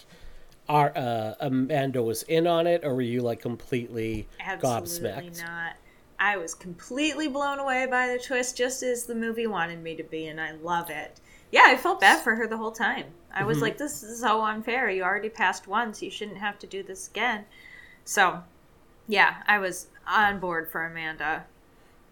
[0.68, 5.44] are uh, Amanda was in on it, or were you like completely Absolutely gobsmacked?
[5.44, 5.74] not.
[6.20, 10.04] I was completely blown away by the twist, just as the movie wanted me to
[10.04, 11.20] be, and I love it.
[11.52, 13.06] Yeah, I felt bad for her the whole time.
[13.34, 13.62] I was Mhm.
[13.62, 14.90] like, this is so unfair.
[14.90, 16.02] You already passed once.
[16.04, 17.46] You shouldn't have to do this again.
[18.04, 18.44] So,
[19.08, 21.46] yeah, I was on board for Amanda.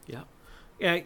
[0.08, 0.24] Yeah.
[0.80, 1.06] Yeah, I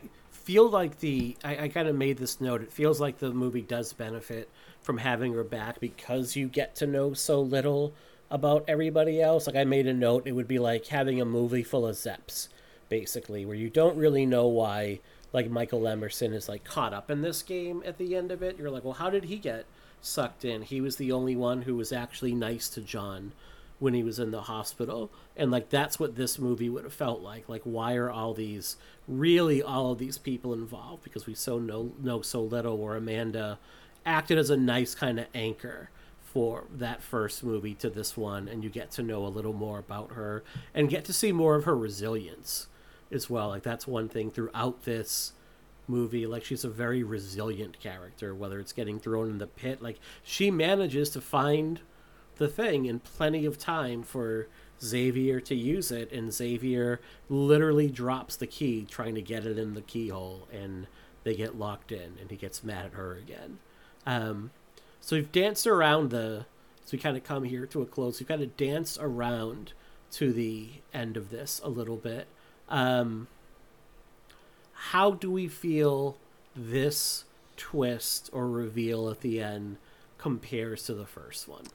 [0.52, 2.61] feel like the I, I kind of made this note.
[2.61, 4.49] It feels like the movie does benefit
[4.82, 7.94] from having her back because you get to know so little
[8.30, 9.48] about everybody else.
[9.48, 12.49] Like I made a note, it would be like having a movie full of Zeps,
[12.90, 14.99] basically, where you don't really know why
[15.32, 18.57] like Michael Emerson is like caught up in this game at the end of it.
[18.57, 19.64] You're like, well, how did he get
[20.02, 20.64] sucked in?
[20.64, 23.32] He was the only one who was actually nice to John
[23.82, 25.12] when he was in the hospital.
[25.36, 27.49] And like that's what this movie would have felt like.
[27.49, 28.78] Like why are all these
[29.08, 31.03] really all of these people involved?
[31.03, 33.58] Because we so know know so little where amanda
[34.06, 35.90] acted as a nice kind of anchor
[36.22, 39.80] for that first movie to this one and you get to know a little more
[39.80, 40.44] about her
[40.76, 42.68] and get to see more of her resilience
[43.12, 43.49] as well.
[43.49, 45.34] Like that's one thing throughout this
[45.88, 49.82] movie like she's a very resilient character whether it's getting thrown in the pit.
[49.82, 51.82] Like she manages to find
[52.41, 54.47] the thing in plenty of time for
[54.81, 56.99] Xavier to use it, and Xavier
[57.30, 60.88] literally drops the key trying to get it in the keyhole, and
[61.23, 63.59] they get locked in, and he gets mad at her again.
[64.07, 64.49] Um,
[64.99, 66.47] so we've danced around the.
[66.85, 68.19] So we kind of come here to a close.
[68.19, 69.73] We've kind of danced around
[70.13, 72.26] to the end of this a little bit.
[72.68, 73.27] Um,
[74.73, 76.18] how do we feel
[76.55, 79.77] this twist or reveal at the end
[80.18, 81.65] compares to the first one?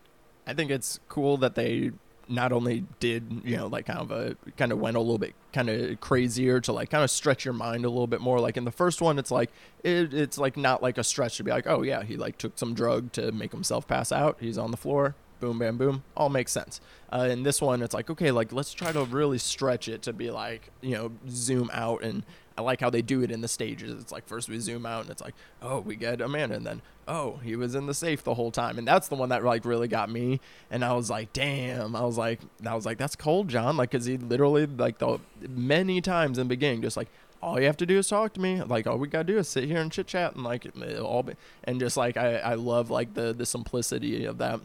[0.46, 1.92] I think it's cool that they
[2.28, 5.34] not only did you know like kind of a kind of went a little bit
[5.52, 8.40] kind of crazier to like kind of stretch your mind a little bit more.
[8.40, 9.50] Like in the first one it's like
[9.84, 12.58] it, it's like not like a stretch to be like oh yeah he like took
[12.58, 14.38] some drug to make himself pass out.
[14.40, 15.14] He's on the floor.
[15.38, 16.02] Boom bam boom.
[16.16, 16.80] All makes sense.
[17.12, 20.12] Uh, in this one it's like okay like let's try to really stretch it to
[20.12, 22.02] be like you know zoom out.
[22.02, 22.24] And
[22.58, 24.00] I like how they do it in the stages.
[24.00, 26.82] It's like first we zoom out and it's like, oh, we get Amanda, and then
[27.08, 29.64] oh, he was in the safe the whole time, and that's the one that like
[29.64, 30.40] really got me.
[30.70, 33.90] And I was like, damn, I was like, I was like, that's cold, John, like,
[33.90, 35.18] cause he literally like the
[35.48, 37.08] many times in the beginning, just like
[37.42, 38.62] all you have to do is talk to me.
[38.62, 40.66] Like all we gotta do is sit here and chit chat and like
[41.00, 41.34] all be,
[41.64, 44.60] and just like I I love like the the simplicity of that.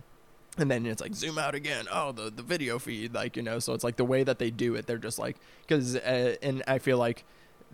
[0.57, 1.85] And then it's like zoom out again.
[1.91, 4.49] Oh the the video feed like you know so it's like the way that they
[4.49, 7.23] do it they're just like because uh, and i feel like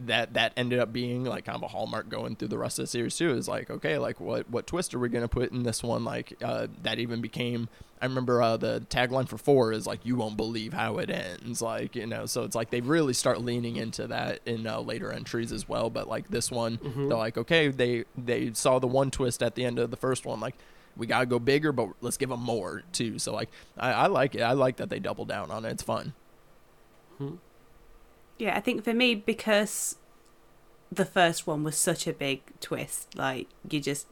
[0.06, 2.84] that that ended up being like kind of a hallmark going through the rest of
[2.84, 5.64] the series too is like okay like what what twist are we gonna put in
[5.64, 6.04] this one?
[6.06, 7.68] Like uh that even became
[8.00, 11.64] i remember uh the tagline for four is like you won't believe how it ends
[11.64, 15.12] like you know so it's like they really start leaning into that in uh, later
[15.12, 17.08] entries as well but like this one Mhm.
[17.10, 20.28] they're like okay they they saw the one twist at the end of the first
[20.28, 20.54] one like
[20.96, 23.50] we gotta go bigger but let's give them more too so like
[23.80, 26.14] i, I like it i like that they double down on it it's fun
[28.38, 29.98] Yeah, I think for me because
[30.92, 34.08] the first one was such a big twist, like you just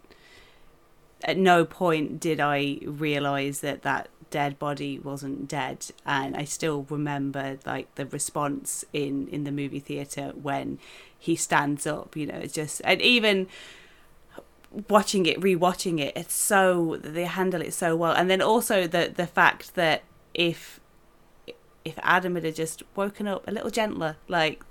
[1.24, 5.86] at no point did I realize that that dead body wasn't dead.
[6.06, 10.80] And I still remember like the response in in the movie theater when
[11.18, 13.48] he stands up, you know, it's just and even
[14.90, 18.12] watching it rewatching it it's so they handle it so well.
[18.12, 20.04] And then also the the fact that
[20.34, 20.80] if
[21.86, 24.64] if Adam had just woken up a little gentler, like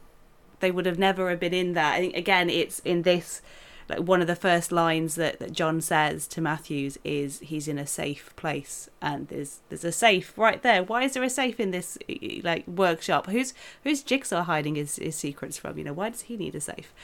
[0.61, 1.95] they would have never have been in that.
[1.95, 3.41] I think again, it's in this
[3.87, 7.79] like one of the first lines that, that John says to Matthews is he's in
[7.79, 10.83] a safe place and there's there's a safe right there.
[10.83, 11.99] Why is there a safe in this
[12.43, 13.27] like workshop?
[13.27, 15.77] Who's who's Jigsaw hiding his, his secrets from?
[15.77, 16.95] You know, why does he need a safe?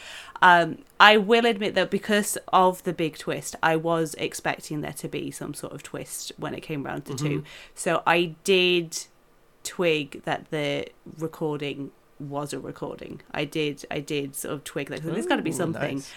[0.40, 5.08] Um, I will admit that because of the big twist, I was expecting there to
[5.08, 7.42] be some sort of twist when it came round to two.
[7.42, 7.44] Mhm.
[7.74, 9.04] So I did
[9.74, 10.86] twig that the
[11.18, 13.20] recording was a recording.
[13.32, 15.96] I did I did sort of twig that there's got to be something.
[15.98, 16.12] nice.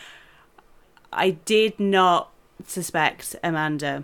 [1.12, 2.32] I did not
[2.66, 4.04] suspect Amanda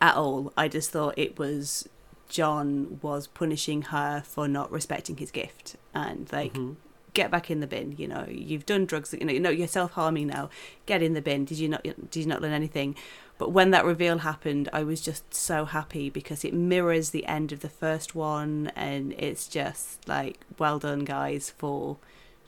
[0.00, 0.52] at all.
[0.56, 1.88] I just thought it was
[2.28, 6.76] John was punishing her for not respecting his gift and like Mhm.
[7.12, 7.94] get back in the bin.
[7.98, 9.12] You know, you've done drugs.
[9.12, 10.48] You know, you know you're self harming now.
[10.86, 11.44] Get in the bin.
[11.44, 11.82] Did you not?
[11.82, 12.96] Did you not learn anything?
[13.42, 17.50] But when that reveal happened, I was just so happy because it mirrors the end
[17.50, 21.96] of the first one, and it's just like, well done, guys, for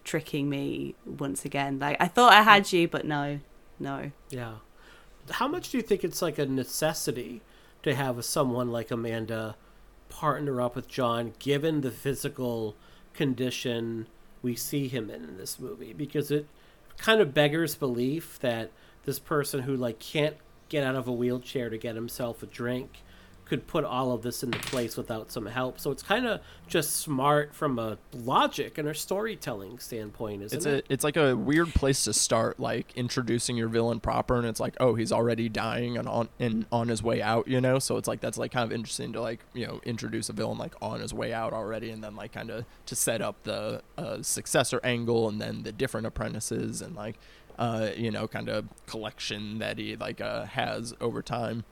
[0.04, 1.80] tricking me once again.
[1.80, 2.44] Like I thought I mm.
[2.44, 3.40] had you, but no,
[3.80, 4.12] no.
[4.30, 4.58] Yeah.
[5.30, 7.42] How much do you think it's like a necessity
[7.82, 9.56] to have someone like Amanda
[10.08, 12.76] partner up with John, given the physical
[13.14, 14.06] condition
[14.42, 15.92] we see him in in this movie?
[15.92, 16.46] Because it
[16.98, 18.70] kind of beggars belief that
[19.06, 20.36] this person who like can't
[20.74, 23.04] get out of a wheelchair to get himself a drink
[23.44, 25.78] could put all of this into place without some help.
[25.78, 30.66] So it's kind of just smart from a logic and a storytelling standpoint, isn't it's
[30.66, 30.86] it?
[30.88, 34.74] it's like a weird place to start like introducing your villain proper and it's like
[34.80, 38.08] oh he's already dying and on and on his way out you know so it's
[38.08, 41.00] like that's like kind of interesting to like you know introduce a villain like on
[41.00, 44.80] his way out already and then like kind of to set up the uh, successor
[44.82, 47.16] angle and then the different apprentices and like
[47.58, 51.64] uh you know kind of collection that he like uh has over time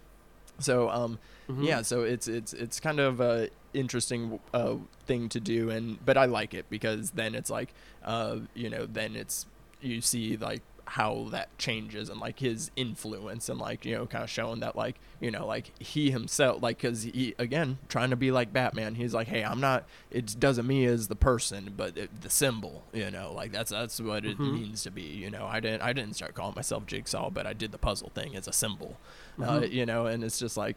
[0.58, 1.18] so um
[1.48, 1.64] Mm-hmm.
[1.64, 4.76] yeah so it's it's it's kind of a interesting uh
[5.06, 8.86] thing to do and but I like it because then it's like uh you know
[8.86, 9.46] then it's
[9.80, 14.22] you see like how that changes and like his influence and like you know kind
[14.24, 18.16] of showing that like you know like he himself like because he again trying to
[18.16, 21.96] be like batman he's like hey i'm not it doesn't me as the person but
[21.96, 24.52] it, the symbol you know like that's that's what it Mhm.
[24.54, 27.52] means to be you know i didn't i didn't start calling myself jigsaw but i
[27.52, 28.96] did the puzzle thing as a symbol
[29.40, 29.72] uh, Mhm.
[29.72, 30.76] you know and it's just like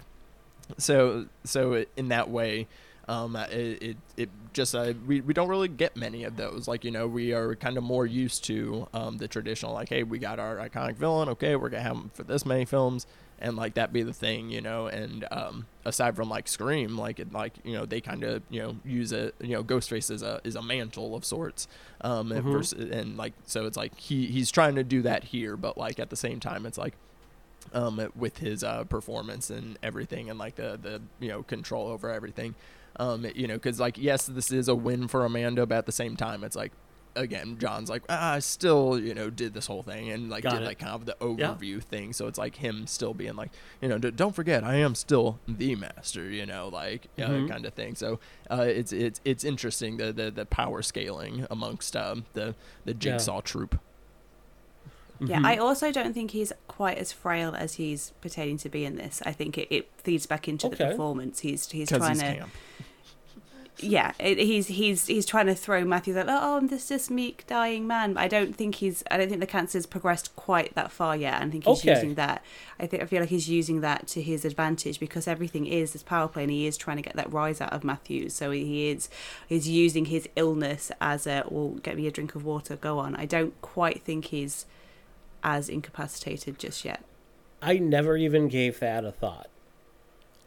[0.77, 2.68] so so in that way
[3.07, 6.84] um it it, it just uh, we, we don't really get many of those like
[6.84, 10.18] you know we are kind of more used to um the traditional like hey we
[10.18, 13.06] got our iconic villain okay we're gonna have him for this many films
[13.38, 17.19] and like that be the thing you know and um aside from like scream like
[17.19, 20.23] it like you know they kind of you know use it you know ghostface is
[20.23, 21.68] a is a mantle of sorts
[22.02, 22.52] um and, Mhm.
[22.53, 25.99] versus, and like so it's like he he's trying to do that here but like
[25.99, 26.94] at the same time it's like
[27.73, 32.11] um, with his uh, performance and everything, and like the the you know control over
[32.11, 32.53] everything.
[32.99, 35.91] Um, you know, because like yes, this is a win for Amanda, but at the
[35.91, 36.72] same time, it's like
[37.17, 40.53] again, John's like ah, I still you know did this whole thing and like Got
[40.55, 40.65] did it.
[40.65, 41.26] like kind of the Yeah.
[41.55, 42.11] overview thing.
[42.13, 43.51] So it's like him still being like
[43.81, 46.30] you know, "D- don't forget, I am still the master.
[46.30, 47.49] You know, like uh, Mhm.
[47.49, 47.95] kind of thing.
[47.95, 48.19] So
[48.51, 52.55] uh, it's it's it's interesting the the, the power scaling amongst um, the
[52.85, 53.80] the jigsaw troop.
[55.19, 55.45] Yeah, Mm-hmm.
[55.45, 59.21] I also don't think he's quite as frail as he's pretending to be in this.
[59.25, 60.91] I think it, it feeds back into the Okay.
[60.91, 61.39] performance.
[61.39, 62.51] He's he's trying he's to camp.
[63.77, 67.45] yeah, it, he's he's he's trying to throw Matthew like oh I'm this this meek
[67.45, 68.17] dying man.
[68.17, 71.41] I don't think he's I don't think the cancer's progressed quite that far yet.
[71.41, 71.93] I think he's Okay.
[71.93, 72.41] using that.
[72.79, 76.03] I think I feel like he's using that to his advantage because everything is this
[76.03, 78.33] power play and he is trying to get that rise out of Matthews.
[78.33, 79.09] So he is
[79.47, 83.15] he's using his illness as a well get me a drink of water go on.
[83.17, 84.65] I don't quite think he's
[85.45, 87.03] as incapacitated just yet.
[87.61, 89.47] I never even gave that a thought.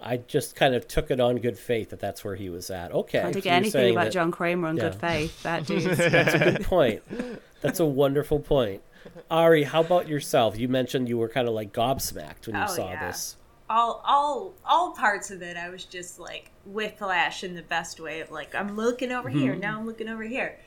[0.00, 2.92] I just kind of took it on good faith that that's where he was at.
[2.92, 5.42] Okay, Can't so take anything about that- John Kramer on good faith.
[5.44, 5.82] That dude.
[5.82, 7.02] That's a good point.
[7.60, 8.82] That's a wonderful point.
[9.30, 10.58] Ari, how about yourself?
[10.58, 13.06] You mentioned you were kind of like gobsmacked when you Oh, saw yeah.
[13.08, 13.36] this.
[13.70, 18.20] all all all parts of it i was just like whiplash in the best way
[18.22, 19.60] of like i'm looking over here Mm-hmm.
[19.60, 20.58] now i'm looking over here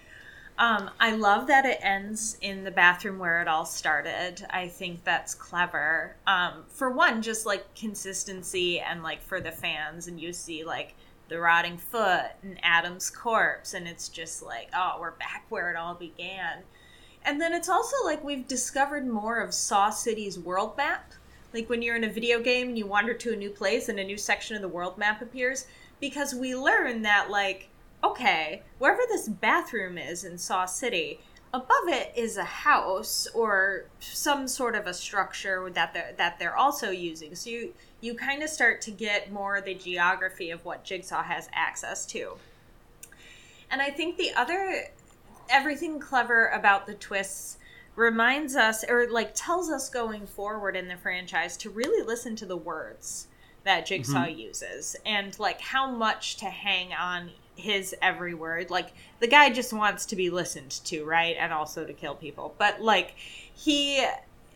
[0.61, 4.45] um, i love that it ends in the bathroom where it all started.
[4.51, 6.15] I think that's clever.
[6.27, 10.93] Um, for one just like consistency and like for the fans and you see like
[11.29, 15.77] the rotting foot and adam's corpse and it's just like oh we're back where it
[15.77, 16.59] all began.
[17.25, 21.13] And then it's also like we've discovered more of saw city's world map.
[21.53, 23.99] Like when you're in a video game and you wander to a new place and
[23.99, 25.65] a new section of the world map appears
[25.99, 27.70] because we learn that like
[28.03, 31.19] okay wherever this bathroom is in saw city
[31.53, 36.55] above it is a house or some sort of a structure that they're, that they're
[36.55, 37.35] also using.
[37.35, 41.49] So you you kind of start to get more the geography of what jigsaw has
[41.53, 42.37] access to.
[43.69, 44.85] And i think the other
[45.49, 47.57] everything clever about the twists
[47.95, 52.45] reminds us or like tells us going forward in the franchise to really listen to
[52.45, 53.27] the words
[53.63, 54.39] that Jigsaw mm-hmm.
[54.39, 58.69] uses and like how much to hang on his every word.
[58.69, 61.35] Like the guy just wants to be listened to, right?
[61.39, 62.55] And also to kill people.
[62.57, 64.05] But like he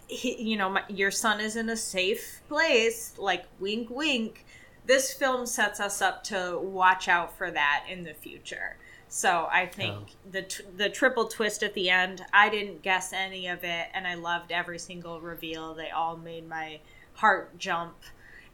[0.08, 4.46] he, you know, my, your son is in a safe place, like wink, wink.
[4.86, 8.78] This film sets us up to watch out for that in the future.
[9.08, 13.48] So I think the t- the triple twist at the end, I didn't guess any
[13.48, 15.74] of it, and I loved every single reveal.
[15.74, 16.80] They all made my
[17.14, 17.96] heart jump,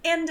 [0.05, 0.29] and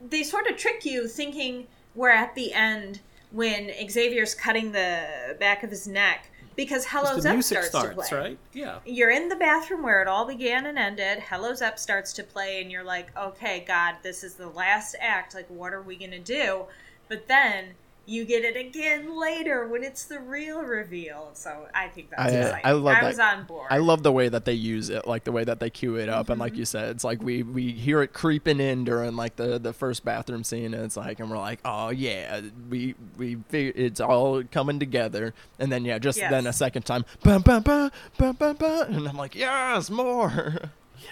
[0.00, 3.00] they sort of trick you thinking we're at the end
[3.32, 8.20] when Xavier's cutting the back of his neck because Hello's music starts, starts, to play
[8.20, 8.38] right?
[8.52, 8.78] Yeah.
[8.84, 11.20] you're in the bathroom where it all began and ended.
[11.20, 15.34] Hello Zepp starts to play, and you're like, okay, God, this is the last act.
[15.34, 16.66] Like, what are we going to do?
[17.08, 21.30] But then you get it again later when it's the real reveal.
[21.34, 22.60] So I think that's I, exciting.
[22.66, 23.04] I love that.
[23.04, 23.68] was on board.
[23.70, 26.08] I love the way that they use it, like the way that they cue it
[26.08, 26.40] up, and Mm-hmm.
[26.40, 29.72] like you said, it's like we we hear it creeping in during like the the
[29.72, 34.42] first bathroom scene, and it's like, and we're like, oh yeah, we we it's all
[34.50, 36.30] coming together, and then yeah, just Yes.
[36.30, 40.54] then a second time, bum, bum, bum, bum, bum, bum, and I'm like, yes, more.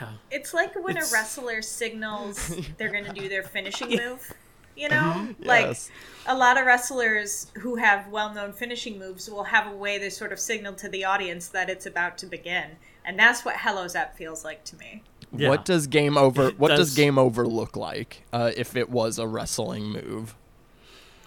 [0.00, 0.08] Yeah.
[0.30, 4.32] It's like when It's- a wrestler signals they're going to do their finishing move.
[4.80, 5.44] You know, Mhm.
[5.44, 5.90] like Yes.
[6.26, 10.32] a lot of wrestlers who have well-known finishing moves will have a way they sort
[10.32, 14.16] of signal to the audience that it's about to begin, and that's what Hello Zepp
[14.16, 15.02] feels like to me.
[15.36, 15.50] Yeah.
[15.50, 16.48] What does game over?
[16.48, 20.34] It What does does- game over look like uh, if it was a wrestling move?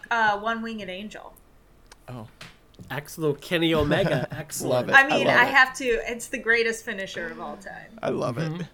[0.10, 1.34] Uh, one-winged angel.
[2.10, 2.28] Oh,
[2.90, 3.40] Excellent.
[3.40, 4.28] Kenny Omega.
[4.36, 4.88] Excellent.
[4.88, 4.96] Love it.
[4.96, 5.54] I mean, love I, it.
[5.54, 5.86] have to.
[6.12, 8.62] It's the greatest finisher of all time, I love Mm-hmm.
[8.62, 8.68] it.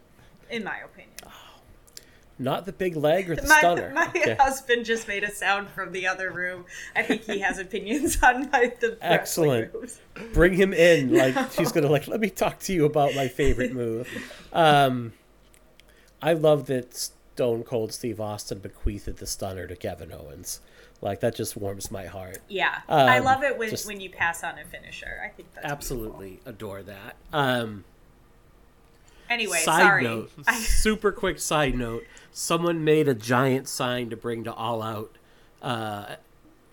[0.49, 0.98] in my opinion.
[2.41, 3.91] Not the big leg or the My, stunner.
[3.93, 4.35] my Okay.
[4.39, 6.65] husband just made a sound from the other room.
[6.95, 9.73] I think he has opinions on my the Excellent.
[10.33, 11.13] Bring him in.
[11.19, 12.07] Like she's gonna like.
[12.07, 14.07] Let me talk to you about my favorite move.
[14.53, 15.11] Um,
[16.21, 20.61] I love that Stone Cold Steve Austin bequeathed the stunner to Kevin Owens.
[21.01, 22.39] Like that just warms my heart.
[22.49, 25.21] Yeah, I Um, love it when, just- when you pass on a finisher.
[25.25, 27.15] I think that's Absolutely adore that.
[27.31, 27.83] Um,
[29.29, 30.03] Anyway, side sorry.
[30.03, 32.03] note, super quick side note.
[32.31, 35.15] Someone made a giant sign to bring to All Out,
[35.61, 36.15] uh,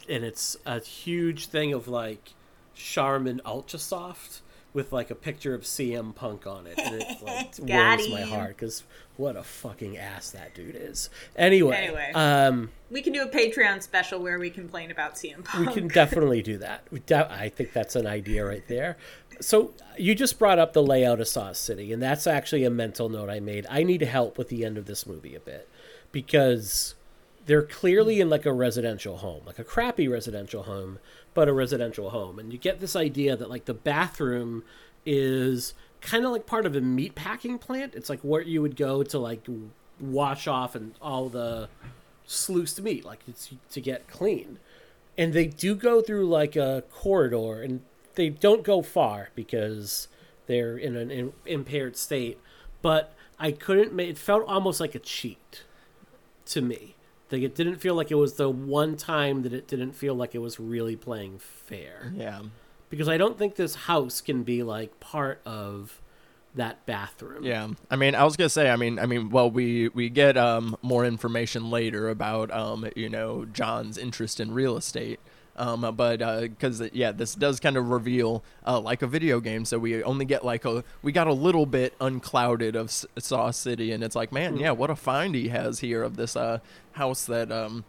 [0.09, 2.33] and it's a huge thing of like
[2.75, 4.43] Charmin Ultra Soft
[4.73, 8.49] with like a picture of CM Punk on it, and it like warms my heart
[8.57, 8.85] because
[9.17, 11.09] what a fucking ass that dude is.
[11.35, 12.13] Anyway, Anyway.
[12.15, 15.67] um, we can do a Patreon special where we complain about CM Punk.
[15.69, 16.87] we can definitely do that.
[16.91, 18.99] We de- I think that's an idea right there.
[19.41, 23.09] So you just brought up the layout of Saw City, and that's actually a mental
[23.09, 23.67] note I made.
[23.69, 25.69] I need help with the end of this movie a bit
[26.13, 26.95] because
[27.47, 30.99] they're clearly in like a residential home, like a crappy residential home,
[31.35, 34.65] but a residential home, and you get this idea that like the bathroom
[35.05, 37.95] is kind of like part of a meat packing plant.
[37.95, 39.47] It's like where you would go to like
[40.01, 41.69] wash off and all the
[42.27, 43.21] sluiced meat, like
[43.71, 44.59] to get clean
[45.19, 47.81] and they do go through like a corridor and
[48.17, 50.09] they don't go far because
[50.47, 52.39] they're in an in, impaired state
[52.83, 55.63] but i couldn't make it felt almost like a cheat
[56.45, 56.95] to me
[57.31, 60.35] like it didn't feel like it was the one time that it didn't feel like
[60.35, 62.43] it was really playing fair Yeah.
[62.91, 66.01] because i don't think this house can be like part of
[66.55, 69.89] that bathroom Yeah, I mean, I was gonna say, I mean, I mean, well, we
[69.89, 75.21] we get um more information later about um you know John's interest in real estate.
[75.57, 79.79] Um, but because yeah, this does kind of reveal uh, like a video game, so
[79.79, 83.93] we only get like a we got a little bit unclouded of S- Saw City,
[83.93, 86.59] and it's like, man, yeah, what a find he has here of this uh
[86.93, 87.85] house that um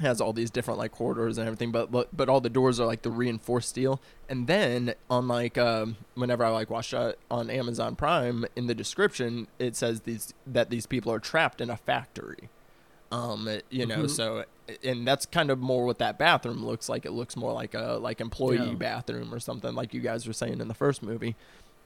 [0.00, 1.70] has all these different like corridors and everything.
[1.70, 4.00] But but, but all the doors are like the reinforced steel.
[4.28, 8.74] And then on like um whenever i like watch uh, on amazon prime in the
[8.74, 12.48] description it says these that these people are trapped in a factory
[13.14, 14.10] um it- you know Mhm.
[14.10, 14.44] so
[14.82, 17.98] and that's kind of more what that bathroom looks like it looks more like a
[18.00, 18.74] like employee Yeah.
[18.74, 21.36] bathroom or something like you guys were saying in the first movie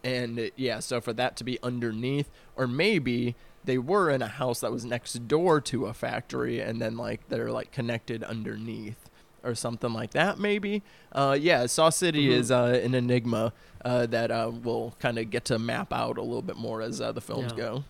[0.04, 3.34] and uh, yeah so for that to be underneath or maybe
[3.64, 7.28] they were in a house that was next door to a factory and then like
[7.28, 9.10] they're like connected underneath
[9.42, 10.82] or something like that maybe
[11.12, 12.32] uh yeah saw city Mhm.
[12.38, 13.52] is uh an enigma
[13.84, 17.00] uh that uh we'll kind of get to map out a little bit more as
[17.00, 17.64] uh, the films Yeah.
[17.64, 17.84] go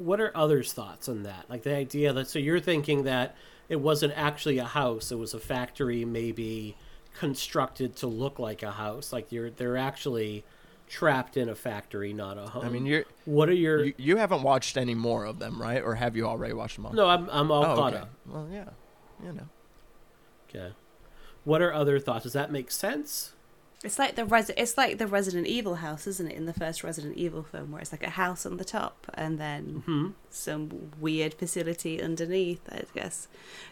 [0.00, 1.44] what are others' thoughts on that?
[1.48, 3.36] Like the idea that so you're thinking that
[3.68, 6.76] it wasn't actually a house; it was a factory, maybe
[7.18, 9.12] constructed to look like a house.
[9.12, 10.44] Like you're they're actually
[10.88, 12.64] trapped in a factory, not a home.
[12.64, 13.84] i mean you're what are your?
[13.84, 16.84] you, you haven't watched any more of them right or have you already watched them
[16.86, 18.02] all no, I'm I'm all Oh, caught okay.
[18.02, 18.10] up.
[18.26, 18.64] well yeah
[19.24, 19.48] you know
[20.48, 20.72] Okay.
[21.44, 22.24] What are other thoughts?
[22.24, 23.34] Does that make sense?
[23.82, 26.36] It's like the res- it's like the Resident Evil house, isn't it?
[26.36, 29.38] In the first Resident Evil film, where it's like a house on the top and
[29.38, 30.08] then Mm-hmm.
[30.28, 32.60] some weird facility underneath.
[32.70, 33.26] I guess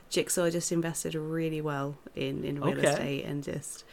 [0.09, 2.89] Jigsaw just invested really well in in real Okay.
[2.89, 3.85] estate and just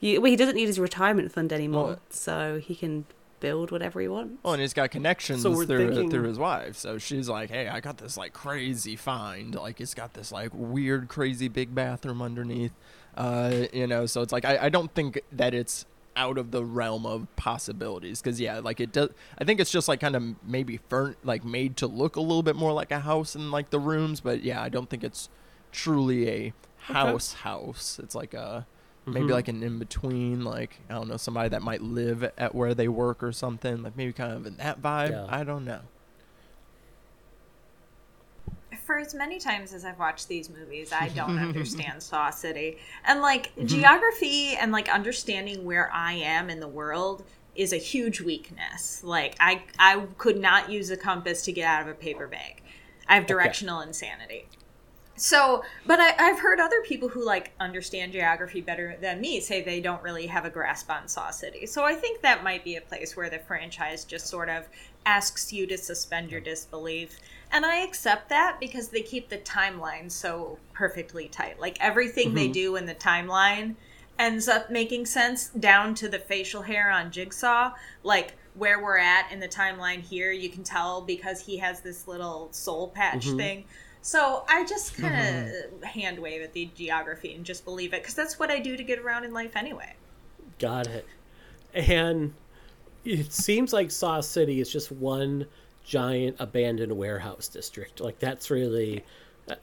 [0.00, 3.06] you, well, he doesn't need his retirement fund anymore, Well- so he can
[3.40, 4.38] build whatever he wants.
[4.44, 6.76] Well, and he's got connections So through thinking- through his wife.
[6.76, 9.54] So she's like, "Hey, I got this like crazy find.
[9.56, 12.72] Like, it's got this like weird, crazy big bathroom underneath.
[13.16, 15.86] Uh, you know, so it's like I, I don't think that it's
[16.16, 19.10] out of the realm of possibilities because yeah, like it does.
[19.38, 22.42] I think it's just like kind of maybe fern like made to look a little
[22.42, 25.28] bit more like a house in like the rooms, but yeah, I don't think it's
[25.72, 27.98] truly a house house.
[28.02, 28.66] It's like a
[29.06, 29.30] maybe Mhm.
[29.32, 32.88] like an in between, like I don't know, somebody that might live at where they
[32.88, 35.10] work or something, like maybe kind of in that vibe.
[35.10, 35.26] Yeah.
[35.28, 35.80] I don't know.
[38.84, 42.78] For as many times as I've watched these movies, I don't understand Saw City.
[43.04, 43.66] And like mhm.
[43.66, 47.24] geography and like understanding where I am in the world
[47.54, 49.02] is a huge weakness.
[49.04, 52.62] Like I I could not use a compass to get out of a paper bag.
[53.08, 54.46] I have directional insanity.
[55.16, 59.62] so but I, i've heard other people who like understand geography better than me say
[59.62, 62.74] they don't really have a grasp on saw city so i think that might be
[62.74, 64.66] a place where the franchise just sort of
[65.06, 67.20] asks you to suspend your disbelief
[67.54, 72.36] and i accept that because they keep the timeline so perfectly tight like everything mm-hmm.
[72.36, 73.74] they do in the timeline
[74.18, 77.72] ends up making sense down to the facial hair on jigsaw
[78.02, 82.06] like where we're at in the timeline here you can tell because he has this
[82.06, 83.38] little soul patch mm-hmm.
[83.38, 83.64] thing
[84.04, 85.82] so I just kind of mm-hmm.
[85.82, 88.82] hand wave at the geography and just believe it because that's what I do to
[88.82, 89.94] get around in life anyway.
[90.58, 91.06] Got it.
[91.72, 92.34] And
[93.06, 95.46] it seems like Saw City is just one
[95.84, 98.00] giant abandoned warehouse district.
[98.00, 99.04] Like that's really.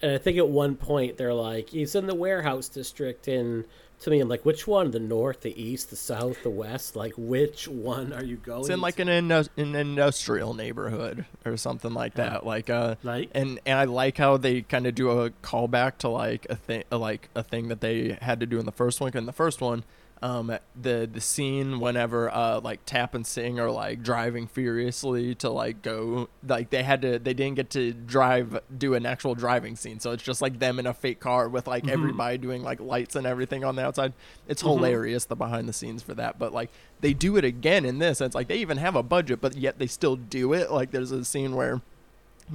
[0.02, 3.65] And I think at one point they're like, he's in the warehouse district And
[4.02, 4.91] to me, I'm like, which one?
[4.91, 6.95] The north, the east, the south, the west?
[6.95, 8.61] Like, which one are you going?
[8.61, 12.43] It's in like an, an industrial neighborhood or something like that.
[12.45, 16.10] Like, uh, like, and and I like how they kind of do a callback to
[16.10, 19.11] like a thing, like a thing that they had to do in the first one.
[19.14, 19.84] In the first one,
[20.23, 25.49] um, the the scene whenever uh, like Tapp and Sing are like driving furiously to
[25.49, 29.76] like go like they had to they didn't get to drive do an actual driving
[29.76, 31.93] scene so it's just like them in a fake car with like mm-hmm.
[31.93, 34.14] everybody doing like lights and everything on the outside
[34.48, 34.73] it's mm-hmm.
[34.73, 36.69] hilarious the behind the scenes for that but like
[36.99, 39.80] they do it again in this it's like they even have a budget but yet
[39.80, 41.81] they still do it like there's a scene where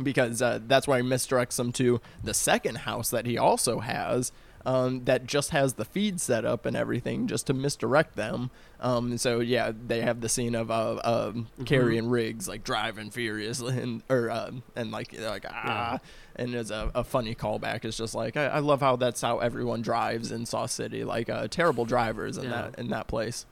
[0.00, 4.30] because uh, that's why he misdirects them to the second house that he also has
[4.66, 8.50] um, that just has the feed set up and everything just to misdirect them.
[8.80, 11.64] Um, so yeah, they have the scene of uh, uh, mm-hmm.
[11.64, 15.98] Kerry and Riggs like driving furiously and or uh, and like like ah, yeah.
[16.34, 17.84] and it's a, a, funny callback.
[17.84, 21.30] It's just like I, I, love how that's how everyone drives in Saw City, like
[21.30, 22.50] uh, terrible drivers in yeah.
[22.50, 23.46] that in that place.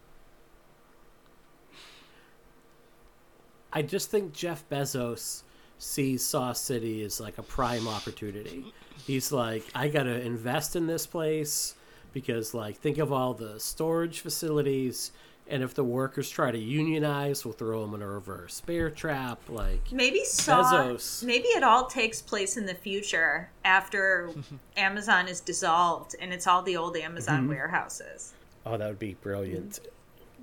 [3.72, 5.44] I just think Jeff Bezos
[5.84, 8.72] sees Saw City as like a prime opportunity
[9.06, 11.74] he's like, I gotta invest in this place
[12.12, 15.12] because, like, think of all the storage facilities.
[15.46, 19.40] And if the workers try to unionize, we'll throw them in a reverse bear trap.
[19.48, 21.22] Like maybe Saw, Bezos.
[21.22, 24.30] maybe it all takes place in the future after
[24.78, 27.50] Amazon is dissolved and it's all the old Amazon mm-hmm.
[27.50, 28.32] warehouses.
[28.64, 29.80] Oh, that would be brilliant.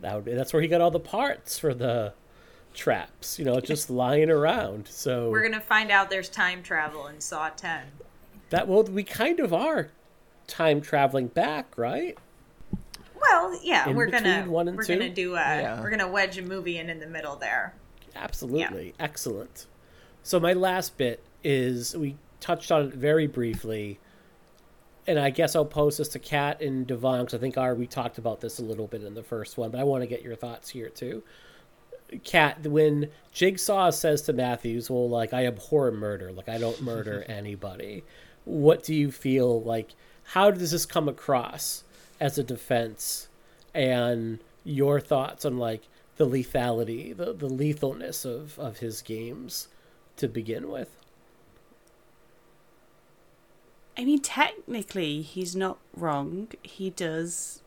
[0.02, 0.34] That would be.
[0.34, 2.14] That's where he got all the parts for the
[2.74, 3.38] traps.
[3.40, 4.88] You know, just lying around.
[4.88, 7.84] So we're gonna find out there's time travel in Saw Ten.
[8.50, 9.90] That well, we kind of are
[10.48, 12.18] time traveling back, right?
[13.20, 15.82] Well, yeah, in we're gonna we're going gonna do a yeah.
[15.82, 17.74] we're gonna wedge a movie in in the middle there.
[18.16, 19.06] Absolutely, yeah.
[19.06, 19.68] excellent.
[20.24, 24.00] So my last bit is we touched on it very briefly,
[25.08, 27.88] and I guess I'll pose this to Kat and Devaughn because I think our we
[27.88, 30.24] talked about this a little bit in the first one, but I want to get
[30.24, 31.24] your thoughts here too.
[32.24, 37.24] Kat, when Jigsaw says to Matthews, "Well, like I abhor murder, like I don't murder
[37.28, 38.04] anybody,"
[38.46, 39.92] what do you feel like?
[40.24, 41.84] How does this come across
[42.20, 43.28] as a defense?
[43.74, 49.68] And your thoughts on like the lethality, the, the lethalness of, of his games
[50.18, 50.90] to begin with?
[53.98, 56.50] I mean, technically, he's not wrong.
[56.64, 57.62] He does.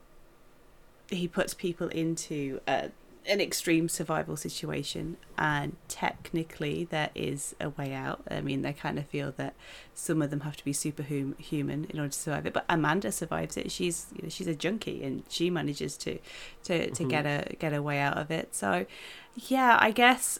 [1.09, 2.91] He puts people into a
[3.27, 8.23] an extreme survival situation, and technically there is a way out.
[8.31, 9.55] I mean, they kind of feel that
[9.95, 12.53] some of them have to be superhuman in order to survive it.
[12.53, 13.71] But Amanda survives it.
[13.71, 16.19] She's you know, she's a junkie, and she manages to
[16.65, 17.09] to, to mm-hmm.
[17.09, 18.55] get a get a way out of it.
[18.55, 18.87] So,
[19.35, 20.39] yeah, I guess.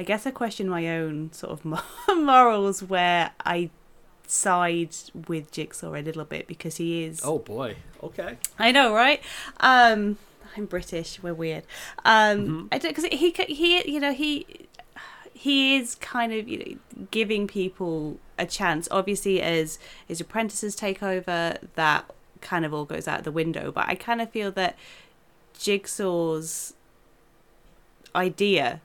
[0.00, 1.64] I guess I question my own sort of
[2.16, 3.70] morals where I
[4.28, 4.94] side
[5.26, 7.20] with Jigsaw a little bit because he is.
[7.24, 7.76] Oh boy.
[8.02, 8.38] Okay.
[8.58, 9.20] I know, right?
[9.58, 10.18] Um,
[10.58, 11.22] I'm British.
[11.22, 11.62] We're weird.
[12.04, 12.66] Um, mm-hmm.
[12.72, 14.44] I don't because he he you know he
[15.32, 18.88] he is kind of you know giving people a chance.
[18.90, 22.10] Obviously, as his apprentices take over, that
[22.40, 23.70] kind of all goes out the window.
[23.70, 24.76] But I kind of feel that
[25.58, 26.74] Jigsaw's
[28.14, 28.80] idea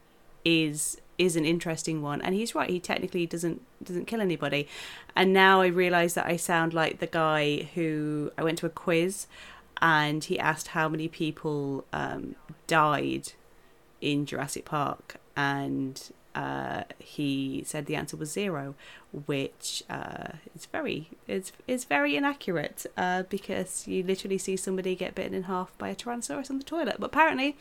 [0.45, 4.67] is is an interesting one and he's right he technically doesn't doesn't kill anybody
[5.15, 8.69] and now i realize that i sound like the guy who i went to a
[8.69, 9.27] quiz
[9.83, 12.35] and he asked how many people um,
[12.67, 13.33] died
[13.99, 18.75] in Jurassic Park, and uh, he said the answer was zero,
[19.25, 25.15] which uh, is very is is very inaccurate uh, because you literally see somebody get
[25.15, 26.95] bitten in half by a Tyrannosaurus on the toilet.
[26.97, 27.57] But apparently,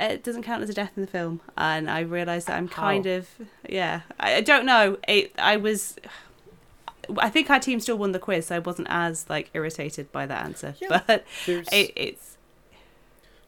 [0.00, 3.06] it doesn't count as a death in the film, and I realised that I'm kind
[3.06, 3.28] of
[3.68, 4.00] yeah.
[4.18, 4.98] I, I don't know.
[5.06, 5.96] It, I was
[7.18, 10.26] I think our team still won the quiz, so I wasn't as like irritated by
[10.26, 10.74] that answer.
[10.80, 12.36] Yeah, but it, it's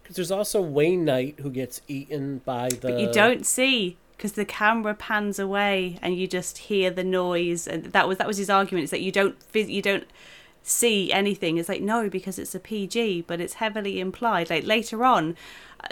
[0.03, 2.78] because there's also Wayne Knight who gets eaten by the.
[2.93, 7.66] But you don't see because the camera pans away and you just hear the noise
[7.66, 10.07] and that was that was his argument is that you don't you don't
[10.68, 14.51] see anything it's like no because it's a pg but it's heavily implied.
[14.51, 15.36] Like later on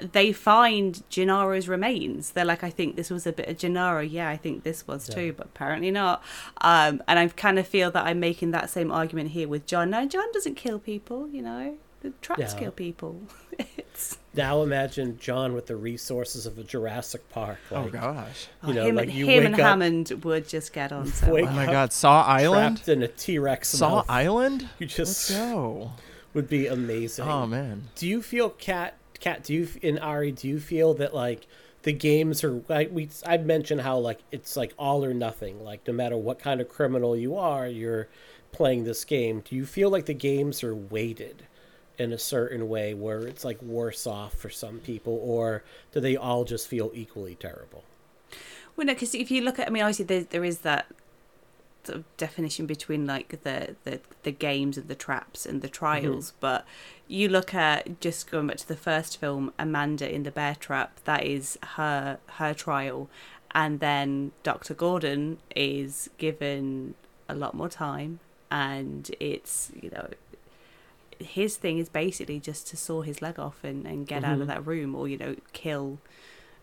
[0.00, 2.32] they find gennaro's remains.
[2.32, 5.08] They're like i think this was a bit of gennaro yeah i think this was
[5.08, 5.14] yeah.
[5.14, 6.22] too but apparently not.
[6.60, 9.90] Um, and i kind of feel that i'm making that same argument here with john.
[9.90, 11.76] No john doesn't kill people you know?
[12.00, 12.58] The traps yeah.
[12.58, 13.22] kill people.
[13.78, 17.58] It's now imagine John with the resources of a Jurassic Park.
[17.70, 18.48] Oh, like, oh gosh!
[18.62, 21.32] You oh, know, him, like you him and up, Hammond would just get on so
[21.32, 21.48] well.
[21.48, 21.92] Oh my god!
[21.92, 23.68] Saw Island trapped in a T Rex.
[23.68, 24.06] Saw mouth.
[24.08, 24.68] Island.
[24.78, 25.92] You just Let's go.
[26.34, 27.26] Would be amazing.
[27.26, 27.88] Oh man!
[27.94, 29.44] Do you feel Kat Kat?
[29.44, 30.32] Do you in Ari?
[30.32, 31.46] Do you feel that like
[31.82, 33.08] the games are like we?
[33.24, 35.62] I mentioned how like it's like all or nothing.
[35.62, 38.08] Like no matter what kind of criminal you are, you're
[38.52, 39.42] playing this game.
[39.44, 41.44] Do you feel like the games are weighted?
[41.98, 45.62] In a certain way where it's like worse off for some people, or
[45.92, 47.84] do they all just feel equally terrible?
[48.76, 50.86] Well, no, because if you look at, I mean, obviously there there is that
[51.84, 56.30] sort of definition between like the, the the games and the traps and the trials,
[56.30, 56.38] mm-hmm.
[56.40, 56.66] but
[57.06, 60.98] you look at just going back to the first film, Amanda in the bear trap.
[61.04, 63.08] That is her her trial,
[63.52, 66.94] and then Doctor Gordon is given
[67.28, 68.18] a lot more time,
[68.50, 70.08] and it's you know
[71.18, 74.30] his thing is basically just to saw his leg off and, and get mm-hmm.
[74.30, 74.48] out of mm-hmm.
[74.48, 75.98] that room or you know kill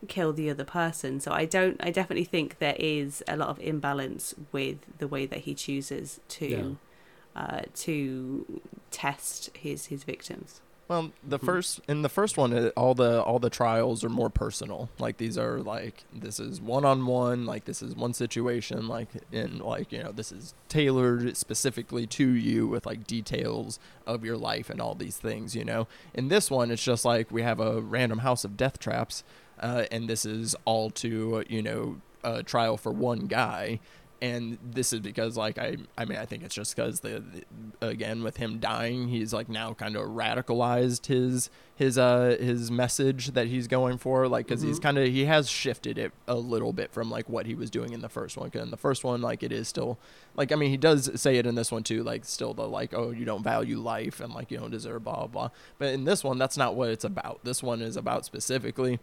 [0.08, 3.60] kill the other person so i don't i definitely think there is a lot of
[3.60, 6.48] imbalance with the way that he chooses to
[7.36, 7.42] yeah.
[7.42, 11.46] uh, to test his his victims well, the hmm.
[11.46, 14.90] first in the first one, all the all the trials are more personal.
[15.00, 17.46] Like these are like this is one on one.
[17.46, 18.88] Like this is one situation.
[18.88, 24.26] Like in like you know this is tailored specifically to you with like details of
[24.26, 25.56] your life and all these things.
[25.56, 28.78] You know, in this one, it's just like we have a random house of death
[28.78, 29.24] traps,
[29.60, 33.80] uh, and this is all to you know a trial for one guy
[34.22, 37.24] and this is because like I I mean I think it's just because the,
[37.80, 42.70] the, again with him dying he's like now kind of radicalized his his uh his
[42.70, 44.70] message that he's going for like because mm-hmm.
[44.70, 47.72] he's kind of he has shifted it a little bit from like what he was
[47.72, 49.98] doing in the first one Cause in the first one like it is still
[50.36, 52.94] like I mean he does say it in this one too like still the like
[52.94, 55.50] oh you don't value life and like you don't deserve blah blah blah.
[55.80, 57.40] But in this one that's not what it's about.
[57.44, 59.00] This one is about specifically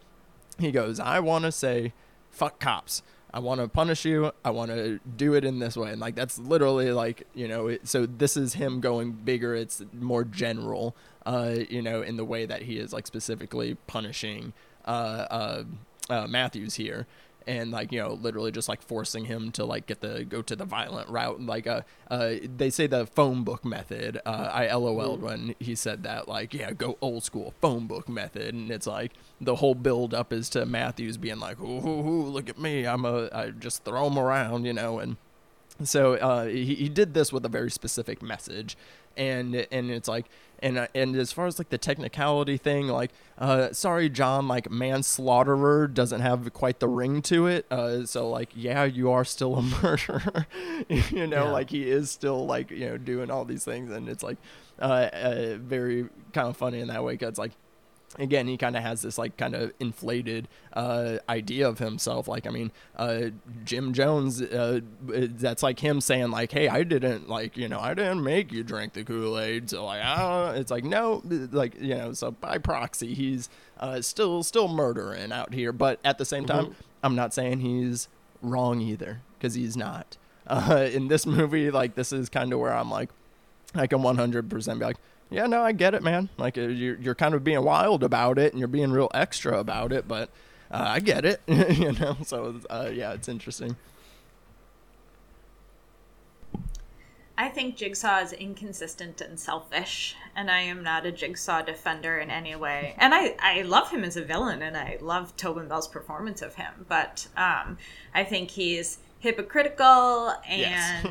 [0.61, 1.93] he goes I want to say
[2.31, 4.33] fuck cops I want to punish you.
[4.45, 5.91] I want to do it in this way.
[5.91, 9.55] And like that's literally like, you know, it, so this is him going bigger.
[9.55, 10.97] It's more general,
[11.27, 14.55] uh, you know, in the way that he is like specifically punishing
[14.87, 15.65] uh, uh,
[16.09, 17.07] uh Matthews here
[17.49, 20.55] and like you know literally just like forcing him to like get the go to
[20.55, 21.81] the violent route like uh,
[22.11, 26.53] uh they say the phone book method uh i lol'd when he said that like
[26.53, 30.51] yeah go old school phone book method and it's like the whole build up is
[30.51, 34.07] to matthews being like ooh, ooh, ooh look at me i'm a i just throw
[34.07, 35.17] him around you know and
[35.85, 38.77] so uh, he, he did this with a very specific message
[39.17, 40.27] and and it's like
[40.61, 44.71] and uh, and as far as like the technicality thing like uh sorry john like
[44.71, 47.67] manslaughterer doesn't have quite the ring to it.
[47.71, 50.47] Uh so like yeah you are still a murderer.
[50.89, 51.51] You know yeah.
[51.51, 53.91] like he is still like you know doing all these things.
[53.91, 54.39] And it's like
[54.81, 57.53] uh, uh very kind of funny in that way because like
[58.19, 62.47] again he kind of has this like kind of inflated uh, idea of himself like
[62.47, 63.25] i mean uh,
[63.65, 67.93] jim jones uh, that's like him saying like hey i didn't like you know i
[67.93, 71.23] didn't make you drink the kool-aid so like ah, it's like no
[71.53, 73.49] like you know so by proxy he's
[73.81, 76.81] uh, still still murdering out here but at the same time mm-hmm.
[77.03, 78.09] i'm not saying he's
[78.43, 80.17] wrong either because he's not
[80.49, 83.11] uh, in this movie like this is kind of where i'm like
[83.75, 84.97] i can 100% be like
[85.31, 86.29] yeah, no, I get it, man.
[86.39, 89.59] Like uh, you're you're kind of being wild about it, and you're being real extra
[89.59, 90.31] about it, but
[90.71, 92.17] uh, I get it, you know.
[92.25, 93.77] So uh, yeah, it's interesting.
[97.41, 102.33] I think Jigsaw is inconsistent and selfish, and I am not a Jigsaw defender in
[102.33, 102.97] any way.
[102.99, 106.57] And I, I love him as a villain, and I love Tobin Bell's performance of
[106.57, 107.79] him, but um,
[108.13, 110.61] I think he's hypocritical and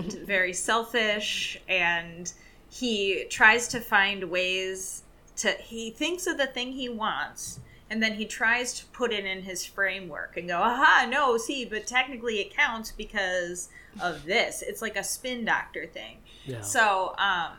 [0.03, 0.15] yes.
[0.15, 2.33] very selfish and
[2.69, 5.03] he tries to find ways
[5.35, 9.23] to he thinks of the thing he wants and then he tries to put it
[9.23, 13.69] in his framework and go aha no see but technically it counts because
[14.01, 14.61] of this.
[14.61, 16.17] It's like a spin doctor thing.
[16.45, 16.61] Yeah.
[16.61, 17.53] so um,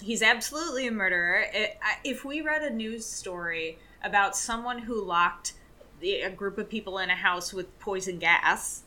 [0.00, 1.44] he's absolutely a murderer.
[1.52, 5.54] It, if we read a news story about someone who locked
[6.02, 8.82] a group of people in a house with poison gas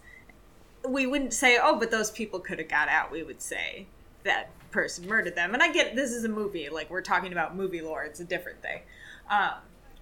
[0.86, 3.86] we wouldn't say oh but those people could have got out we would say
[4.26, 5.54] that person murdered them.
[5.54, 8.26] And I get this is a movie, like we're talking about movie lore, it's a
[8.26, 8.82] different thing.
[9.30, 9.54] Um,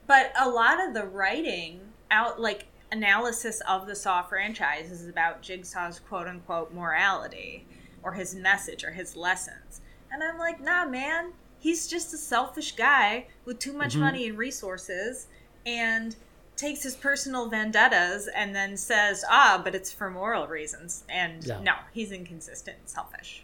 [0.08, 1.80] but a lot of the writing
[2.12, 7.66] out, like analysis of the Saw franchise is about Jigsaw's quote unquote morality
[8.02, 9.82] or his message or his lessons.
[10.12, 14.00] And I'm like, nah, man, he's just a selfish guy with too much Mhm.
[14.00, 15.28] money and resources
[15.66, 16.16] and
[16.56, 21.04] takes his personal vendettas and then says, ah, but it's for moral reasons.
[21.10, 21.60] And Yeah.
[21.62, 23.44] no, he's inconsistent and selfish.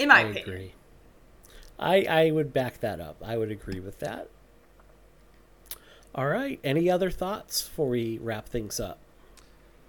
[0.00, 0.48] In my I opinion.
[0.48, 0.74] agree.
[1.78, 3.16] I I would back that up.
[3.24, 4.28] I would agree with that.
[6.14, 6.58] All right.
[6.64, 8.98] Any other thoughts before we wrap things up?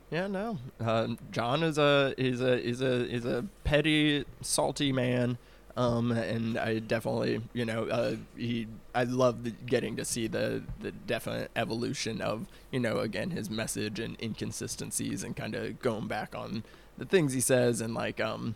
[0.10, 0.60] Yeah, no.
[0.80, 5.38] Uh, John is a is a is a is a petty, salty man.
[5.78, 8.68] Um, and I definitely, you know, uh, he.
[8.94, 13.50] I love the, getting to see the the definite evolution of, you know, again his
[13.50, 16.64] message and inconsistencies and kind of going back on
[16.98, 18.56] the things he says and like um,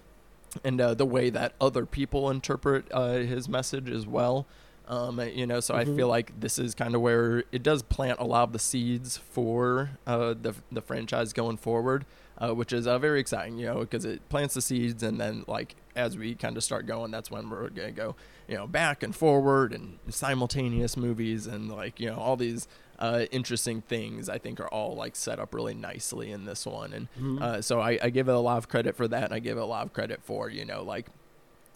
[0.64, 4.46] and uh, the way that other people interpret uh, his message as well.
[4.88, 5.96] Um, you know, so I Mhm.
[5.96, 9.18] feel like this is kind of where it does plant a lot of the seeds
[9.18, 12.06] for uh, the the franchise going forward,
[12.38, 13.58] uh, which is uh, very exciting.
[13.58, 16.86] You know, because it plants the seeds, and then like as we kind of start
[16.86, 18.16] going, that's when we're gonna go,
[18.48, 22.68] you know, back and forward and simultaneous movies and like you know all these
[23.00, 24.30] uh, interesting things.
[24.30, 27.42] I think are all like set up really nicely in this one, and Mhm.
[27.42, 29.58] uh, so I, I give it a lot of credit for that, and I give
[29.58, 31.08] it a lot of credit for you know like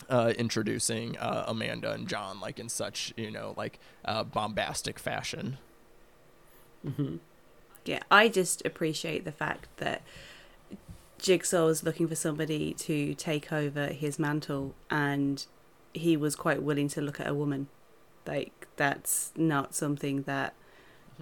[0.09, 5.57] uh, introducing uh, Amanda and John like in such you know like uh, bombastic fashion.
[6.85, 7.17] Mm-hmm.
[7.85, 10.01] Yeah, I just appreciate the fact that
[11.17, 15.45] Jigsaw was looking for somebody to take over his mantle, and
[15.93, 17.67] he was quite willing to look at a woman.
[18.25, 20.53] Like that's not something that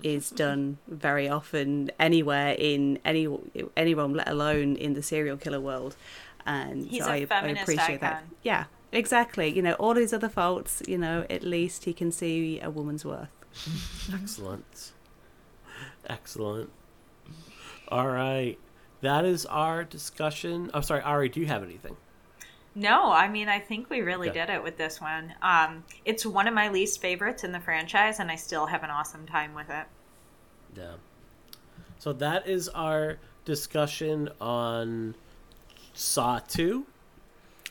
[0.04, 3.28] is done very often anywhere in any
[3.76, 5.96] any realm, let alone in the serial killer world.
[6.46, 8.24] And He's so a I, I feminist appreciate that.
[8.44, 9.48] Yeah, exactly.
[9.50, 10.82] You know, all his other faults.
[10.88, 13.30] You know, at least he can see a woman's worth.
[14.14, 14.92] Excellent.
[16.08, 16.70] Excellent.
[17.90, 18.58] All right.
[19.02, 20.72] That is our discussion.
[20.74, 21.96] I'm sorry, Ari, do you have anything?
[22.78, 24.40] No, I mean, I think we really Okay.
[24.46, 25.34] did it with this one.
[25.42, 28.92] Um, it's one of my least favorites in the franchise, and I still have an
[28.92, 29.88] awesome time with it.
[30.76, 30.94] Yeah.
[31.98, 35.16] So that is our discussion on
[35.96, 36.86] Saw 2.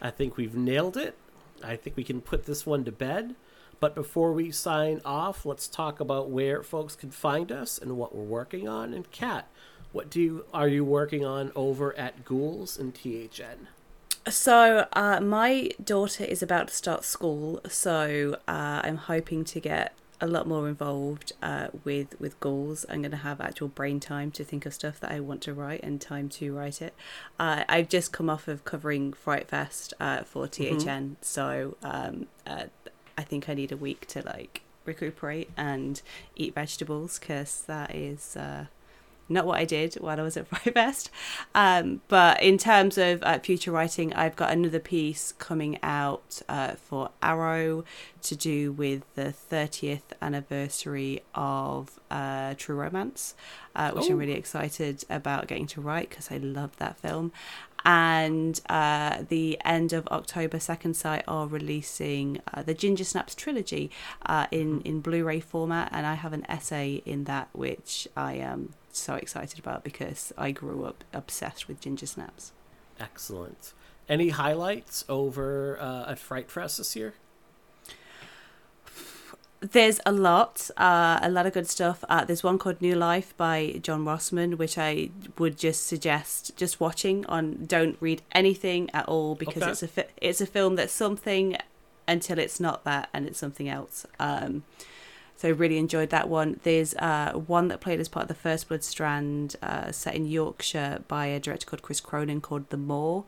[0.02, 1.16] I think we've nailed it.
[1.62, 3.36] I think we can put this one to bed.
[3.78, 8.12] But before we sign off, let's talk about where folks can find us and what
[8.12, 8.92] we're working on.
[8.92, 9.46] And Kat,
[9.92, 13.68] what do you are you working on over at Ghouls and THN?
[14.28, 19.92] So, uh, my daughter is about to start school, so uh, I'm hoping to get
[20.20, 22.84] a lot more involved uh, with with Ghouls.
[22.88, 25.54] I'm going to have actual brain time to think of stuff that I want to
[25.54, 26.92] write and time to write it.
[27.38, 31.16] Uh, I've just come off of covering Fright Fest uh, for THN, Mhm.
[31.20, 32.64] so um, uh,
[33.16, 36.02] I think I need a week to like recuperate and
[36.34, 38.36] eat vegetables because that is.
[39.28, 41.10] Not what I did while I was at Fright
[41.54, 46.72] Um, but in terms of uh, future writing, I've got another piece coming out uh,
[46.74, 47.84] for Arrow
[48.22, 53.34] to do with the 30th anniversary of uh, True Romance,
[53.74, 54.12] uh, which Oh.
[54.12, 57.32] I'm really excited about getting to write because I love that film.
[57.84, 63.92] And uh, the end of October, Second Sight are releasing uh, the Ginger Snaps trilogy
[64.24, 68.72] uh, in in Blu-ray format, and I have an essay in that which I am
[68.98, 72.52] so excited about because I grew up obsessed with Ginger Snaps.
[72.98, 73.72] Excellent.
[74.08, 77.14] Any highlights over uh, at Fright Fest this year?
[79.60, 82.04] There's a lot, uh, a lot of good stuff.
[82.08, 85.08] Uh, there's one called New Life by John Rosman, which I
[85.38, 87.24] would just suggest just watching.
[87.26, 89.70] On don't read anything at all because Okay.
[89.72, 91.56] it's a fi- it's a film that's something
[92.06, 94.06] until it's not that and it's something else.
[94.20, 94.64] Um,
[95.36, 96.60] so really enjoyed that one.
[96.62, 100.26] There's uh, one that played as part of the First Blood Strand, uh, set in
[100.26, 103.24] Yorkshire by a director called Chris Cronin called The Moor,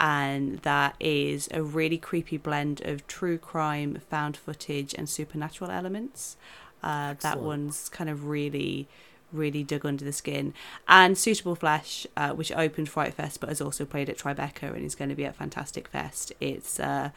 [0.00, 6.36] and that is a really creepy blend of true crime, found footage, and supernatural elements.
[6.82, 8.86] Uh, that one's kind of really,
[9.32, 10.54] really dug under the skin.
[10.86, 14.84] And Suitable Flesh, uh, which opened Fright Fest but has also played at Tribeca and
[14.84, 16.32] is going to be at Fantastic Fest.
[16.40, 17.10] It's uh,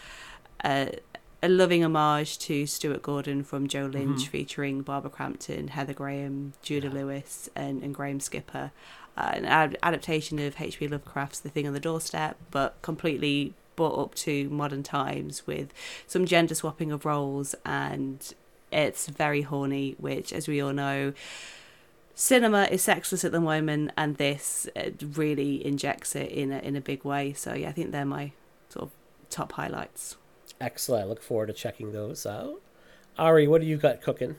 [0.65, 0.97] a,
[1.43, 4.27] a loving homage to Stuart Gordon from Joe Lynch, Mhm.
[4.27, 8.71] featuring Barbara Crampton, Heather Graham, Judah Lewis, and, and Graham Skipper.
[9.17, 10.87] Uh, an ad- adaptation of H.P.
[10.87, 15.73] Lovecraft's The Thing on the Doorstep, but completely brought up to modern times with
[16.07, 18.33] some gender swapping of roles, and
[18.71, 21.13] it's very horny, which, as we all know,
[22.13, 26.75] cinema is sexless at the moment, and this uh, really injects it in a in
[26.75, 27.33] a big way.
[27.33, 28.31] So yeah, I think they're my
[28.69, 28.91] sort of
[29.29, 30.15] top highlights.
[30.61, 31.05] Excellent.
[31.05, 32.61] I look forward to checking those out.
[33.17, 34.35] Ari, what do you got cooking?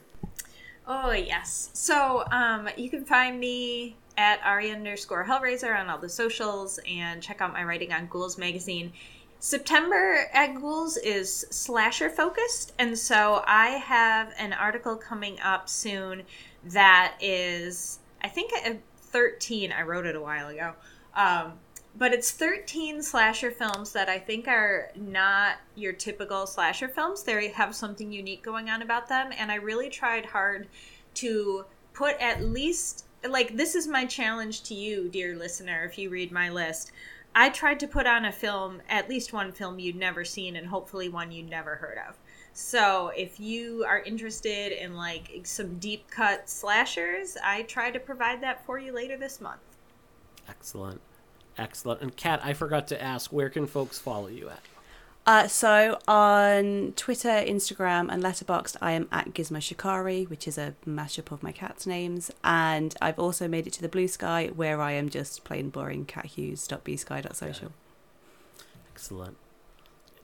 [0.87, 1.71] Oh yes.
[1.75, 7.23] So um, you can find me at Ari underscore Hellraiser on all the socials and
[7.23, 8.93] check out my writing on Ghouls Magazine.
[9.41, 16.23] September at Ghouls is slasher focused, and so I have an article coming up soon
[16.67, 19.73] that is, I think, uh, 13.
[19.73, 20.75] I wrote it a while ago.
[21.17, 21.55] Um,
[21.97, 27.23] but it's 13 slasher films that I think are not your typical slasher films.
[27.23, 30.69] They have something unique going on about them, and I really tried hard
[31.15, 36.11] to put at least like this is my challenge to you, dear listener, if you
[36.11, 36.93] read my list.
[37.35, 40.67] I tried to put on a film, at least one film you'd never seen, and
[40.67, 42.17] hopefully one you'd never heard of.
[42.53, 48.43] So if you are interested in like some deep cut slashers, I try to provide
[48.43, 49.61] that for you later this month.
[50.49, 51.01] Excellent.
[51.59, 52.01] Excellent.
[52.01, 54.61] And Kat, I forgot to ask, where can folks follow you at?
[55.25, 60.75] Uh, so on Twitter, Instagram, and Letterboxd, I am at Gizmo Shikari, which is a
[60.85, 62.33] mashup of my cat's names.
[62.43, 66.07] And I've also made it to the Blue Sky, where I am just plain boring
[66.07, 67.73] cathughes.bsky.social.
[68.93, 69.37] Excellent.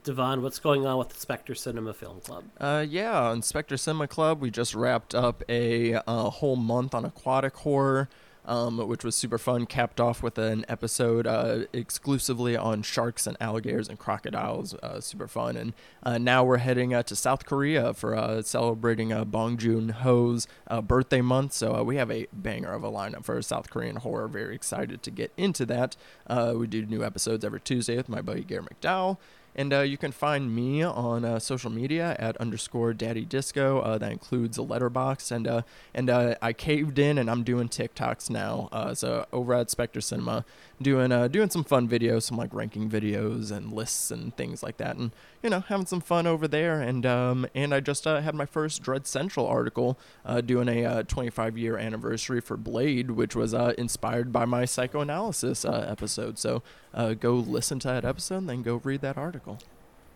[0.03, 2.45] Devaughn, what's going on with the Spectre Cinema Film Club?
[2.59, 7.05] Uh, yeah, on Spectre Cinema Club, we just wrapped up a uh, whole month on
[7.05, 8.09] aquatic horror
[8.49, 9.67] um, which was super fun.
[9.67, 14.73] Capped off with an episode uh, exclusively on sharks and alligators and crocodiles.
[14.73, 15.55] Uh, super fun.
[15.55, 19.89] And uh, now we're heading uh, to South Korea for uh, celebrating uh, Bong Joon
[19.89, 20.47] Ho's
[20.83, 21.53] birthday month.
[21.53, 24.27] So we have a banger of a lineup for South Korean horror.
[24.27, 25.95] Very excited to get into that.
[26.27, 29.17] we do new episodes every Tuesday with my buddy Gary McDowell.
[29.55, 33.79] And uh, you can find me on uh, social media at underscore daddy disco.
[33.79, 35.31] Uh, that includes a Letterboxd.
[35.31, 35.61] And, uh,
[35.93, 38.69] and uh, I caved in and I'm doing TikToks now.
[38.71, 40.45] Uh, so over at Spectre Cinema,
[40.81, 44.95] doing doing some fun videos, some like ranking videos and lists and things like that,
[44.95, 45.11] and
[45.43, 46.79] you know having some fun over there.
[46.79, 49.99] And um, and I just had my first Dread Central article
[50.45, 56.37] doing a uh, 25 year anniversary for Blade, which was inspired by my psychoanalysis episode.
[56.37, 56.63] So
[56.93, 59.59] uh, go listen to that episode and then go read that article.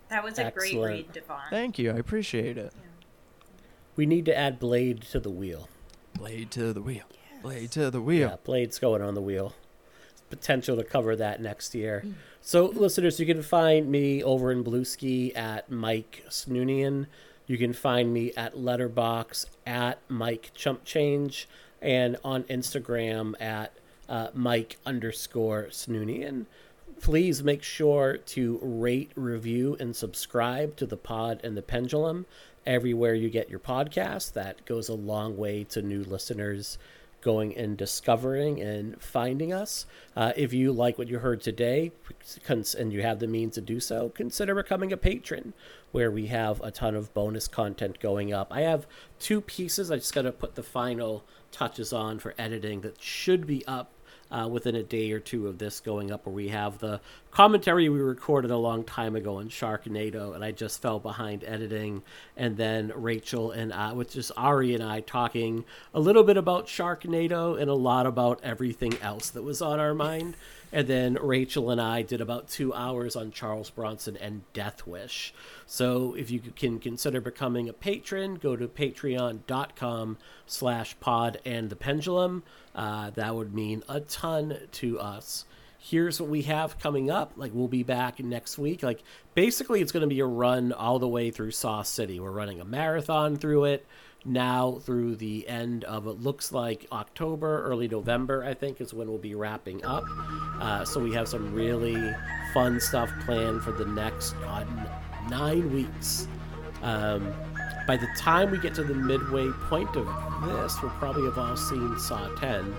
[0.09, 0.73] That was a Excellent.
[0.75, 1.49] great read, Devaughn.
[1.49, 1.91] Thank you.
[1.91, 2.73] I appreciate it.
[2.75, 2.89] Yeah.
[3.95, 5.69] We need to add Blade to the wheel.
[6.13, 7.03] Blade to the wheel.
[7.11, 7.41] Yes.
[7.41, 8.29] Blade to the wheel.
[8.29, 9.53] Yeah, Blade's going on the wheel
[10.33, 12.01] potential to cover that next year.
[12.03, 12.13] Mm.
[12.41, 17.05] So, listeners, you can find me over in Bluesky at Mike Snoonian.
[17.45, 21.47] You can find me at Letterboxd at Mike Chump Change
[21.81, 23.73] and on Instagram at
[24.09, 26.45] uh, Mike underscore Snoonian.
[27.01, 32.25] Please make sure to rate, review, and subscribe to the pod and the pendulum
[32.65, 34.33] everywhere you get your podcast.
[34.33, 36.77] That goes a long way to new listeners
[37.23, 39.85] going and discovering and finding us.
[40.15, 41.91] Uh, if you like what you heard today
[42.77, 45.53] and you have the means to do so, consider becoming a patron
[45.91, 48.49] where we have a ton of bonus content going up.
[48.51, 48.85] I have
[49.19, 53.47] two pieces I just got to put the final touches on for editing that should
[53.47, 53.92] be up
[54.33, 56.99] uh, within a day or two of this going up, where we have the
[57.31, 62.01] commentary we recorded a long time ago on Sharknado, and I just fell behind editing,
[62.35, 66.67] and then Rachel and I, with just Ari and I talking a little bit about
[66.67, 70.35] Sharknado and a lot about everything else that was on our mind.
[70.73, 75.31] And then Rachel and I did about two hours on Charles Bronson and Death Wish.
[75.67, 80.17] So if you can consider becoming a patron, go to patreon.com
[80.47, 82.41] slash pod and the pendulum.
[82.73, 85.45] Uh, that would mean a ton to us.
[85.77, 87.33] Here's what we have coming up.
[87.35, 88.81] Like we'll be back next week.
[88.81, 89.03] Like
[89.35, 92.19] basically it's going to be a run all the way through Saw City.
[92.19, 93.85] We're running a marathon through it
[94.25, 99.09] now through the end of it looks like October, early November, I think, is when
[99.09, 100.03] we'll be wrapping up.
[100.59, 102.13] Uh, so we have some really
[102.53, 104.65] fun stuff planned for the next uh,
[105.29, 106.27] nine weeks.
[106.81, 107.33] Um,
[107.87, 110.05] by the time we get to the midway point of
[110.45, 112.73] this, we'll probably have all seen Saw 10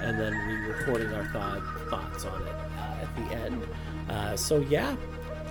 [0.00, 3.66] and then re-recording our th- thoughts on it uh, at the end.
[4.08, 4.96] Uh, so yeah,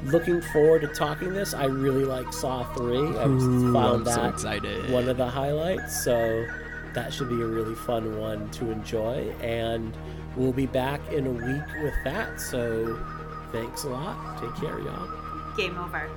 [0.04, 1.54] looking forward to talking this.
[1.54, 2.98] I really like Saw 3.
[2.98, 6.04] I Ooh, found I'm that so one of the highlights.
[6.04, 6.46] So
[6.94, 9.34] that should be a really fun one to enjoy.
[9.42, 9.96] And
[10.36, 12.40] we'll be back in a week with that.
[12.40, 13.00] So
[13.52, 14.42] thanks a lot.
[14.42, 15.56] Take care, y'all.
[15.56, 16.10] Game over.